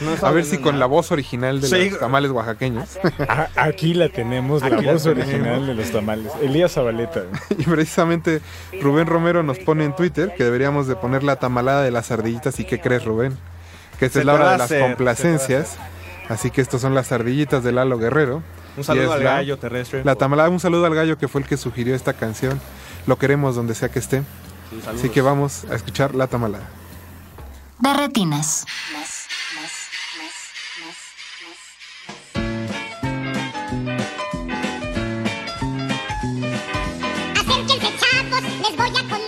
No 0.00 0.12
estamos 0.12 0.22
A 0.22 0.30
ver 0.30 0.44
si 0.44 0.58
con 0.58 0.78
la 0.78 0.86
voz 0.86 1.10
original 1.10 1.60
de 1.60 1.66
Sí. 1.66 1.90
los 1.90 1.98
tamales 1.98 2.30
oaxaqueños. 2.30 2.98
A- 3.28 3.48
aquí 3.56 3.92
la 3.94 4.08
tenemos, 4.08 4.62
Aquí 4.62 4.76
la 4.76 4.82
la 4.82 4.92
voz 4.92 5.02
tenemos. 5.02 5.26
original 5.28 5.66
de 5.66 5.74
los 5.74 5.90
tamales. 5.90 6.32
Elías 6.40 6.72
Zabaleta. 6.72 7.22
Y 7.58 7.64
precisamente 7.64 8.40
Rubén 8.80 9.06
Romero 9.08 9.42
nos 9.42 9.58
pone 9.58 9.84
en 9.84 9.96
Twitter 9.96 10.32
que 10.36 10.44
deberíamos 10.44 10.86
de 10.86 10.94
poner 10.96 11.24
la 11.24 11.36
tamalada 11.36 11.82
de 11.82 11.90
las 11.90 12.10
ardillitas. 12.12 12.58
¿Y 12.60 12.64
qué 12.64 12.80
crees, 12.80 13.04
Rubén? 13.04 13.36
Que 13.98 14.06
esta 14.06 14.14
Se 14.14 14.20
es 14.20 14.26
la 14.26 14.34
hora 14.34 14.52
de 14.52 14.58
las 14.58 14.64
hacer, 14.66 14.80
complacencias. 14.80 15.76
Así 16.28 16.50
que 16.52 16.60
estos 16.60 16.80
son 16.80 16.94
las 16.94 17.10
ardillitas 17.10 17.64
de 17.64 17.72
Lalo 17.72 17.98
Guerrero. 17.98 18.42
Un 18.76 18.84
saludo 18.84 19.12
al 19.12 19.24
la- 19.24 19.30
gallo 19.34 19.58
terrestre. 19.58 20.02
La 20.04 20.14
tamalada, 20.14 20.48
un 20.48 20.60
saludo 20.60 20.86
al 20.86 20.94
gallo 20.94 21.18
que 21.18 21.26
fue 21.28 21.40
el 21.42 21.46
que 21.48 21.56
sugirió 21.56 21.94
esta 21.96 22.12
canción. 22.12 22.60
Lo 23.06 23.16
queremos 23.18 23.56
donde 23.56 23.74
sea 23.74 23.88
que 23.90 23.98
esté. 23.98 24.22
Sí, 24.80 24.88
Así 24.88 25.08
que 25.10 25.20
vamos 25.20 25.64
a 25.70 25.74
escuchar 25.74 26.14
la 26.14 26.26
tamalada. 26.26 26.68
De 27.78 27.92
retinas. 27.92 28.64
Acérquense 37.40 37.90
chavos, 38.00 38.42
les 38.62 38.76
voy 38.76 38.88
a 38.88 39.08
contar 39.08 39.21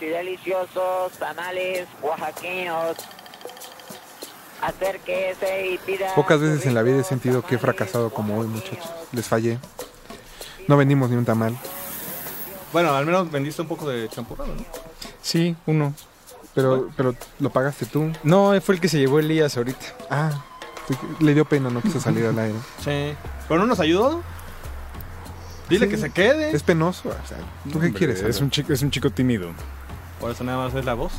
y 0.00 0.06
deliciosos 0.06 1.12
tamales 1.18 1.86
oaxaqueños. 2.02 2.96
Acérquese 4.60 5.66
y 5.72 5.78
pida. 5.78 6.14
Pocas 6.14 6.40
veces 6.40 6.66
en 6.66 6.74
la 6.74 6.82
vida 6.82 7.00
he 7.00 7.04
sentido 7.04 7.42
que 7.42 7.56
he 7.56 7.58
fracasado 7.58 8.10
como 8.10 8.38
hoy, 8.38 8.46
muchachos. 8.46 8.88
Les 9.10 9.26
fallé. 9.26 9.58
No 10.68 10.76
vendimos 10.76 11.10
ni 11.10 11.16
un 11.16 11.24
tamal. 11.24 11.56
Bueno, 12.72 12.94
al 12.94 13.04
menos 13.04 13.30
vendiste 13.30 13.60
un 13.62 13.68
poco 13.68 13.88
de 13.88 14.08
champurrado, 14.08 14.54
¿no? 14.54 14.64
Sí, 15.20 15.56
uno. 15.66 15.94
Pero, 16.54 16.90
pero 16.96 17.14
lo 17.40 17.50
pagaste 17.50 17.86
tú. 17.86 18.12
No, 18.22 18.52
fue 18.60 18.76
el 18.76 18.80
que 18.80 18.88
se 18.88 18.98
llevó 18.98 19.18
Elías 19.18 19.56
ahorita. 19.56 19.84
Ah, 20.10 20.44
le 21.20 21.34
dio 21.34 21.44
pena, 21.44 21.70
no 21.70 21.80
quiso 21.82 22.00
salir 22.00 22.26
al 22.26 22.38
aire. 22.38 22.58
Sí. 22.84 23.14
¿Pero 23.48 23.60
no 23.60 23.66
nos 23.66 23.80
ayudó? 23.80 24.22
Dile 25.68 25.86
Sí. 25.86 25.90
que 25.90 25.96
se 25.98 26.10
quede. 26.10 26.54
Es 26.54 26.62
penoso. 26.62 27.08
O 27.08 27.26
sea, 27.28 27.38
¿Tú 27.64 27.70
qué 27.80 27.86
Hombre, 27.86 27.92
quieres? 27.92 28.22
Es 28.22 28.40
un, 28.40 28.50
chico, 28.50 28.72
es 28.72 28.82
un 28.82 28.90
chico 28.90 29.10
tímido. 29.10 29.50
Por 30.22 30.30
eso 30.30 30.42
nada 30.44 30.64
más 30.64 30.74
es 30.74 30.84
la 30.86 30.94
voz. 30.94 31.12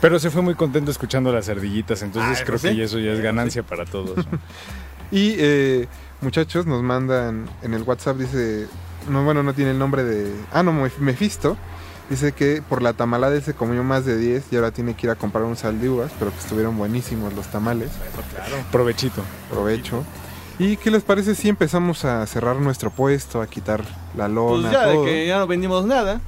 Pero 0.00 0.18
se 0.18 0.30
fue 0.30 0.40
muy 0.40 0.54
contento 0.54 0.90
escuchando 0.90 1.30
las 1.32 1.48
ardillitas, 1.50 2.00
entonces 2.02 2.30
Ah, 2.30 2.34
eso 2.34 2.44
creo 2.46 2.58
sí. 2.58 2.74
que 2.76 2.84
eso 2.84 2.98
ya 2.98 3.10
es 3.12 3.20
ganancia 3.20 3.62
para 3.62 3.84
todos. 3.84 4.16
¿no? 4.16 4.24
Y 5.12 5.34
eh, 5.38 5.88
muchachos 6.20 6.66
nos 6.66 6.82
mandan 6.84 7.46
en 7.62 7.74
el 7.74 7.82
WhatsApp, 7.82 8.16
dice, 8.16 8.68
no, 9.08 9.24
bueno, 9.24 9.42
no 9.42 9.52
tiene 9.54 9.72
el 9.72 9.78
nombre 9.80 10.04
de... 10.04 10.32
Ah, 10.52 10.62
no, 10.62 10.72
Mef- 10.72 10.98
Mefisto. 10.98 11.56
Dice 12.08 12.30
que 12.30 12.62
por 12.66 12.80
la 12.80 12.92
tamalada 12.92 13.34
él 13.34 13.42
se 13.42 13.54
comió 13.54 13.82
más 13.82 14.04
de 14.04 14.16
10 14.16 14.52
y 14.52 14.56
ahora 14.56 14.70
tiene 14.70 14.94
que 14.94 15.06
ir 15.08 15.10
a 15.10 15.16
comprar 15.16 15.42
un 15.44 15.56
sal 15.56 15.80
de 15.80 15.88
uvas, 15.90 16.12
pero 16.18 16.30
que 16.30 16.38
estuvieron 16.38 16.76
buenísimos 16.78 17.32
los 17.34 17.48
tamales. 17.48 17.90
Provechito. 18.70 19.22
Provecho. 19.50 20.04
¿Y 20.60 20.76
qué 20.76 20.90
les 20.92 21.02
parece 21.02 21.34
si 21.34 21.48
empezamos 21.48 22.04
a 22.04 22.24
cerrar 22.26 22.56
nuestro 22.56 22.90
puesto, 22.90 23.40
a 23.42 23.46
quitar 23.48 23.80
la 24.16 24.24
Pues 24.26 24.32
lona, 24.34 24.70
ya 24.72 24.86
de 24.86 25.04
que 25.04 25.26
ya 25.26 25.38
no 25.40 25.46
vendimos 25.48 25.84
nada. 25.86 26.20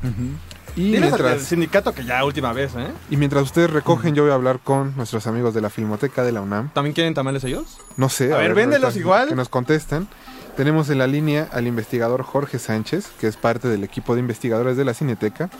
Y 0.77 0.85
Diles 0.93 1.13
al 1.13 1.21
mientras, 1.21 1.43
sindicato 1.43 1.93
que 1.93 2.05
ya 2.05 2.25
última 2.25 2.53
vez, 2.53 2.73
¿eh? 2.77 2.89
y 3.11 3.17
mientras 3.17 3.43
ustedes 3.43 3.71
recogen, 3.71 4.15
yo 4.15 4.23
voy 4.23 4.33
a 4.33 4.35
hablar 4.35 4.59
con 4.59 4.97
nuestros 4.97 5.27
amigos 5.27 5.53
de 5.53 5.61
la 5.61 5.71
Filmoteca 5.71 6.23
de 6.23 6.33
la 6.33 6.41
UNAM. 6.41 6.71
¿También 6.73 6.95
quieren 6.95 7.15
tamales 7.15 7.45
ellos? 7.45 7.79
No 7.97 8.09
sé. 8.09 8.33
A 8.33 8.39
ver, 8.39 8.55
véndelos 8.55 8.85
ahorita 8.85 9.01
igual. 9.01 9.29
Que 9.29 9.35
nos 9.35 9.49
contesten. 9.49 10.09
Tenemos 10.57 10.91
en 10.91 10.99
la 10.99 11.07
línea 11.07 11.49
al 11.53 11.67
investigador 11.67 12.23
Jorge 12.23 12.59
Sánchez, 12.59 13.11
que 13.21 13.27
es 13.27 13.37
parte 13.37 13.69
del 13.69 13.85
equipo 13.85 14.15
de 14.15 14.21
investigadores 14.21 14.77
de 14.77 14.85
la 14.85 14.95
Cineteca 14.95 15.51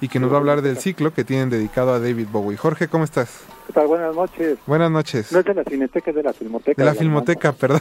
y 0.00 0.08
que 0.08 0.20
nos 0.20 0.30
va 0.30 0.36
a 0.36 0.38
hablar 0.38 0.62
del 0.62 0.78
ciclo 0.78 1.12
que 1.12 1.24
tienen 1.24 1.50
dedicado 1.50 1.92
a 1.92 1.98
David 1.98 2.28
Bowie. 2.30 2.56
Jorge, 2.56 2.88
¿cómo 2.88 3.04
estás? 3.04 3.40
¿Qué 3.66 3.72
tal? 3.72 3.86
Buenas 3.86 4.14
noches. 4.14 4.58
Buenas 4.66 4.90
noches. 4.90 5.30
No 5.32 5.40
es 5.40 5.44
de 5.44 5.54
la 5.54 5.64
Cineteca, 5.64 6.10
es 6.10 6.16
de 6.16 6.22
la 6.22 6.32
Filmoteca. 6.32 6.80
De 6.80 6.84
la 6.86 6.92
UNAM. 6.92 6.98
Filmoteca, 7.00 7.52
perdón. 7.52 7.80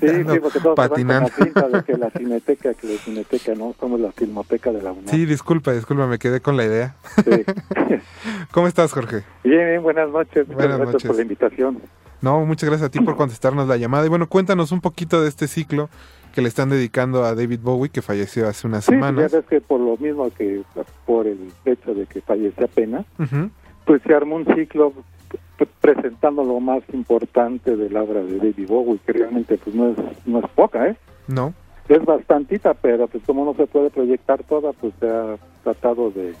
Sí, 0.00 0.08
sí, 0.32 0.40
porque 0.40 0.60
todos 0.60 0.62
se 0.62 0.64
van 0.64 0.74
con 0.74 0.74
patinando. 0.88 1.30
la 1.54 1.68
de 1.68 1.84
que 1.84 1.96
la 1.96 2.10
Cineteca, 2.10 2.74
que 2.74 2.86
la 2.88 2.98
Cineteca, 2.98 3.54
¿no? 3.54 3.74
Somos 3.78 4.00
la 4.00 4.10
Filmoteca 4.12 4.72
de 4.72 4.82
la 4.82 4.92
UNAM. 4.92 5.06
Sí, 5.06 5.26
disculpa, 5.26 5.72
disculpa, 5.72 6.06
me 6.06 6.18
quedé 6.18 6.40
con 6.40 6.56
la 6.56 6.64
idea. 6.64 6.96
¿Cómo 8.50 8.66
estás, 8.66 8.92
Jorge? 8.92 9.22
Bien, 9.44 9.68
bien, 9.68 9.82
buenas 9.82 10.10
noches. 10.10 10.46
Buenas 10.48 10.78
gracias 10.78 10.92
noches. 10.94 11.06
por 11.06 11.16
la 11.16 11.22
invitación. 11.22 11.82
No, 12.20 12.44
muchas 12.44 12.68
gracias 12.68 12.88
a 12.88 12.90
ti 12.90 13.00
por 13.00 13.16
contestarnos 13.16 13.68
la 13.68 13.76
llamada. 13.76 14.06
Y 14.06 14.08
bueno, 14.08 14.28
cuéntanos 14.28 14.72
un 14.72 14.80
poquito 14.80 15.22
de 15.22 15.28
este 15.28 15.46
ciclo 15.46 15.88
que 16.38 16.42
le 16.42 16.48
están 16.50 16.70
dedicando 16.70 17.24
a 17.24 17.34
David 17.34 17.58
Bowie, 17.64 17.90
que 17.90 18.00
falleció 18.00 18.46
hace 18.46 18.68
unas 18.68 18.84
Sí, 18.84 18.92
semanas. 18.92 19.32
ya 19.32 19.38
ves 19.38 19.46
que 19.48 19.60
por 19.60 19.80
lo 19.80 19.96
mismo 19.96 20.30
que 20.30 20.62
por 21.04 21.26
el 21.26 21.50
hecho 21.64 21.92
de 21.96 22.06
que 22.06 22.20
falleció 22.20 22.64
apenas, 22.64 23.04
pues 23.84 24.00
se 24.06 24.14
armó 24.14 24.36
un 24.36 24.44
ciclo 24.54 24.92
presentando 25.80 26.44
lo 26.44 26.60
más 26.60 26.82
importante 26.92 27.74
de 27.74 27.90
la 27.90 28.04
obra 28.04 28.22
de 28.22 28.36
David 28.36 28.68
Bowie, 28.68 29.00
que 29.04 29.14
realmente 29.14 29.58
pues 29.58 29.74
no 29.74 29.88
es, 29.90 29.96
no 30.26 30.38
es 30.38 30.48
poca, 30.54 30.86
¿eh? 30.86 30.96
No. 31.26 31.54
Es 31.88 32.04
bastantita, 32.04 32.72
pero 32.74 33.08
pues 33.08 33.24
como 33.24 33.44
no 33.44 33.54
se 33.54 33.66
puede 33.66 33.90
proyectar 33.90 34.40
toda, 34.44 34.72
pues 34.74 34.94
se 35.00 35.08
ha 35.10 35.36
tratado 35.64 36.12
de 36.12 36.34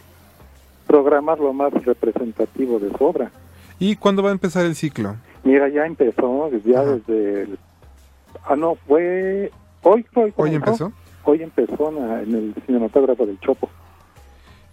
programar 0.86 1.40
lo 1.40 1.52
más 1.52 1.72
representativo 1.84 2.78
de 2.78 2.96
su 2.96 3.04
obra. 3.04 3.32
¿Y 3.80 3.96
cuándo 3.96 4.22
va 4.22 4.28
a 4.28 4.32
empezar 4.32 4.64
el 4.64 4.76
ciclo? 4.76 5.16
Mira, 5.42 5.68
ya 5.68 5.86
empezó, 5.86 6.50
ya 6.64 6.84
desde... 6.84 7.42
el- 7.42 7.58
ah, 8.48 8.54
no, 8.54 8.76
fue... 8.86 9.50
Hoy, 9.82 10.04
hoy, 10.14 10.32
¿Hoy 10.36 10.50
comenzó. 10.58 10.86
empezó? 10.86 10.92
Hoy 11.24 11.42
empezó 11.42 11.90
en, 11.90 12.34
el 12.34 12.54
cinematógrafo 12.66 13.26
del 13.26 13.38
Chopo. 13.40 13.68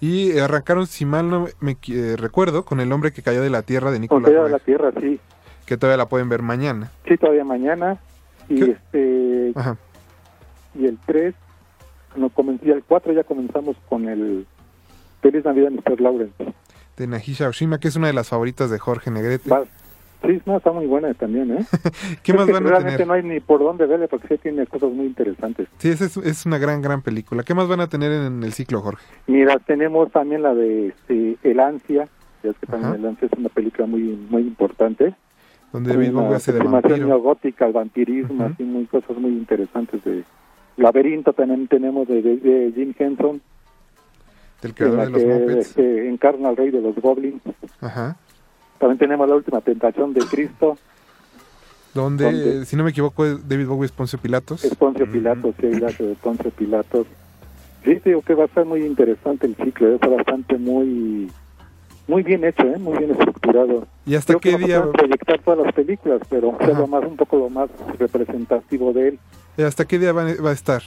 Y 0.01 0.37
arrancaron, 0.37 0.87
si 0.87 1.05
mal 1.05 1.29
no 1.29 1.47
me 1.59 1.77
eh, 1.87 2.15
recuerdo, 2.17 2.65
con 2.65 2.79
El 2.79 2.91
hombre 2.91 3.11
que 3.11 3.21
cayó 3.21 3.41
de 3.41 3.49
la 3.49 3.61
tierra 3.61 3.91
de 3.91 3.99
Nicolás 3.99 4.31
de 4.31 4.49
la 4.49 4.59
Tierra, 4.59 4.91
sí. 4.99 5.19
que 5.65 5.77
todavía 5.77 5.97
la 5.97 6.09
pueden 6.09 6.29
ver 6.29 6.41
mañana. 6.41 6.91
Sí, 7.07 7.17
todavía 7.17 7.43
mañana. 7.43 7.97
Y 8.49 8.59
¿Qué? 8.59 8.71
este 8.71 9.51
Ajá. 9.55 9.77
y 10.75 10.85
el 10.85 10.99
3, 11.05 11.33
no 12.17 12.29
comencé, 12.29 12.71
el 12.71 12.83
4 12.83 13.13
ya 13.13 13.23
comenzamos 13.23 13.75
con 13.89 14.07
el 14.07 14.45
Feliz 15.21 15.43
Navidad, 15.43 15.71
Mr. 15.71 15.99
Lawrence. 15.99 16.53
De 16.97 17.07
Nahisha 17.07 17.47
Oshima, 17.47 17.79
que 17.79 17.87
es 17.87 17.95
una 17.95 18.07
de 18.07 18.13
las 18.13 18.29
favoritas 18.29 18.69
de 18.69 18.77
Jorge 18.77 19.09
Negrete. 19.09 19.49
Sí, 20.25 20.41
no, 20.45 20.57
está 20.57 20.71
muy 20.71 20.85
buena 20.87 21.13
también, 21.13 21.51
¿eh? 21.51 21.65
¿Qué 22.23 22.31
Es 22.31 22.37
más 22.37 22.45
que 22.45 22.51
van 22.53 22.65
a 22.65 22.69
Realmente 22.69 22.97
tener? 22.97 23.07
no 23.07 23.13
hay 23.13 23.23
ni 23.23 23.39
por 23.39 23.59
dónde 23.59 23.85
verle 23.85 24.07
porque 24.07 24.27
sí 24.27 24.37
tiene 24.41 24.65
cosas 24.67 24.91
muy 24.91 25.05
interesantes. 25.05 25.67
Sí, 25.77 25.89
es, 25.89 26.01
es 26.17 26.45
una 26.45 26.57
gran, 26.57 26.81
gran 26.81 27.01
película. 27.01 27.43
¿Qué 27.43 27.53
más 27.53 27.67
van 27.67 27.79
a 27.81 27.87
tener 27.87 28.11
en 28.11 28.43
el 28.43 28.53
ciclo, 28.53 28.81
Jorge? 28.81 29.03
Mira, 29.27 29.57
tenemos 29.59 30.11
también 30.11 30.41
la 30.43 30.53
de 30.53 30.87
este, 30.87 31.37
El 31.43 31.59
Ansia, 31.59 32.07
ya 32.43 32.49
es 32.51 32.57
que 32.57 32.65
también 32.67 32.91
Ajá. 32.91 32.99
El 32.99 33.05
Ansia 33.05 33.27
es 33.31 33.37
una 33.39 33.49
película 33.49 33.87
muy 33.87 34.01
muy 34.29 34.41
importante. 34.43 35.13
Donde 35.71 35.93
David 35.93 36.11
Bowie 36.13 36.35
hace 36.35 36.53
de 36.53 36.59
vampiro. 36.59 36.95
neogótica 36.97 37.65
al 37.65 37.73
vampirismo, 37.73 38.45
así 38.45 38.63
muy 38.63 38.85
cosas 38.85 39.17
muy 39.17 39.31
interesantes 39.31 40.01
de 40.05 40.23
Laberinto 40.77 41.33
también 41.33 41.67
tenemos 41.67 42.07
de, 42.07 42.21
de- 42.21 42.37
de 42.37 42.71
Jim 42.73 42.93
Henson, 42.97 43.41
Del 44.61 44.73
creador 44.73 45.05
de 45.05 45.09
los 45.11 45.21
que 45.21 45.27
Muppets. 45.27 45.67
este, 45.69 46.09
encarna 46.09 46.49
al 46.49 46.57
rey 46.57 46.71
de 46.71 46.81
los 46.81 46.95
goblins. 46.95 47.41
Ajá. 47.81 48.15
También 48.79 48.97
tenemos 48.97 49.27
la 49.29 49.35
última 49.35 49.61
tentación 49.61 50.13
de 50.13 50.21
Cristo, 50.21 50.77
Donde, 51.93 52.65
si 52.65 52.75
no 52.75 52.83
me 52.83 52.89
equivoco, 52.89 53.25
es 53.25 53.47
David 53.47 53.67
Bowie 53.67 53.85
es 53.85 53.91
Poncio 53.91 54.19
Pilatos. 54.19 54.63
es 54.65 54.75
Poncio 54.75 55.09
Pilatos, 55.09 55.55
sí, 55.59 55.67
la 55.79 55.87
de 55.87 56.15
Poncio 56.21 56.51
Pilatos. 56.51 57.07
Sí, 57.83 58.01
digo 58.03 58.21
que 58.21 58.33
va 58.33 58.45
a 58.45 58.47
ser 58.49 58.65
muy 58.65 58.83
interesante 58.85 59.47
el 59.47 59.55
ciclo, 59.55 59.93
es 59.95 59.99
bastante 60.01 60.57
muy 60.57 61.31
muy 62.07 62.21
bien 62.21 62.43
hecho, 62.43 62.63
¿eh? 62.63 62.77
muy 62.77 62.97
bien 62.97 63.11
estructurado. 63.11 63.87
¿Y 64.05 64.15
hasta 64.15 64.33
Creo 64.33 64.39
que 64.41 64.49
qué 64.51 64.57
no 64.59 64.67
día? 64.67 64.91
proyectar 64.91 65.39
todas 65.41 65.65
las 65.65 65.73
películas, 65.73 66.21
pero 66.29 66.55
es 66.59 66.77
lo 66.77 66.85
más, 66.87 67.03
un 67.05 67.15
poco 67.15 67.37
lo 67.37 67.49
más 67.49 67.69
representativo 67.97 68.91
de 68.93 69.07
él. 69.09 69.19
eh, 69.57 69.63
¿Hasta 69.63 69.85
qué 69.85 69.97
día 69.97 70.11
va, 70.13 70.23
va 70.43 70.49
a 70.49 70.53
estar? 70.53 70.83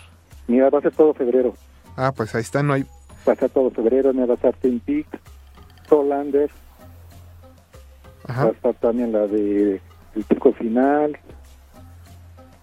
Mira, 0.47 0.70
va 0.70 0.78
a 0.78 0.82
ser 0.82 0.93
todo 0.95 1.14
febrero. 1.14 1.55
Ah, 1.97 2.12
pues 2.16 2.34
ahí 2.34 2.43
está, 2.43 2.62
no 2.62 2.72
hay... 2.74 2.84
Va 3.28 3.32
a 3.32 3.36
ser 3.36 3.51
todo 3.51 3.70
febrero, 3.70 4.12
mira, 4.12 4.26
va 4.26 4.32
a 4.34 4.36
estar 4.36 4.55
Twin 4.55 4.78
Peaks, 4.80 5.09
Solander, 5.89 6.51
Ajá. 8.29 8.49
estar 8.49 8.74
también 8.74 9.12
la 9.12 9.26
de 9.26 9.81
El 10.14 10.24
Pico 10.24 10.53
Final, 10.53 11.18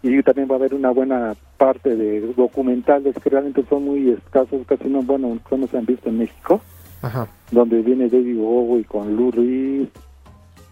y 0.03 0.21
también 0.21 0.47
va 0.47 0.53
a 0.53 0.57
haber 0.57 0.75
una 0.75 0.91
buena 0.91 1.35
parte 1.57 1.95
de 1.95 2.21
documentales 2.33 3.15
que 3.21 3.29
realmente 3.29 3.65
son 3.67 3.85
muy 3.85 4.11
escasos, 4.11 4.61
casi 4.67 4.87
no, 4.87 5.01
bueno, 5.01 5.39
no 5.49 5.67
se 5.67 5.77
han 5.77 5.85
visto 5.85 6.09
en 6.09 6.19
México, 6.19 6.61
Ajá. 7.01 7.27
donde 7.49 7.81
viene 7.81 8.07
David 8.07 8.37
Bowie 8.37 8.85
con 8.85 9.15
Lou 9.15 9.31
Reed, 9.31 9.87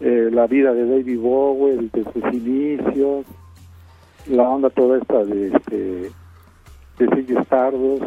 eh, 0.00 0.30
la 0.32 0.46
vida 0.46 0.72
de 0.72 0.86
David 0.86 1.18
Bowie, 1.18 1.90
de 1.92 2.04
sus 2.12 2.32
inicios, 2.32 3.26
la 4.26 4.48
onda 4.48 4.70
toda 4.70 4.98
esta 4.98 5.24
de, 5.24 5.48
este, 5.48 6.10
de 6.98 7.40
Stardust, 7.40 8.04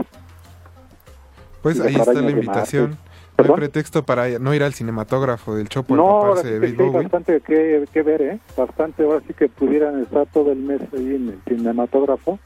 Pues 1.62 1.82
ahí 1.82 1.96
está 1.96 2.14
la 2.14 2.32
invitación. 2.32 2.98
Marte. 3.38 3.44
No 3.44 3.44
hay 3.44 3.48
¿Perdón? 3.48 3.56
pretexto 3.56 4.04
para 4.04 4.40
no 4.40 4.54
ir 4.54 4.64
al 4.64 4.74
cinematógrafo 4.74 5.56
del 5.56 5.70
Chopo 5.70 5.96
No, 5.96 6.08
ahora 6.08 6.42
sí 6.42 6.50
que 6.60 6.70
sí 6.70 6.76
bastante 6.76 7.42
que, 7.42 7.86
que 7.92 8.02
ver, 8.02 8.22
¿eh? 8.22 8.40
Bastante, 8.56 9.04
ahora 9.04 9.22
sí 9.28 9.34
que 9.34 9.48
pudieran 9.48 10.02
estar 10.02 10.26
todo 10.28 10.52
el 10.52 10.60
mes 10.60 10.82
ahí 10.94 11.16
en 11.16 11.30
el 11.30 11.40
cinematógrafo 11.48 12.40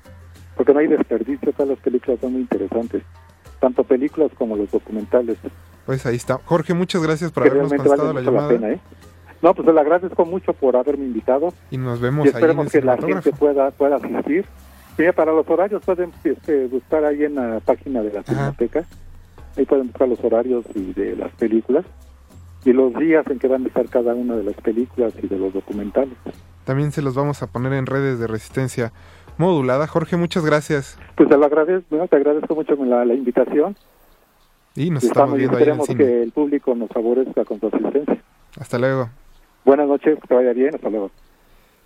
porque 0.56 0.74
no 0.74 0.80
hay 0.80 0.88
desperdicio, 0.88 1.52
todas 1.54 1.70
las 1.70 1.80
películas 1.80 2.20
son 2.20 2.34
muy 2.34 2.42
interesantes, 2.42 3.04
tanto 3.60 3.84
películas 3.84 4.32
como 4.38 4.56
los 4.56 4.70
documentales. 4.70 5.38
Pues 5.86 6.06
ahí 6.06 6.16
está. 6.16 6.39
Jorge, 6.46 6.74
muchas 6.74 7.02
gracias 7.02 7.32
por 7.32 7.44
que 7.44 7.50
habernos 7.50 7.74
contestado 7.74 8.14
vale 8.14 8.26
la 8.26 8.32
llamada. 8.32 8.50
pena, 8.50 8.70
¿eh? 8.70 8.80
No, 9.42 9.56
pues 9.56 9.68
le 9.68 9.80
agradezco 9.80 10.24
mucho 10.24 10.54
por 10.54 10.76
haberme 10.76 11.06
invitado 11.06 11.52
Y 11.72 11.78
nos 11.78 12.00
vemos 12.00 12.26
y 12.26 12.30
ahí 12.30 12.32
en 12.32 12.38
esperemos 12.38 12.66
el 12.68 12.72
que 12.72 12.86
la 12.86 12.98
gente 12.98 13.32
pueda, 13.32 13.72
pueda 13.72 13.96
asistir. 13.96 14.46
Mira, 15.00 15.14
para 15.14 15.32
los 15.32 15.50
horarios 15.50 15.82
pueden 15.84 16.12
este, 16.24 16.68
buscar 16.68 17.04
ahí 17.06 17.24
en 17.24 17.36
la 17.36 17.60
página 17.62 18.04
de 18.04 18.14
la 18.14 18.22
Cinemateca, 18.22 18.86
ahí 19.58 19.66
pueden 19.66 19.88
buscar 19.88 20.08
los 20.08 20.24
horarios 20.24 20.66
y 20.76 20.93
de 20.93 21.16
las 21.16 21.32
películas 21.34 21.86
y 22.66 22.74
los 22.74 22.93
días 22.95 23.26
en 23.28 23.39
que 23.39 23.47
van 23.47 23.64
a 23.64 23.68
estar 23.68 23.88
cada 23.89 24.14
una 24.14 24.36
de 24.36 24.43
las 24.43 24.56
películas 24.56 25.14
y 25.22 25.28
de 25.28 25.38
los 25.38 25.54
documentales. 25.54 26.14
También 26.66 26.91
se 26.91 27.02
los 27.02 27.16
vamos 27.16 27.41
a 27.41 27.47
poner 27.47 27.74
en 27.74 27.86
redes 27.88 28.20
de 28.20 28.28
resistencia 28.28 28.91
modulada. 29.38 29.88
Jorge, 29.88 30.16
muchas 30.18 30.45
gracias. 30.45 30.97
Pues 31.16 31.28
te 31.28 31.38
lo 31.38 31.45
agradezco, 31.45 31.95
¿no? 31.95 32.08
te 32.08 32.16
agradezco 32.18 32.54
mucho 32.56 32.76
la, 32.86 33.04
la 33.06 33.14
invitación. 33.14 33.76
Y 34.76 34.89
nos 34.91 35.04
Y 35.04 35.08
estamos 35.08 35.36
estamos- 35.36 35.38
viendo 35.38 35.58
ahí 35.58 35.64
esperemos 35.64 35.88
que 35.88 36.24
el 36.24 36.32
público 36.32 36.76
nos 36.76 36.89
favorezca 36.89 37.43
con 37.45 37.60
su 37.60 37.68
asistencia. 37.68 38.22
Hasta 38.60 38.78
luego. 38.78 39.10
Buenas 39.66 39.88
noches, 39.88 40.18
que 40.28 40.34
vaya 40.34 40.54
bien, 40.54 40.74
hasta 40.76 40.89
luego. 40.89 41.12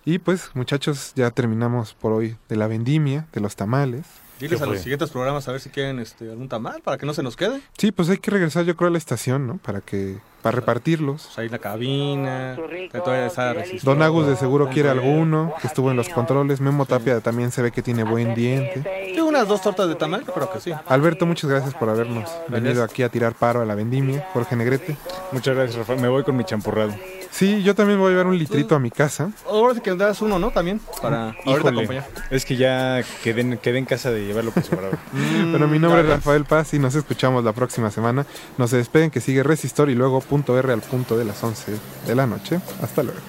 Y 0.04 0.18
pues, 0.18 0.50
muchachos, 0.54 1.12
ya 1.16 1.30
terminamos 1.30 1.94
por 1.94 2.12
hoy 2.12 2.36
de 2.48 2.56
la 2.56 2.68
vendimia, 2.68 3.26
de 3.32 3.40
los 3.40 3.56
tamales. 3.56 4.06
Diles 4.40 4.60
a 4.60 4.66
los 4.66 4.80
siguientes 4.80 5.10
programas 5.10 5.48
a 5.48 5.52
ver 5.52 5.60
si 5.60 5.70
quieren 5.70 5.98
este, 5.98 6.30
algún 6.30 6.48
tamal 6.48 6.82
para 6.82 6.98
que 6.98 7.06
no 7.06 7.14
se 7.14 7.22
nos 7.22 7.36
quede. 7.36 7.60
Sí, 7.78 7.92
pues 7.92 8.08
hay 8.10 8.18
que 8.18 8.30
regresar 8.30 8.64
yo 8.64 8.76
creo 8.76 8.88
a 8.88 8.92
la 8.92 8.98
estación, 8.98 9.46
¿no? 9.46 9.56
Para 9.58 9.80
que 9.80 10.18
para 10.42 10.56
repartirlos. 10.56 11.24
Pues 11.24 11.38
ahí 11.38 11.48
la 11.48 11.58
cabina, 11.58 12.56
que 12.92 13.00
todavía 13.00 13.26
está 13.26 13.52
resistiendo. 13.52 13.90
Don 13.90 14.02
Agus 14.02 14.28
de 14.28 14.36
seguro 14.36 14.68
quiere 14.68 14.90
alguno, 14.90 15.52
que 15.60 15.66
estuvo 15.66 15.90
en 15.90 15.96
los 15.96 16.08
controles. 16.08 16.60
Memo 16.60 16.86
Tapia 16.86 17.20
también 17.20 17.50
se 17.50 17.62
ve 17.62 17.72
que 17.72 17.82
tiene 17.82 18.04
buen 18.04 18.34
diente. 18.34 19.12
Sí, 19.12 19.20
unas 19.20 19.48
dos 19.48 19.60
tortas 19.60 19.88
de 19.88 19.96
tamal, 19.96 20.22
creo 20.22 20.52
que 20.52 20.60
sí. 20.60 20.72
Alberto, 20.86 21.26
muchas 21.26 21.50
gracias 21.50 21.74
por 21.74 21.88
habernos 21.88 22.30
venido 22.46 22.84
aquí 22.84 23.02
a 23.02 23.08
tirar 23.08 23.34
paro 23.34 23.62
a 23.62 23.64
la 23.64 23.74
vendimia. 23.74 24.28
Jorge 24.32 24.54
Negrete. 24.54 24.96
Muchas 25.32 25.56
gracias, 25.56 25.78
Rafael. 25.78 26.00
Me 26.00 26.08
voy 26.08 26.22
con 26.22 26.36
mi 26.36 26.44
champurrado. 26.44 26.94
Sí, 27.36 27.62
yo 27.62 27.74
también 27.74 27.98
voy 27.98 28.06
a 28.08 28.10
llevar 28.12 28.26
un 28.28 28.38
litrito 28.38 28.74
a 28.74 28.78
mi 28.78 28.90
casa. 28.90 29.30
Ahora 29.46 29.74
sí 29.74 29.80
que 29.82 29.94
das 29.94 30.22
uno, 30.22 30.38
¿no? 30.38 30.50
También, 30.52 30.80
para 31.02 31.24
ahorita 31.26 31.50
Híjole, 31.50 31.68
acompañar. 31.82 32.06
es 32.30 32.44
que 32.46 32.56
ya 32.56 33.02
quedé, 33.22 33.42
en- 33.42 33.58
quedé 33.58 33.76
en 33.78 33.84
casa 33.84 34.10
de 34.10 34.24
llevarlo 34.26 34.52
por 34.52 34.62
separado. 34.62 34.92
Bueno, 35.50 35.68
mi 35.68 35.78
nombre 35.78 36.00
es. 36.00 36.08
Rafael 36.08 36.44
Paz 36.46 36.72
y 36.72 36.78
nos 36.78 36.94
escuchamos 36.94 37.44
la 37.44 37.52
próxima 37.52 37.90
semana. 37.90 38.24
No 38.56 38.66
se 38.68 38.78
despeguen 38.78 39.10
que 39.10 39.20
sigue 39.20 39.42
Resistor 39.42 39.90
y 39.90 39.94
luego 39.94 40.20
punto 40.20 40.58
R 40.58 40.72
al 40.72 40.80
punto 40.80 41.18
de 41.18 41.24
las 41.26 41.42
11 41.44 41.72
de 42.06 42.14
la 42.14 42.26
noche. 42.26 42.58
Hasta 42.82 43.02
luego. 43.02 43.20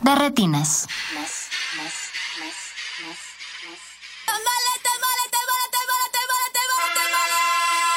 De 0.00 0.14
retinas. 0.16 0.88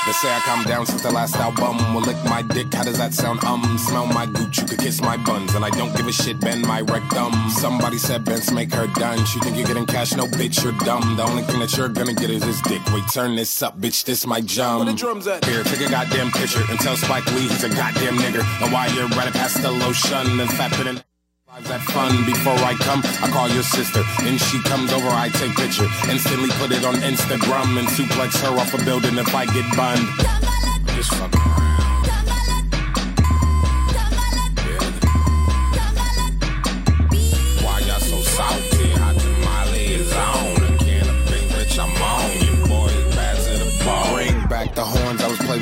They 0.05 0.11
say 0.11 0.31
I 0.31 0.39
calm 0.41 0.63
down 0.65 0.85
since 0.85 1.01
the 1.01 1.11
last 1.11 1.35
album. 1.37 1.77
Will 1.95 2.01
lick 2.01 2.23
my 2.25 2.43
dick, 2.43 2.71
how 2.71 2.83
does 2.83 2.99
that 2.99 3.11
sound? 3.15 3.43
Um, 3.43 3.77
smell 3.79 4.05
my 4.05 4.27
gooch, 4.27 4.59
you 4.59 4.65
could 4.65 4.77
kiss 4.77 5.01
my 5.01 5.17
buns. 5.17 5.55
And 5.55 5.65
I 5.65 5.71
don't 5.71 5.95
give 5.97 6.05
a 6.05 6.11
shit, 6.11 6.39
bend 6.39 6.61
my 6.61 6.81
rectum. 6.81 7.33
Somebody 7.49 7.97
said 7.97 8.23
Benz 8.23 8.51
make 8.51 8.71
her 8.73 8.85
done. 8.85 9.25
She 9.25 9.39
think 9.39 9.57
you're 9.57 9.65
getting 9.65 9.87
cash, 9.87 10.13
no 10.13 10.27
bitch, 10.27 10.63
you're 10.63 10.77
dumb. 10.85 11.17
The 11.17 11.23
only 11.23 11.41
thing 11.41 11.59
that 11.59 11.75
you're 11.75 11.89
gonna 11.89 12.13
get 12.13 12.29
is 12.29 12.43
this 12.45 12.61
dick. 12.61 12.81
Wait, 12.93 13.03
turn 13.11 13.35
this 13.35 13.63
up, 13.63 13.79
bitch, 13.81 14.05
this 14.05 14.27
my 14.27 14.41
jump. 14.41 14.85
Where 14.85 14.93
the 14.93 14.97
drums 14.97 15.25
at? 15.25 15.43
Here, 15.45 15.63
take 15.63 15.81
a 15.81 15.89
goddamn 15.89 16.31
picture 16.31 16.61
and 16.69 16.79
tell 16.79 16.95
Spike 16.95 17.25
Lee 17.33 17.47
he's 17.47 17.63
a 17.63 17.69
goddamn 17.69 18.17
nigger. 18.17 18.45
And 18.61 18.71
why 18.71 18.85
you're 18.87 19.07
right 19.07 19.33
past 19.33 19.63
the 19.63 19.71
lotion 19.71 20.39
and 20.39 20.51
fat 20.51 20.71
and 20.85 21.03
that 21.63 21.81
fun 21.81 22.25
before 22.25 22.57
I 22.59 22.73
come. 22.75 23.01
I 23.23 23.31
call 23.31 23.49
your 23.49 23.63
sister, 23.63 24.03
and 24.21 24.39
she 24.39 24.61
comes 24.63 24.91
over. 24.91 25.07
I 25.07 25.29
take 25.29 25.55
picture, 25.55 25.87
instantly 26.09 26.49
put 26.59 26.71
it 26.71 26.83
on 26.83 26.95
Instagram, 26.95 27.79
and 27.79 27.87
suplex 27.87 28.35
her 28.41 28.57
off 28.59 28.73
a 28.73 28.83
building 28.83 29.17
if 29.17 29.33
I 29.33 29.45
get 29.45 29.65
bunned. 29.75 30.07
Just 30.95 31.13
fucking 31.13 31.84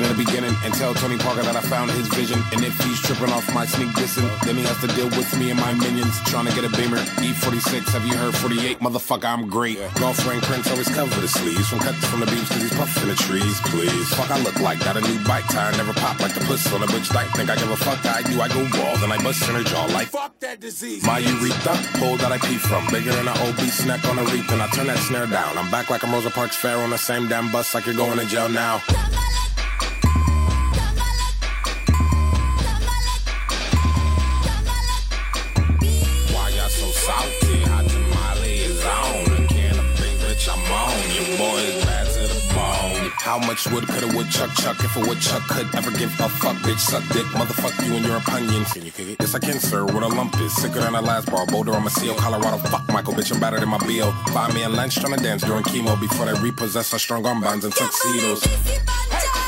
in 0.04 0.16
the 0.16 0.24
beginning 0.24 0.54
and 0.64 0.74
tell 0.74 0.92
Tony 0.94 1.16
Parker 1.16 1.42
that 1.42 1.56
I 1.56 1.60
found 1.60 1.90
his 1.90 2.06
vision. 2.08 2.38
And 2.52 2.64
if 2.64 2.76
he's 2.84 3.00
tripping 3.00 3.32
off 3.32 3.46
my 3.54 3.64
sneak 3.64 3.88
dissing, 3.96 4.28
then 4.44 4.56
he 4.56 4.64
has 4.64 4.78
to 4.84 4.88
deal 4.88 5.08
with 5.16 5.28
me 5.38 5.50
and 5.50 5.58
my 5.58 5.72
minions. 5.74 6.20
Trying 6.28 6.46
to 6.46 6.54
get 6.54 6.64
a 6.64 6.72
beamer. 6.76 6.98
E46, 7.24 7.88
have 7.92 8.04
you 8.06 8.16
heard 8.16 8.34
48? 8.36 8.80
Motherfucker, 8.80 9.24
I'm 9.24 9.48
great. 9.48 9.78
Girlfriend 9.96 10.42
Prince 10.42 10.70
always 10.70 10.88
cover 10.88 11.20
the 11.20 11.28
sleeves 11.28 11.68
from 11.68 11.80
cuts 11.80 12.04
from 12.06 12.20
the 12.20 12.26
beams 12.26 12.48
cause 12.48 12.62
he's 12.62 12.74
puffing 12.76 13.08
the 13.08 13.16
trees. 13.16 13.60
Please. 13.72 14.14
Fuck, 14.14 14.30
I 14.30 14.40
look 14.42 14.60
like 14.60 14.80
got 14.80 14.96
a 14.96 15.00
new 15.00 15.18
bike 15.24 15.46
tire. 15.48 15.72
Never 15.72 15.94
pop 15.94 16.20
like 16.20 16.34
the 16.34 16.44
puss 16.44 16.70
on 16.72 16.82
a 16.82 16.86
bitch. 16.86 17.14
I 17.14 17.24
think 17.32 17.50
I 17.50 17.56
give 17.56 17.70
a 17.70 17.76
fuck. 17.76 18.04
I 18.04 18.22
do. 18.22 18.40
I 18.40 18.48
go 18.48 18.68
bald 18.76 19.02
and 19.02 19.12
I 19.12 19.22
bust 19.22 19.48
in 19.48 19.54
her 19.54 19.64
jaw 19.64 19.86
like 19.86 20.08
fuck 20.08 20.38
that 20.40 20.60
disease. 20.60 21.04
My 21.04 21.18
urethra, 21.18 21.76
hole 21.98 22.16
that 22.18 22.32
I 22.32 22.38
pee 22.38 22.58
from. 22.58 22.86
Bigger 22.92 23.12
than 23.12 23.28
an 23.28 23.38
obese 23.48 23.78
snack 23.78 24.04
on 24.04 24.18
a 24.18 24.24
reap. 24.24 24.50
And 24.50 24.60
I 24.60 24.68
turn 24.68 24.86
that 24.88 24.98
snare 24.98 25.26
down. 25.26 25.56
I'm 25.56 25.70
back 25.70 25.88
like 25.88 26.04
I'm 26.04 26.12
Rosa 26.12 26.30
Parks 26.30 26.56
fair 26.56 26.78
on 26.78 26.90
the 26.90 26.98
same 26.98 27.28
damn 27.28 27.50
bus 27.50 27.74
like 27.74 27.86
you're 27.86 27.94
going 27.94 28.18
to 28.18 28.26
jail 28.26 28.48
now. 28.48 28.82
How 43.34 43.44
much 43.44 43.66
wood 43.66 43.88
could 43.88 44.04
a 44.04 44.16
woodchuck 44.16 44.54
chuck 44.54 44.78
if 44.84 44.94
a 44.96 45.00
woodchuck 45.00 45.42
could 45.48 45.66
ever 45.74 45.90
give 45.98 46.08
a 46.20 46.28
fuck, 46.28 46.54
bitch? 46.58 46.78
Suck 46.78 47.02
dick, 47.08 47.26
motherfuck 47.34 47.74
you 47.84 47.94
and 47.94 48.06
your 48.06 48.18
opinions. 48.18 48.72
Can 48.72 48.84
you 48.84 48.92
kick 48.92 49.08
it? 49.08 49.16
Yes, 49.18 49.34
I 49.34 49.40
can, 49.40 49.58
sir. 49.58 49.84
What 49.84 50.04
a 50.04 50.06
lump 50.06 50.38
is. 50.40 50.54
Sicker 50.54 50.78
than 50.78 50.94
a 50.94 51.00
last 51.00 51.28
bar. 51.32 51.44
Boulder, 51.44 51.72
I'm 51.72 51.84
a 51.84 51.90
seal. 51.90 52.14
Colorado, 52.14 52.58
fuck 52.58 52.88
Michael, 52.90 53.12
bitch, 53.12 53.32
I'm 53.32 53.40
better 53.40 53.58
than 53.58 53.70
my 53.70 53.78
BO. 53.78 54.14
Buy 54.32 54.52
me 54.54 54.62
a 54.62 54.68
lunch 54.68 55.00
trying 55.00 55.16
to 55.16 55.20
dance 55.20 55.42
during 55.42 55.64
chemo 55.64 56.00
before 56.00 56.26
they 56.26 56.40
repossess 56.40 56.92
our 56.92 56.98
strong 57.00 57.26
arm 57.26 57.40
bands 57.40 57.64
and 57.64 57.74
tuxedos. 57.74 58.46
Why 58.46 59.43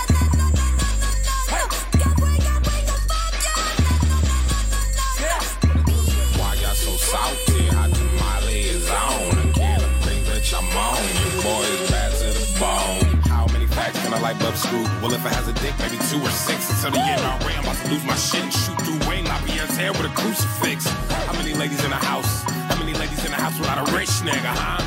many 14.17 14.17
facts 14.17 14.17
can 14.17 14.21
a 14.21 14.23
light 14.23 14.39
bulb 14.39 14.57
screw? 14.57 14.83
Well, 15.03 15.12
if 15.12 15.25
it 15.25 15.33
has 15.33 15.49
a 15.49 15.53
dick, 15.53 15.75
maybe 15.79 15.99
two 16.09 16.21
or 16.21 16.31
six. 16.31 16.71
Until 16.71 16.93
the 16.93 17.01
end, 17.01 17.21
I'm 17.21 17.64
about 17.64 17.77
to 17.77 17.89
lose 17.89 18.05
my 18.05 18.17
shit 18.17 18.43
and 18.43 18.53
shoot 18.53 18.79
through 18.83 19.09
Wayne 19.09 19.25
LaPierre's 19.25 19.77
hair 19.77 19.93
with 19.93 20.07
a 20.07 20.14
crucifix. 20.14 20.87
How 21.27 21.33
many 21.33 21.55
ladies 21.55 21.83
in 21.85 21.91
the 21.91 21.97
house? 21.97 22.43
How 22.69 22.79
many 22.79 22.95
ladies 22.95 23.25
in 23.25 23.31
the 23.31 23.37
house 23.37 23.59
without 23.59 23.89
a 23.89 23.93
rich 23.93 24.11
nigga, 24.25 24.53
huh? 24.53 24.83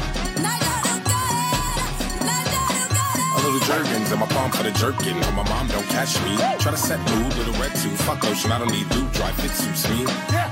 A 3.30 3.42
little 3.42 3.60
jerkins 3.62 4.12
in 4.12 4.20
my 4.20 4.26
palm 4.28 4.52
for 4.52 4.64
the 4.64 4.72
jerkin. 4.72 5.20
But 5.22 5.34
my 5.34 5.48
mom 5.50 5.68
don't 5.68 5.88
catch 5.88 6.20
me. 6.24 6.36
Try 6.60 6.72
to 6.72 6.78
set 6.78 7.00
mood, 7.12 7.34
with 7.38 7.48
a 7.48 7.56
red 7.60 7.74
too. 7.76 7.90
Fuck 8.04 8.26
ocean, 8.26 8.52
I 8.52 8.60
don't 8.60 8.72
need 8.72 8.90
loot. 8.94 9.12
Dry 9.14 9.32
fit 9.32 9.52
suits 9.52 9.88
me. 9.90 10.06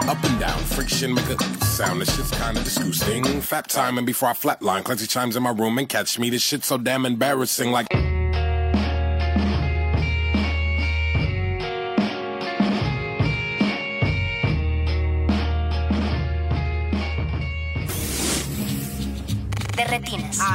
Up 0.08 0.24
and 0.24 0.40
down, 0.40 0.60
friction, 0.60 1.14
make 1.14 1.30
a 1.30 1.38
sound. 1.66 2.00
This 2.02 2.16
shit's 2.16 2.32
kinda 2.32 2.64
disgusting. 2.64 3.42
Fat 3.42 3.68
time 3.68 3.98
and 3.98 4.08
before 4.08 4.30
I 4.30 4.34
flatline, 4.34 4.84
Clancy 4.84 5.08
chimes 5.08 5.36
in 5.36 5.44
my 5.44 5.52
room 5.52 5.78
and 5.78 5.90
catch 5.90 6.18
me. 6.18 6.30
This 6.30 6.42
shit's 6.42 6.68
so 6.68 6.78
damn 6.78 7.06
embarrassing. 7.06 7.72
Like. 7.72 7.88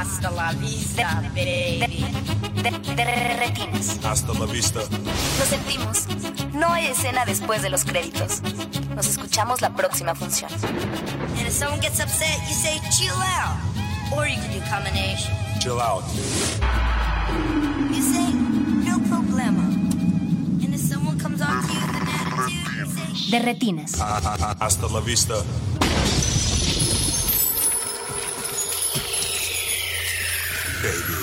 Hasta 0.03 0.31
la 0.31 0.53
vista, 0.53 1.23
baby. 1.35 2.05
De, 2.63 2.71
de- 2.71 2.95
de 2.97 3.37
retinas. 3.39 3.99
Hasta 4.05 4.33
la 4.33 4.47
vista. 4.47 4.81
Lo 4.81 5.47
sentimos. 5.47 6.07
No 6.53 6.73
hay 6.73 6.87
escena 6.87 7.25
después 7.25 7.63
de 7.63 7.71
los 7.71 7.85
créditos. 7.85 8.43
Nos 8.97 9.07
escuchamos 9.07 9.61
la 9.61 9.71
próxima 9.75 10.15
función. 10.17 10.51
And 10.53 11.47
if 11.47 11.53
someone 11.53 11.81
gets 11.81 12.01
upset, 12.01 12.37
you 12.49 12.55
say 12.55 12.81
chill 12.91 13.15
out. 13.15 13.57
Or 14.17 14.27
you 14.27 14.37
can 14.37 14.51
do 14.53 14.61
combination. 14.69 15.33
Chill 15.61 15.81
out. 15.81 16.03
You 17.91 18.03
say 18.03 18.33
no 18.85 18.99
problema. 19.09 19.63
And 20.65 20.75
if 20.75 20.81
someone 20.81 21.17
comes 21.19 21.41
on 21.41 21.63
to 21.63 21.73
you 21.73 21.81
with 21.81 21.97
an 21.97 22.09
attitude, 22.09 22.77
you 22.77 22.87
say 23.31 23.31
De 23.31 23.39
retinas. 23.45 24.01
Ah, 24.01 24.21
ah, 24.25 24.37
ah, 24.41 24.57
Hasta 24.61 24.89
la 24.89 25.01
vista. 25.01 25.35
Baby. 30.83 31.22